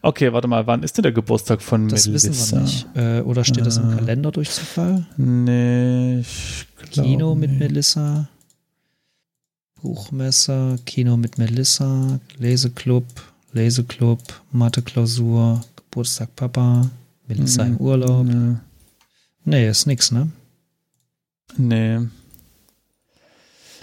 Okay, 0.02 0.32
warte 0.32 0.46
mal, 0.46 0.66
wann 0.66 0.82
ist 0.82 0.96
denn 0.96 1.02
der 1.02 1.12
Geburtstag 1.12 1.62
von 1.62 1.88
das 1.88 2.06
Melissa? 2.06 2.28
Das 2.28 2.38
wissen 2.38 2.56
wir 2.56 2.62
nicht. 2.62 2.86
Äh, 2.94 3.20
oder 3.22 3.44
steht 3.44 3.62
äh, 3.62 3.64
das 3.64 3.78
im 3.78 3.92
äh. 3.92 3.96
Kalender 3.96 4.30
durch 4.30 4.50
Zufall? 4.50 5.06
Nee, 5.16 6.20
ich 6.20 6.66
Kino 6.90 7.34
mit 7.34 7.50
nicht. 7.50 7.60
Melissa. 7.60 8.28
Buchmesser, 9.82 10.78
Kino 10.86 11.16
mit 11.16 11.38
Melissa, 11.38 12.20
Leseclub, 12.38 13.04
Leseclub, 13.52 14.20
Mathe-Klausur, 14.52 15.60
Geburtstag 15.76 16.34
Papa, 16.36 16.88
Melissa 17.26 17.64
mhm. 17.64 17.72
im 17.72 17.76
Urlaub. 17.78 18.26
Nee. 18.26 18.56
nee, 19.44 19.68
ist 19.68 19.86
nix, 19.86 20.12
ne? 20.12 20.30
Nee. 21.56 21.98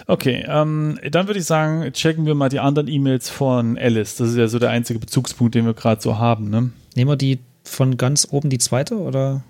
Okay, 0.06 0.44
ähm, 0.48 0.98
dann 1.10 1.28
würde 1.28 1.38
ich 1.38 1.46
sagen, 1.46 1.92
checken 1.92 2.26
wir 2.26 2.34
mal 2.34 2.48
die 2.48 2.58
anderen 2.58 2.88
E-Mails 2.88 3.28
von 3.28 3.78
Alice. 3.78 4.16
Das 4.16 4.30
ist 4.30 4.36
ja 4.36 4.48
so 4.48 4.58
der 4.58 4.70
einzige 4.70 4.98
Bezugspunkt, 4.98 5.54
den 5.54 5.66
wir 5.66 5.74
gerade 5.74 6.00
so 6.00 6.18
haben, 6.18 6.50
ne? 6.50 6.70
Nehmen 6.96 7.10
wir 7.10 7.16
die 7.16 7.38
von 7.62 7.96
ganz 7.96 8.26
oben 8.30 8.50
die 8.50 8.58
zweite 8.58 8.98
oder? 8.98 9.44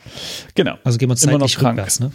Genau. 0.55 0.77
Also 0.85 0.99
gehen 0.99 1.09
wir 1.09 1.17
zeitlich 1.17 1.35
Immer 1.35 1.45
noch 1.47 1.55
krank. 1.55 1.79
rückwärts, 1.79 2.01
ne? 2.01 2.13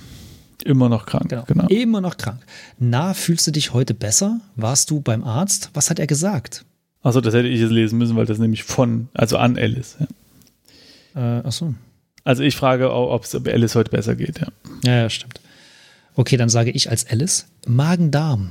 Immer 0.65 0.89
noch 0.89 1.05
krank, 1.05 1.29
genau. 1.29 1.43
genau. 1.47 1.67
Immer 1.67 2.01
noch 2.01 2.17
krank. 2.17 2.39
Na, 2.79 3.13
fühlst 3.13 3.45
du 3.45 3.51
dich 3.51 3.71
heute 3.71 3.93
besser? 3.93 4.39
Warst 4.55 4.89
du 4.89 4.99
beim 4.99 5.23
Arzt? 5.23 5.69
Was 5.75 5.91
hat 5.91 5.99
er 5.99 6.07
gesagt? 6.07 6.65
Achso, 7.03 7.21
das 7.21 7.35
hätte 7.35 7.47
ich 7.47 7.59
jetzt 7.59 7.71
lesen 7.71 7.99
müssen, 7.99 8.15
weil 8.15 8.25
das 8.25 8.39
nämlich 8.39 8.63
von, 8.63 9.07
also 9.13 9.37
an 9.37 9.59
Alice. 9.59 9.95
Ja. 11.13 11.37
Äh, 11.37 11.43
ach 11.45 11.51
so. 11.51 11.75
Also 12.23 12.41
ich 12.41 12.55
frage 12.55 12.91
ob 12.91 13.23
es 13.23 13.35
Alice 13.35 13.75
heute 13.75 13.91
besser 13.91 14.15
geht, 14.15 14.39
ja. 14.39 14.47
Ja, 14.83 15.01
ja, 15.03 15.09
stimmt. 15.11 15.39
Okay, 16.15 16.35
dann 16.35 16.49
sage 16.49 16.71
ich 16.71 16.89
als 16.89 17.07
Alice 17.07 17.45
Magen-Darm. 17.67 18.49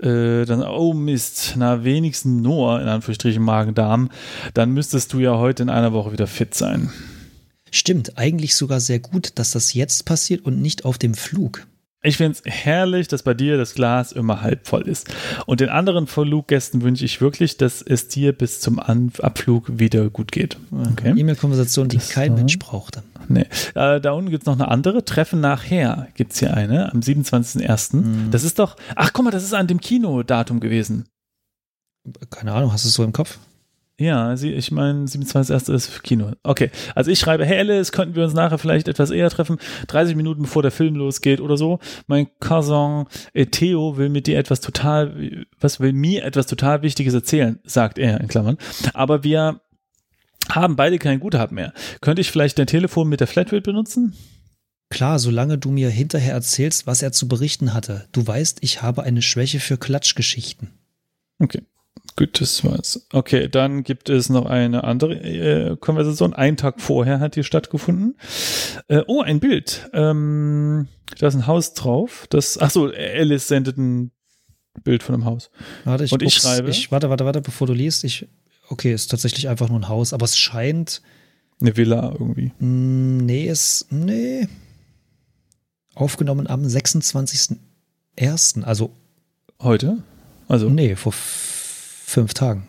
Äh, 0.00 0.44
dann, 0.44 0.64
oh 0.64 0.92
Mist, 0.92 1.54
na 1.56 1.84
wenigstens 1.84 2.42
nur, 2.42 2.82
in 2.82 2.88
Anführungsstrichen 2.88 3.44
Magen-Darm, 3.44 4.10
dann 4.54 4.72
müsstest 4.72 5.12
du 5.12 5.20
ja 5.20 5.38
heute 5.38 5.62
in 5.62 5.70
einer 5.70 5.92
Woche 5.92 6.10
wieder 6.10 6.26
fit 6.26 6.52
sein. 6.54 6.90
Stimmt, 7.74 8.18
eigentlich 8.18 8.54
sogar 8.54 8.78
sehr 8.78 9.00
gut, 9.00 9.32
dass 9.34 9.50
das 9.50 9.74
jetzt 9.74 10.04
passiert 10.04 10.44
und 10.44 10.62
nicht 10.62 10.84
auf 10.84 10.96
dem 10.96 11.14
Flug. 11.14 11.66
Ich 12.04 12.18
finde 12.18 12.38
es 12.38 12.42
herrlich, 12.44 13.08
dass 13.08 13.24
bei 13.24 13.34
dir 13.34 13.56
das 13.56 13.74
Glas 13.74 14.12
immer 14.12 14.42
halb 14.42 14.68
voll 14.68 14.86
ist. 14.86 15.12
Und 15.46 15.58
den 15.58 15.70
anderen 15.70 16.06
Fluggästen 16.06 16.82
wünsche 16.82 17.04
ich 17.04 17.20
wirklich, 17.20 17.56
dass 17.56 17.82
es 17.82 18.06
dir 18.06 18.32
bis 18.32 18.60
zum 18.60 18.78
An 18.78 19.10
Abflug 19.20 19.76
wieder 19.76 20.08
gut 20.08 20.30
geht. 20.30 20.56
Okay. 20.92 21.14
E-Mail-Konversation, 21.16 21.88
die 21.88 21.96
das 21.96 22.10
kein 22.10 22.34
Mensch 22.34 22.60
brauchte. 22.60 23.02
Nee. 23.26 23.46
Äh, 23.74 24.00
da 24.00 24.12
unten 24.12 24.30
gibt 24.30 24.44
es 24.44 24.46
noch 24.46 24.54
eine 24.54 24.68
andere. 24.68 25.04
Treffen 25.04 25.40
nachher 25.40 26.06
gibt 26.14 26.32
es 26.34 26.38
hier 26.38 26.54
eine 26.54 26.92
am 26.92 27.00
27.01. 27.00 27.96
Mhm. 27.96 28.30
Das 28.30 28.44
ist 28.44 28.60
doch, 28.60 28.76
ach 28.94 29.12
guck 29.12 29.24
mal, 29.24 29.32
das 29.32 29.42
ist 29.42 29.54
an 29.54 29.66
dem 29.66 29.80
Kinodatum 29.80 30.60
gewesen. 30.60 31.06
Keine 32.30 32.52
Ahnung, 32.52 32.72
hast 32.72 32.84
du 32.84 32.88
es 32.88 32.94
so 32.94 33.02
im 33.02 33.12
Kopf? 33.12 33.38
Ja, 33.98 34.36
sie, 34.36 34.52
ich 34.52 34.72
meine, 34.72 35.04
27.1. 35.04 35.72
ist 35.72 36.02
Kino. 36.02 36.32
Okay, 36.42 36.70
also 36.96 37.12
ich 37.12 37.20
schreibe, 37.20 37.44
hey 37.44 37.58
Alice, 37.60 37.92
könnten 37.92 38.16
wir 38.16 38.24
uns 38.24 38.34
nachher 38.34 38.58
vielleicht 38.58 38.88
etwas 38.88 39.10
eher 39.10 39.30
treffen? 39.30 39.58
30 39.86 40.16
Minuten 40.16 40.42
bevor 40.42 40.62
der 40.62 40.72
Film 40.72 40.96
losgeht 40.96 41.40
oder 41.40 41.56
so. 41.56 41.78
Mein 42.08 42.26
Cousin 42.40 43.04
Theo 43.52 43.96
will 43.96 44.08
mit 44.08 44.26
dir 44.26 44.36
etwas 44.36 44.60
total, 44.60 45.44
was 45.60 45.78
will 45.78 45.92
mir 45.92 46.24
etwas 46.24 46.46
total 46.46 46.82
Wichtiges 46.82 47.14
erzählen, 47.14 47.60
sagt 47.62 47.98
er 47.98 48.20
in 48.20 48.26
Klammern. 48.26 48.58
Aber 48.94 49.22
wir 49.22 49.60
haben 50.50 50.74
beide 50.74 50.98
kein 50.98 51.20
Guthaben 51.20 51.54
mehr. 51.54 51.72
Könnte 52.00 52.20
ich 52.20 52.32
vielleicht 52.32 52.58
dein 52.58 52.66
Telefon 52.66 53.08
mit 53.08 53.20
der 53.20 53.28
Flatrate 53.28 53.62
benutzen? 53.62 54.14
Klar, 54.90 55.20
solange 55.20 55.56
du 55.56 55.70
mir 55.70 55.88
hinterher 55.88 56.34
erzählst, 56.34 56.88
was 56.88 57.00
er 57.00 57.12
zu 57.12 57.28
berichten 57.28 57.74
hatte. 57.74 58.08
Du 58.10 58.26
weißt, 58.26 58.58
ich 58.60 58.82
habe 58.82 59.04
eine 59.04 59.22
Schwäche 59.22 59.60
für 59.60 59.78
Klatschgeschichten. 59.78 60.70
Okay. 61.38 61.62
Gut, 62.16 62.40
das 62.40 62.62
war's. 62.62 63.08
Okay, 63.12 63.48
dann 63.48 63.82
gibt 63.82 64.08
es 64.08 64.28
noch 64.28 64.46
eine 64.46 64.84
andere 64.84 65.14
äh, 65.14 65.76
Konversation. 65.76 66.32
Einen 66.32 66.56
Tag 66.56 66.80
vorher 66.80 67.18
hat 67.18 67.34
die 67.34 67.42
stattgefunden. 67.42 68.16
Äh, 68.86 69.02
oh, 69.08 69.20
ein 69.20 69.40
Bild. 69.40 69.90
Ähm, 69.92 70.86
da 71.18 71.26
ist 71.26 71.34
ein 71.34 71.48
Haus 71.48 71.74
drauf. 71.74 72.26
Das, 72.30 72.56
ach 72.58 72.70
so, 72.70 72.86
Alice 72.86 73.48
sendet 73.48 73.78
ein 73.78 74.12
Bild 74.84 75.02
von 75.02 75.16
einem 75.16 75.24
Haus. 75.24 75.50
Warte, 75.84 76.04
ich, 76.04 76.12
Und 76.12 76.22
ich 76.22 76.34
schreibe. 76.34 76.70
Ich, 76.70 76.92
warte, 76.92 77.10
warte, 77.10 77.24
warte, 77.24 77.40
bevor 77.40 77.66
du 77.66 77.72
liest. 77.72 78.04
Ich, 78.04 78.28
okay, 78.68 78.92
ist 78.92 79.10
tatsächlich 79.10 79.48
einfach 79.48 79.68
nur 79.68 79.80
ein 79.80 79.88
Haus, 79.88 80.12
aber 80.12 80.24
es 80.24 80.38
scheint. 80.38 81.02
Eine 81.60 81.76
Villa 81.76 82.12
irgendwie. 82.12 82.52
Mm, 82.60 83.18
nee, 83.26 83.48
ist. 83.48 83.88
Nee. 83.90 84.46
Aufgenommen 85.94 86.46
am 86.46 86.62
26.01. 86.64 88.62
Also. 88.62 88.92
Heute? 89.60 89.98
Also. 90.46 90.70
Nee, 90.70 90.94
vor 90.94 91.12
fünf 92.14 92.34
Tagen. 92.34 92.68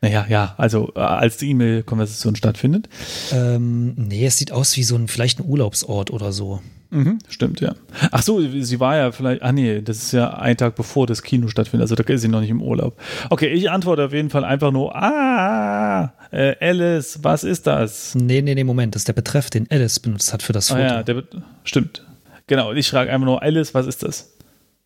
Naja, 0.00 0.26
ja, 0.28 0.54
also 0.58 0.92
äh, 0.96 1.00
als 1.00 1.38
die 1.38 1.50
E-Mail-Konversation 1.50 2.36
stattfindet. 2.36 2.88
Ähm, 3.32 3.94
nee, 3.96 4.26
es 4.26 4.36
sieht 4.38 4.52
aus 4.52 4.76
wie 4.76 4.82
so 4.82 4.96
ein, 4.96 5.08
vielleicht 5.08 5.40
ein 5.40 5.46
Urlaubsort 5.46 6.10
oder 6.10 6.30
so. 6.30 6.60
Mhm, 6.90 7.18
stimmt, 7.28 7.60
ja. 7.60 7.74
Ach 8.12 8.22
so, 8.22 8.40
sie 8.40 8.78
war 8.80 8.96
ja 8.96 9.10
vielleicht, 9.10 9.42
ah 9.42 9.50
nee, 9.50 9.80
das 9.80 9.96
ist 9.96 10.12
ja 10.12 10.34
ein 10.34 10.56
Tag 10.56 10.76
bevor 10.76 11.06
das 11.06 11.22
Kino 11.22 11.48
stattfindet, 11.48 11.84
also 11.84 11.96
da 11.96 12.04
ist 12.04 12.20
sie 12.20 12.28
noch 12.28 12.40
nicht 12.40 12.50
im 12.50 12.62
Urlaub. 12.62 13.00
Okay, 13.30 13.48
ich 13.48 13.70
antworte 13.70 14.04
auf 14.04 14.12
jeden 14.12 14.30
Fall 14.30 14.44
einfach 14.44 14.70
nur, 14.70 14.94
ah, 14.94 16.12
äh, 16.30 16.54
Alice, 16.60 17.20
was 17.22 17.42
ist 17.42 17.66
das? 17.66 18.14
Nee, 18.14 18.42
nee, 18.42 18.54
nee, 18.54 18.62
Moment, 18.62 18.94
das 18.94 19.00
ist 19.00 19.08
der 19.08 19.14
Betreff, 19.14 19.50
den 19.50 19.68
Alice 19.70 19.98
benutzt 19.98 20.32
hat 20.32 20.42
für 20.42 20.52
das 20.52 20.68
Foto. 20.68 20.82
Ah 20.82 20.86
ja, 20.86 21.02
der, 21.02 21.24
stimmt. 21.64 22.06
Genau, 22.46 22.72
ich 22.72 22.88
frage 22.88 23.10
einfach 23.10 23.26
nur, 23.26 23.42
Alice, 23.42 23.74
was 23.74 23.86
ist 23.86 24.02
das? 24.02 24.34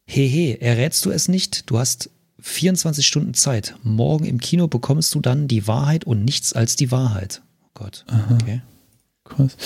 Hehe, 0.07 0.61
errätst 0.63 1.05
du 1.05 1.11
es 1.11 1.29
nicht? 1.29 1.69
Du 1.69 1.79
hast 1.79 2.09
24 2.41 3.07
Stunden 3.07 3.35
Zeit. 3.35 3.75
Morgen 3.83 4.25
im 4.25 4.39
Kino 4.39 4.69
bekommst 4.69 5.15
du 5.15 5.21
dann 5.21 5.49
die 5.49 5.67
Wahrheit 5.67 6.05
und 6.05 6.25
nichts 6.25 6.53
als 6.53 6.77
die 6.77 6.91
Wahrheit. 6.91 7.43
Oh 7.65 7.71
Gott. 7.75 8.05
Aha. 8.09 8.39
Okay. 8.41 8.63
Krass. 9.25 9.57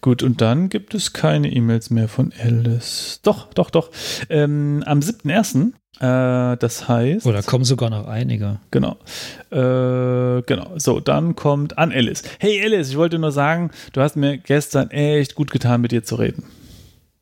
Gut, 0.00 0.22
und 0.22 0.40
dann 0.40 0.68
gibt 0.68 0.94
es 0.94 1.12
keine 1.12 1.50
E-Mails 1.50 1.90
mehr 1.90 2.08
von 2.08 2.32
Alice. 2.40 3.20
Doch, 3.22 3.52
doch, 3.52 3.70
doch. 3.70 3.90
Ähm, 4.28 4.82
am 4.86 5.00
7.1., 5.00 5.72
äh, 6.00 6.56
das 6.56 6.88
heißt. 6.88 7.26
Oder 7.26 7.42
kommen 7.42 7.64
sogar 7.64 7.90
noch 7.90 8.06
einige. 8.06 8.60
Genau. 8.70 8.96
Äh, 9.50 10.42
genau. 10.42 10.72
So, 10.76 11.00
dann 11.00 11.34
kommt 11.34 11.78
an 11.78 11.90
Alice. 11.90 12.22
Hey 12.38 12.62
Alice, 12.64 12.90
ich 12.90 12.96
wollte 12.96 13.18
nur 13.18 13.32
sagen, 13.32 13.70
du 13.92 14.00
hast 14.00 14.14
mir 14.14 14.38
gestern 14.38 14.90
echt 14.90 15.34
gut 15.34 15.50
getan, 15.50 15.80
mit 15.80 15.90
dir 15.90 16.04
zu 16.04 16.14
reden. 16.14 16.44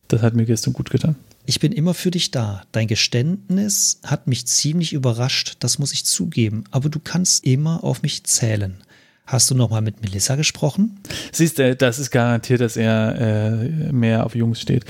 Das 0.09 0.23
hat 0.23 0.35
mir 0.35 0.45
gestern 0.45 0.73
gut 0.73 0.91
getan. 0.91 1.17
Ich 1.47 1.61
bin 1.61 1.73
immer 1.73 1.95
für 1.95 2.11
dich 2.11 2.33
da. 2.33 2.65
Dein 2.73 2.89
Geständnis 2.89 4.01
hat 4.05 4.27
mich 4.27 4.47
ziemlich 4.47 4.93
überrascht, 4.93 5.57
das 5.61 5.79
muss 5.79 5.93
ich 5.93 6.05
zugeben, 6.05 6.65
aber 6.73 6.89
du 6.89 6.99
kannst 6.99 7.45
immer 7.45 7.85
auf 7.85 8.03
mich 8.03 8.25
zählen. 8.25 8.83
Hast 9.27 9.51
du 9.51 9.57
nochmal 9.57 9.83
mit 9.83 10.03
Melissa 10.03 10.37
gesprochen? 10.37 11.01
Siehst 11.33 11.59
du, 11.59 11.75
das 11.75 11.99
ist 11.99 12.13
garantiert, 12.13 12.61
dass 12.61 12.77
er 12.77 13.17
äh, 13.19 13.93
mehr 13.93 14.25
auf 14.25 14.37
Jungs 14.37 14.61
steht. 14.61 14.85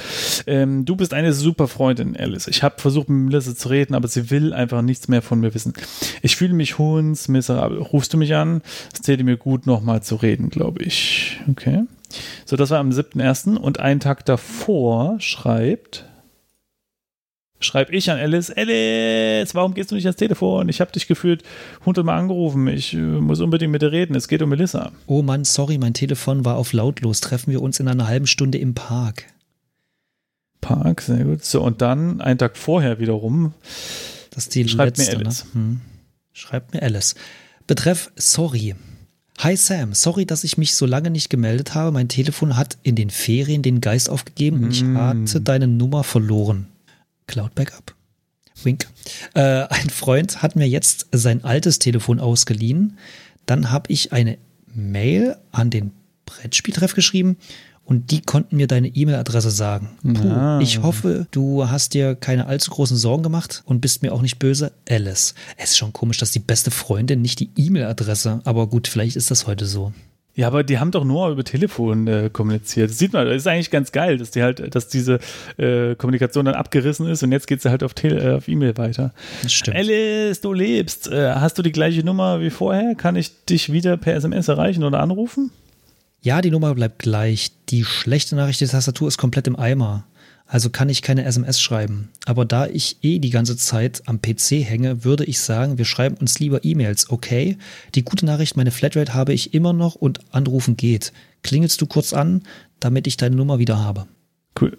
Ähm, 0.47 0.85
du 0.85 0.95
bist 0.95 1.15
eine 1.15 1.33
super 1.33 1.69
Freundin, 1.69 2.15
Alice. 2.19 2.47
Ich 2.47 2.63
habe 2.63 2.79
versucht, 2.79 3.09
mit 3.09 3.31
Melissa 3.31 3.57
zu 3.57 3.71
reden, 3.71 3.95
aber 3.95 4.09
sie 4.09 4.31
will 4.31 4.53
einfach 4.53 4.83
nichts 4.83 5.09
mehr 5.09 5.23
von 5.23 5.41
mir 5.41 5.55
wissen. 5.55 5.73
Ich 6.21 6.37
fühle 6.37 6.53
mich 6.53 6.77
hundsmiserabel. 6.77 7.79
Rufst 7.79 8.13
du 8.13 8.19
mich 8.19 8.35
an? 8.35 8.61
Es 8.93 9.01
täte 9.01 9.25
mir 9.25 9.39
gut, 9.39 9.67
nochmal 9.67 10.03
zu 10.03 10.17
reden, 10.17 10.51
glaube 10.51 10.83
ich. 10.83 11.41
Okay. 11.49 11.85
So, 12.45 12.57
das 12.57 12.71
war 12.71 12.79
am 12.79 12.91
7.1. 12.91 13.57
und 13.57 13.81
einen 13.81 14.01
Tag 14.01 14.25
davor 14.25 15.21
schreibt 15.21 16.05
schreibe 17.61 17.93
ich 17.95 18.11
an 18.11 18.19
Alice, 18.19 18.51
Alice, 18.51 19.55
warum 19.55 19.75
gehst 19.75 19.91
du 19.91 19.95
nicht 19.95 20.07
ans 20.07 20.17
Telefon? 20.17 20.69
Ich 20.69 20.81
habe 20.81 20.93
dich 20.93 21.07
gefühlt 21.07 21.43
hundertmal 21.85 22.19
angerufen. 22.19 22.69
Ich 22.69 22.95
äh, 22.95 22.99
muss 22.99 23.41
unbedingt 23.41 23.73
mit 23.73 23.83
dir 23.83 23.93
reden. 23.93 24.15
Es 24.15 24.29
geht 24.29 24.43
um 24.43 24.51
Melissa. 24.51 24.93
Oh 25.07 25.23
Mann, 25.23 25.45
sorry, 25.45 25.79
mein 25.79 25.95
Telefon 25.95 26.45
war 26.45 26.57
auf 26.57 26.73
lautlos. 26.73 27.21
Treffen 27.21 27.53
wir 27.53 27.63
uns 27.63 27.81
in 27.81 27.89
einer 27.89 28.07
halben 28.07 28.27
Stunde 28.27 28.59
im 28.59 28.75
Park. 28.75 29.25
Park, 30.61 31.01
sehr 31.01 31.25
gut. 31.25 31.45
So, 31.45 31.63
und 31.63 31.81
dann 31.83 32.21
einen 32.21 32.39
Tag 32.39 32.57
vorher 32.57 32.99
wiederum. 32.99 33.55
Das 34.31 34.45
ist 34.45 34.55
die 34.55 34.69
Schreibt 34.69 34.99
letzte, 34.99 35.17
mir 35.17 35.25
Alice. 35.25 35.45
Ne? 35.47 35.51
Hm. 35.55 35.81
Schreibt 36.33 36.75
mir 36.75 36.83
Alice. 36.83 37.15
Betreff 37.67 38.11
sorry. 38.17 38.75
Hi 39.41 39.55
Sam, 39.57 39.93
sorry, 39.93 40.25
dass 40.25 40.45
ich 40.45 40.57
mich 40.57 40.75
so 40.75 40.87
lange 40.87 41.11
nicht 41.11 41.29
gemeldet 41.29 41.75
habe. 41.75 41.93
Mein 41.93 42.09
Telefon 42.09 42.57
hat 42.57 42.79
in 42.83 42.97
den 42.97 43.11
Ferien 43.11 43.63
den 43.63 43.81
Geist 43.83 44.09
aufgegeben 44.09 44.65
und 44.65 44.71
ich 44.73 44.83
Mm. 44.83 44.97
hatte 44.97 45.41
deine 45.43 45.67
Nummer 45.69 46.05
verloren. 46.05 46.69
Cloud 47.27 47.55
Backup. 47.55 47.95
Wink. 48.63 48.87
Äh, 49.35 49.41
ein 49.69 49.91
Freund 49.91 50.43
hat 50.43 50.57
mir 50.57 50.67
jetzt 50.67 51.09
sein 51.13 51.45
altes 51.45 51.79
Telefon 51.79 52.19
ausgeliehen. 52.19 52.97
Dann 53.45 53.71
habe 53.71 53.93
ich 53.93 54.13
eine 54.13 54.39
Mail 54.75 55.37
an 55.53 55.69
den 55.71 55.93
Brettspieltreff 56.25 56.95
geschrieben 56.95 57.37
und 57.87 58.11
die 58.11 58.21
konnten 58.21 58.57
mir 58.57 58.67
deine 58.67 58.89
E-Mail-Adresse 58.89 59.51
sagen. 59.51 59.91
Puh, 60.03 60.29
Ah. 60.29 60.59
ich 60.61 60.83
hoffe, 60.83 61.27
du 61.31 61.69
hast 61.71 61.95
dir 61.95 62.15
keine 62.17 62.47
allzu 62.47 62.71
großen 62.73 62.97
Sorgen 62.97 63.23
gemacht 63.23 63.63
und 63.65 63.81
bist 63.81 64.03
mir 64.03 64.13
auch 64.13 64.21
nicht 64.23 64.39
böse. 64.39 64.73
Alice. 64.89 65.35
Es 65.57 65.71
ist 65.71 65.79
schon 65.79 65.93
komisch, 65.95 66.19
dass 66.19 66.33
die 66.33 66.41
beste 66.41 66.71
Freundin 66.71 67.23
nicht 67.23 67.41
die 67.41 67.51
E-Mail-Adresse, 67.57 68.41
aber 68.45 68.67
gut, 68.67 68.89
vielleicht 68.89 69.17
ist 69.17 69.31
das 69.31 69.47
heute 69.47 69.65
so. 69.67 69.93
Ja, 70.35 70.49
aber 70.49 70.65
die 70.65 70.79
haben 70.79 70.91
doch 70.91 71.05
nur 71.05 71.31
über 71.31 71.45
Telefon 71.45 72.07
äh, 72.09 72.29
kommuniziert. 72.31 72.91
Das 72.91 72.99
sieht 72.99 73.15
man, 73.15 73.25
das 73.25 73.37
ist 73.37 73.47
eigentlich 73.47 73.71
ganz 73.71 73.91
geil, 73.91 74.19
dass 74.19 74.33
die 74.33 74.43
halt, 74.43 74.75
dass 74.75 74.89
diese 74.89 75.19
äh, 75.57 75.95
Kommunikation 75.95 76.45
dann 76.45 76.55
abgerissen 76.55 77.07
ist 77.07 77.23
und 77.23 77.33
jetzt 77.33 77.47
geht 77.47 77.63
sie 77.63 77.71
halt 77.71 77.83
auf, 77.83 77.93
äh, 78.05 78.33
auf 78.35 78.47
E-Mail 78.47 78.77
weiter. 78.77 79.15
Das 79.43 79.53
stimmt. 79.55 79.79
Alice, 79.79 80.43
du 80.43 80.53
lebst. 80.53 81.09
Äh, 81.09 81.37
hast 81.37 81.57
du 81.57 81.63
die 81.63 81.73
gleiche 81.73 82.05
Nummer 82.05 82.41
wie 82.43 82.51
vorher? 82.51 82.95
Kann 82.97 83.17
ich 83.17 83.47
dich 83.47 83.73
wieder 83.73 83.97
per 83.97 84.15
SMS 84.15 84.49
erreichen 84.49 84.85
oder 84.85 85.01
anrufen? 85.01 85.53
Ja, 86.27 86.43
die 86.43 86.51
Nummer 86.51 86.75
bleibt 86.75 86.99
gleich. 86.99 87.53
Die 87.69 87.85
schlechte 87.85 88.35
Nachricht, 88.35 88.61
die 88.61 88.67
Tastatur 88.67 89.07
ist 89.07 89.17
komplett 89.17 89.47
im 89.47 89.55
Eimer. 89.55 90.09
Also 90.45 90.71
kann 90.71 90.89
ich 90.89 91.01
keine 91.01 91.25
SMS 91.25 91.61
schreiben. 91.61 92.09
Aber 92.25 92.45
da 92.45 92.67
ich 92.67 92.97
eh 93.03 93.21
die 93.21 93.31
ganze 93.31 93.57
Zeit 93.57 94.03
am 94.07 94.21
PC 94.21 94.65
hänge, 94.65 95.05
würde 95.05 95.25
ich 95.25 95.39
sagen, 95.39 95.79
wir 95.79 95.85
schreiben 95.85 96.17
uns 96.17 96.41
lieber 96.41 96.65
E-Mails, 96.65 97.11
okay? 97.11 97.59
Die 97.95 98.05
gute 98.05 98.27
Nachricht, 98.27 98.57
meine 98.57 98.73
Flatrate 98.73 99.15
habe 99.15 99.35
ich 99.35 99.55
immer 99.55 99.73
noch 99.73 99.95
und 99.95 100.19
anrufen 100.35 100.77
geht. 100.77 101.13
Klingelst 101.45 101.81
du 101.81 101.87
kurz 101.87 102.13
an, 102.13 102.43
damit 102.81 103.07
ich 103.07 103.17
deine 103.17 103.37
Nummer 103.37 103.61
wieder 103.61 103.79
habe? 103.79 104.09
Cool. 104.61 104.77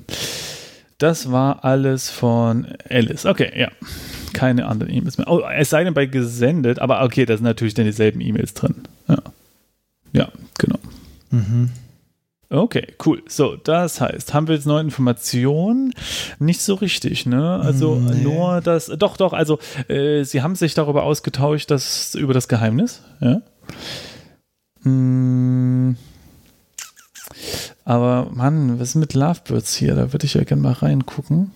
Das 0.98 1.32
war 1.32 1.64
alles 1.64 2.10
von 2.10 2.68
Alice. 2.90 3.26
Okay, 3.26 3.58
ja. 3.58 3.72
Keine 4.34 4.66
anderen 4.66 4.94
E-Mails 4.94 5.18
mehr. 5.18 5.30
Oh, 5.30 5.44
es 5.58 5.70
sei 5.70 5.86
denn 5.86 5.94
bei 5.94 6.08
gesendet, 6.08 6.80
aber 6.80 7.04
okay, 7.04 7.26
da 7.26 7.38
sind 7.38 7.46
natürlich 7.46 7.74
dann 7.74 7.86
dieselben 7.86 8.20
E-Mails 8.20 8.54
drin. 8.54 8.76
Ja, 9.08 9.22
ja 10.12 10.30
genau. 10.58 10.80
Mhm. 11.32 11.72
Okay, 12.50 12.94
cool. 13.06 13.22
So, 13.28 13.58
das 13.58 14.00
heißt, 14.00 14.34
haben 14.34 14.48
wir 14.48 14.56
jetzt 14.56 14.66
neue 14.66 14.80
Informationen? 14.82 15.94
Nicht 16.40 16.62
so 16.62 16.76
richtig, 16.76 17.26
ne? 17.26 17.60
Also 17.60 17.96
Nee. 17.96 18.22
nur 18.22 18.62
das, 18.62 18.86
doch, 18.98 19.18
doch, 19.18 19.34
also 19.34 19.60
äh, 19.90 20.24
sie 20.24 20.42
haben 20.42 20.56
sich 20.56 20.74
darüber 20.74 21.04
ausgetauscht, 21.04 21.70
dass 21.70 22.16
über 22.16 22.34
das 22.34 22.48
Geheimnis, 22.48 23.02
ja. 23.20 23.42
Hm. 24.84 25.98
Aber 27.84 28.30
Mann, 28.34 28.80
was 28.80 28.90
ist 28.90 28.96
mit 28.96 29.14
Lovebirds 29.14 29.76
hier? 29.76 29.96
Da 29.96 30.14
würde 30.14 30.26
ich 30.26 30.34
ja 30.36 30.44
gerne 30.44 30.62
mal 30.62 30.74
reingucken. 30.74 31.52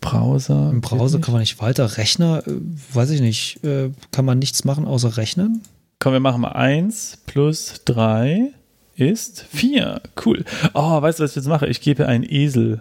Browser. 0.00 0.70
Im 0.70 0.80
Browser 0.80 1.20
kann 1.20 1.32
man 1.32 1.40
nicht 1.40 1.60
weiter. 1.60 1.96
Rechner, 1.96 2.46
äh, 2.46 2.52
weiß 2.94 3.10
ich 3.10 3.20
nicht, 3.20 3.62
äh, 3.64 3.90
kann 4.12 4.24
man 4.24 4.38
nichts 4.38 4.64
machen 4.64 4.86
außer 4.86 5.16
rechnen? 5.16 5.62
Komm, 5.98 6.12
wir 6.12 6.20
machen 6.20 6.42
mal 6.42 6.52
1 6.52 7.22
plus 7.26 7.82
3 7.84 8.52
ist 8.96 9.46
4. 9.50 10.00
Cool. 10.24 10.44
Oh, 10.74 11.00
weißt 11.02 11.18
du, 11.18 11.24
was 11.24 11.30
ich 11.32 11.36
jetzt 11.36 11.48
mache? 11.48 11.66
Ich 11.66 11.80
gebe 11.80 12.06
einen 12.06 12.24
Esel. 12.24 12.80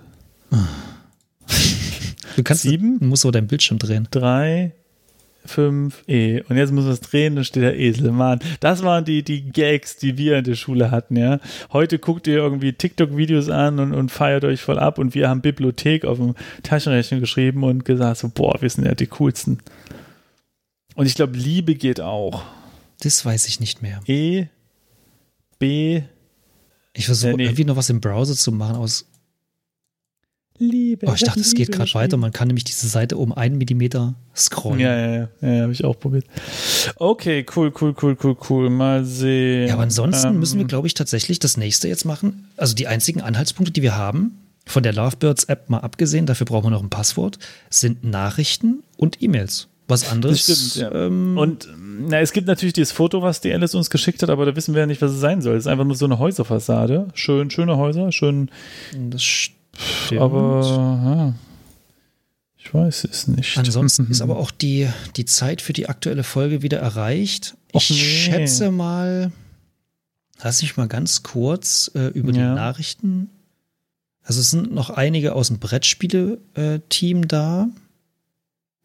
Du 2.36 2.44
kannst, 2.44 2.64
Sieben? 2.64 3.00
du 3.00 3.06
musst 3.06 3.26
aber 3.26 3.34
deinen 3.34 3.48
Bildschirm 3.48 3.80
drehen. 3.80 4.08
3, 4.12 4.74
5, 5.46 6.04
E. 6.08 6.42
Und 6.42 6.58
jetzt 6.58 6.72
muss 6.72 6.86
man 6.86 6.94
es 6.94 7.02
drehen, 7.02 7.36
dann 7.36 7.46
steht 7.46 7.64
der 7.64 7.78
Esel. 7.78 8.12
Mann, 8.12 8.40
das 8.60 8.84
waren 8.84 9.06
die, 9.06 9.24
die 9.24 9.52
Gags, 9.52 9.98
die 9.98 10.18
wir 10.18 10.38
in 10.38 10.44
der 10.44 10.56
Schule 10.56 10.92
hatten, 10.92 11.16
ja. 11.16 11.40
Heute 11.72 12.00
guckt 12.00 12.28
ihr 12.28 12.38
irgendwie 12.38 12.74
TikTok-Videos 12.74 13.50
an 13.50 13.80
und, 13.80 13.94
und 13.94 14.12
feiert 14.12 14.44
euch 14.44 14.62
voll 14.62 14.80
ab 14.80 14.98
und 14.98 15.16
wir 15.16 15.30
haben 15.30 15.42
Bibliothek 15.42 16.06
auf 16.06 16.18
dem 16.18 16.36
Taschenrechner 16.64 17.20
geschrieben 17.20 17.64
und 17.64 17.86
gesagt 17.86 18.18
so, 18.18 18.30
boah, 18.30 18.62
wir 18.62 18.70
sind 18.70 18.86
ja 18.86 18.96
die 18.96 19.08
coolsten. 19.08 19.60
Und 20.96 21.06
ich 21.06 21.16
glaube, 21.16 21.38
Liebe 21.38 21.76
geht 21.76 22.02
auch. 22.02 22.44
Das 23.02 23.24
weiß 23.26 23.48
ich 23.48 23.60
nicht 23.60 23.82
mehr. 23.82 24.02
E, 24.08 24.46
B, 25.60 26.02
Ich 26.94 27.06
versuche 27.06 27.32
Ja, 27.32 27.38
nee. 27.38 27.44
irgendwie 27.46 27.66
noch 27.66 27.76
was 27.76 27.90
im 27.90 28.00
Browser 28.02 28.36
zu 28.36 28.52
machen 28.52 28.76
aus. 28.78 29.06
Liebe. 30.58 31.06
Oh, 31.10 31.14
ich 31.14 31.22
dachte, 31.24 31.42
es 31.42 31.54
geht 31.54 31.70
gerade 31.74 31.94
weiter. 31.96 32.16
Man 32.16 32.32
kann 32.32 32.48
nämlich 32.48 32.64
diese 32.64 32.88
Seite 32.88 33.18
um 33.18 33.34
einen 33.34 33.58
Millimeter 33.58 34.16
scrollen. 34.34 34.80
Ja, 34.80 34.96
ja, 34.98 35.30
ja, 35.42 35.54
ja, 35.54 35.62
habe 35.64 35.74
ich 35.74 35.84
auch 35.84 36.00
probiert. 36.00 36.26
Okay, 36.96 37.46
cool, 37.58 37.74
cool, 37.82 37.94
cool, 38.02 38.18
cool, 38.24 38.38
cool. 38.50 38.70
Mal 38.70 39.04
sehen. 39.04 39.68
Ja, 39.68 39.74
aber 39.74 39.84
ansonsten 39.84 40.28
Ähm, 40.30 40.40
müssen 40.40 40.58
wir, 40.58 40.66
glaube 40.66 40.88
ich, 40.88 40.94
tatsächlich 40.94 41.40
das 41.40 41.58
nächste 41.58 41.90
jetzt 41.90 42.06
machen. 42.06 42.48
Also 42.56 42.74
die 42.74 42.88
einzigen 42.88 43.20
Anhaltspunkte, 43.20 43.74
die 43.74 43.82
wir 43.82 43.98
haben, 43.98 44.40
von 44.66 44.82
der 44.82 44.94
Lovebirds-App 44.94 45.70
mal 45.70 45.80
abgesehen, 45.80 46.26
dafür 46.26 46.46
brauchen 46.46 46.68
wir 46.68 46.72
noch 46.72 46.84
ein 46.84 46.90
Passwort, 46.90 47.38
sind 47.70 48.06
Nachrichten 48.06 48.82
und 48.96 49.22
E-Mails. 49.22 49.68
Was 49.90 50.10
anderes. 50.10 50.46
Das 50.46 50.58
stimmt, 50.72 50.76
ja. 50.94 51.06
ähm, 51.08 51.38
Und 51.38 51.68
na, 52.08 52.20
es 52.20 52.32
gibt 52.34 52.48
natürlich 52.48 52.74
dieses 52.74 52.92
Foto, 52.92 53.22
was 53.22 53.42
die 53.42 53.54
Alice 53.54 53.76
uns 53.76 53.90
geschickt 53.90 54.22
hat, 54.24 54.30
aber 54.30 54.46
da 54.46 54.56
wissen 54.56 54.74
wir 54.74 54.82
ja 54.82 54.88
nicht, 54.88 55.02
was 55.02 55.12
es 55.12 55.20
sein 55.20 55.42
soll. 55.42 55.56
Es 55.56 55.64
ist 55.66 55.68
einfach 55.68 55.86
nur 55.86 55.96
so 55.96 56.06
eine 56.06 56.20
Häuserfassade. 56.20 57.08
Schön, 57.14 57.50
schöne 57.50 57.78
Häuser, 57.78 58.12
schön, 58.12 58.50
das 59.10 59.24
stimmt. 59.24 60.22
aber 60.22 60.62
ja, 60.66 61.34
ich 62.58 62.74
weiß 62.74 63.04
es 63.10 63.28
nicht. 63.28 63.58
Ansonsten 63.58 64.08
ist 64.10 64.22
aber 64.22 64.38
auch 64.38 64.52
die, 64.52 64.88
die 65.16 65.26
Zeit 65.26 65.62
für 65.62 65.74
die 65.74 65.88
aktuelle 65.90 66.24
Folge 66.24 66.62
wieder 66.62 66.80
erreicht. 66.80 67.56
Ich 67.74 67.90
nee. 67.90 67.96
schätze 67.98 68.72
mal, 68.72 69.32
lass 70.44 70.62
mich 70.62 70.76
mal 70.78 70.88
ganz 70.88 71.24
kurz 71.24 71.92
äh, 71.96 72.08
über 72.08 72.32
Ja. 72.34 72.50
die 72.50 72.56
Nachrichten. 72.56 73.30
Also 74.24 74.42
es 74.42 74.50
sind 74.50 74.74
noch 74.74 74.90
einige 74.90 75.34
aus 75.36 75.50
dem 75.50 75.60
Brettspiele-Team 75.60 77.28
da. 77.28 77.68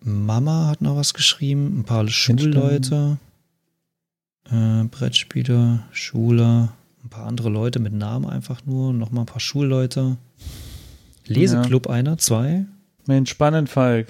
Mama 0.03 0.66
hat 0.68 0.80
noch 0.80 0.96
was 0.96 1.14
geschrieben, 1.14 1.80
ein 1.80 1.84
paar 1.84 2.09
Schulleute. 2.09 3.18
Äh, 4.51 4.84
Brettspiele, 4.84 5.80
Schule, 5.92 6.70
ein 7.05 7.09
paar 7.11 7.26
andere 7.26 7.51
Leute 7.51 7.78
mit 7.78 7.92
Namen 7.92 8.28
einfach 8.28 8.64
nur, 8.66 8.92
noch 8.92 9.11
mal 9.11 9.22
ein 9.22 9.26
paar 9.26 9.40
Schulleute. 9.40 10.16
Leseclub 11.26 11.88
einer, 11.88 12.18
zwei. 12.18 12.64
Mensch, 13.07 13.30
spannend, 13.30 13.68
Falk. 13.68 14.09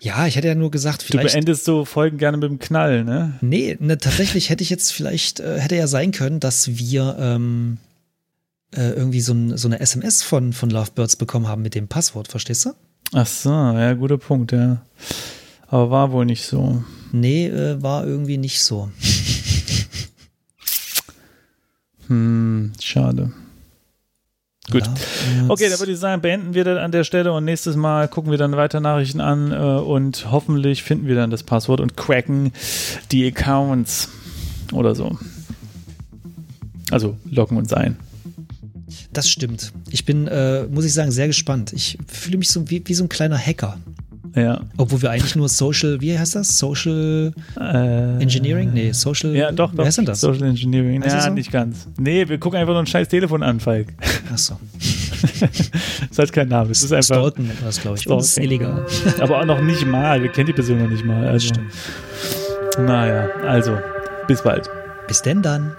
Ja, 0.00 0.26
ich 0.26 0.36
hätte 0.36 0.48
ja 0.48 0.54
nur 0.54 0.70
gesagt, 0.70 1.02
Du 1.02 1.06
vielleicht. 1.06 1.34
beendest 1.34 1.64
so 1.64 1.84
Folgen 1.84 2.18
gerne 2.18 2.36
mit 2.36 2.48
dem 2.48 2.58
Knall, 2.58 3.04
ne? 3.04 3.38
Nee, 3.40 3.76
ne, 3.80 3.96
tatsächlich 3.98 4.50
hätte 4.50 4.62
ich 4.62 4.70
jetzt 4.70 4.92
vielleicht, 4.92 5.40
äh, 5.40 5.58
hätte 5.58 5.76
ja 5.76 5.86
sein 5.86 6.12
können, 6.12 6.40
dass 6.40 6.76
wir 6.76 7.16
ähm, 7.18 7.78
äh, 8.74 8.90
irgendwie 8.90 9.20
so, 9.20 9.32
ein, 9.32 9.56
so 9.56 9.66
eine 9.68 9.80
SMS 9.80 10.22
von, 10.22 10.52
von 10.52 10.68
Lovebirds 10.70 11.16
bekommen 11.16 11.48
haben 11.48 11.62
mit 11.62 11.74
dem 11.74 11.88
Passwort, 11.88 12.28
verstehst 12.28 12.66
du? 12.66 12.74
Ach 13.16 13.26
so, 13.26 13.50
ja, 13.50 13.92
guter 13.94 14.18
Punkt, 14.18 14.50
ja. 14.50 14.82
Aber 15.68 15.90
war 15.90 16.12
wohl 16.12 16.24
nicht 16.24 16.44
so. 16.44 16.82
Nee, 17.12 17.46
äh, 17.46 17.80
war 17.80 18.06
irgendwie 18.06 18.38
nicht 18.38 18.60
so. 18.60 18.90
Hm, 22.08 22.72
schade. 22.82 23.32
Gut. 24.70 24.82
Lovebirds. 24.84 25.50
Okay, 25.50 25.70
dann 25.70 25.78
würde 25.78 25.92
ich 25.92 25.98
sagen, 25.98 26.20
beenden 26.20 26.52
wir 26.52 26.64
das 26.64 26.78
an 26.78 26.92
der 26.92 27.04
Stelle 27.04 27.32
und 27.32 27.46
nächstes 27.46 27.76
Mal 27.76 28.08
gucken 28.08 28.30
wir 28.30 28.36
dann 28.36 28.56
weiter 28.56 28.80
Nachrichten 28.80 29.22
an 29.22 29.52
äh, 29.52 29.56
und 29.56 30.30
hoffentlich 30.30 30.82
finden 30.82 31.06
wir 31.06 31.14
dann 31.14 31.30
das 31.30 31.42
Passwort 31.42 31.80
und 31.80 31.96
cracken 31.96 32.52
die 33.10 33.26
Accounts 33.26 34.10
oder 34.72 34.94
so. 34.94 35.16
Also 36.90 37.16
loggen 37.30 37.56
uns 37.56 37.72
ein. 37.72 37.96
Das 39.12 39.28
stimmt. 39.28 39.72
Ich 39.90 40.04
bin, 40.04 40.26
äh, 40.28 40.64
muss 40.64 40.84
ich 40.84 40.92
sagen, 40.92 41.10
sehr 41.10 41.26
gespannt. 41.26 41.72
Ich 41.72 41.98
fühle 42.06 42.38
mich 42.38 42.48
so 42.50 42.68
wie, 42.70 42.82
wie 42.84 42.94
so 42.94 43.04
ein 43.04 43.08
kleiner 43.08 43.38
Hacker. 43.38 43.78
Ja. 44.34 44.62
Obwohl 44.76 45.00
wir 45.02 45.10
eigentlich 45.12 45.36
nur 45.36 45.48
Social, 45.48 46.00
wie 46.00 46.18
heißt 46.18 46.34
das? 46.34 46.58
Social 46.58 47.32
Äh, 47.56 48.20
Engineering? 48.20 48.72
Nee, 48.72 48.90
Social. 48.90 49.34
Ja, 49.36 49.52
doch, 49.52 49.70
doch. 49.70 49.78
Wer 49.78 49.86
ist 49.86 49.98
denn 49.98 50.06
das? 50.06 50.20
Social 50.20 50.42
Engineering. 50.48 51.04
Heißt 51.04 51.14
ja, 51.14 51.20
so? 51.22 51.30
nicht 51.30 51.52
ganz. 51.52 51.86
Nee, 52.00 52.28
wir 52.28 52.38
gucken 52.38 52.58
einfach 52.58 52.72
nur 52.72 52.82
ein 52.82 52.86
scheiß 52.86 53.06
Telefon 53.08 53.44
an, 53.44 53.60
Falk. 53.60 53.88
Achso. 54.32 54.58
das 56.08 56.18
hat 56.18 56.32
keinen 56.32 56.48
Namen. 56.48 56.72
Es 56.72 56.82
ist 56.82 56.92
einfach. 56.92 57.14
Stalken 57.14 57.46
nennt 57.46 57.60
man 57.60 57.66
das, 57.66 57.80
glaube 57.80 57.96
ich. 57.96 58.08
Und 58.08 58.16
das 58.16 58.24
ist 58.26 58.32
Stalking. 58.32 58.50
illegal. 58.50 58.86
Aber 59.20 59.38
auch 59.40 59.44
noch 59.46 59.60
nicht 59.62 59.86
mal. 59.86 60.20
Wir 60.20 60.30
kennen 60.30 60.46
die 60.48 60.52
Person 60.52 60.78
noch 60.82 60.90
nicht 60.90 61.04
mal. 61.04 61.28
Also, 61.28 61.48
Stimmt. 61.48 61.70
naja, 62.78 63.28
also, 63.46 63.78
bis 64.26 64.42
bald. 64.42 64.68
Bis 65.06 65.22
denn 65.22 65.42
dann. 65.42 65.76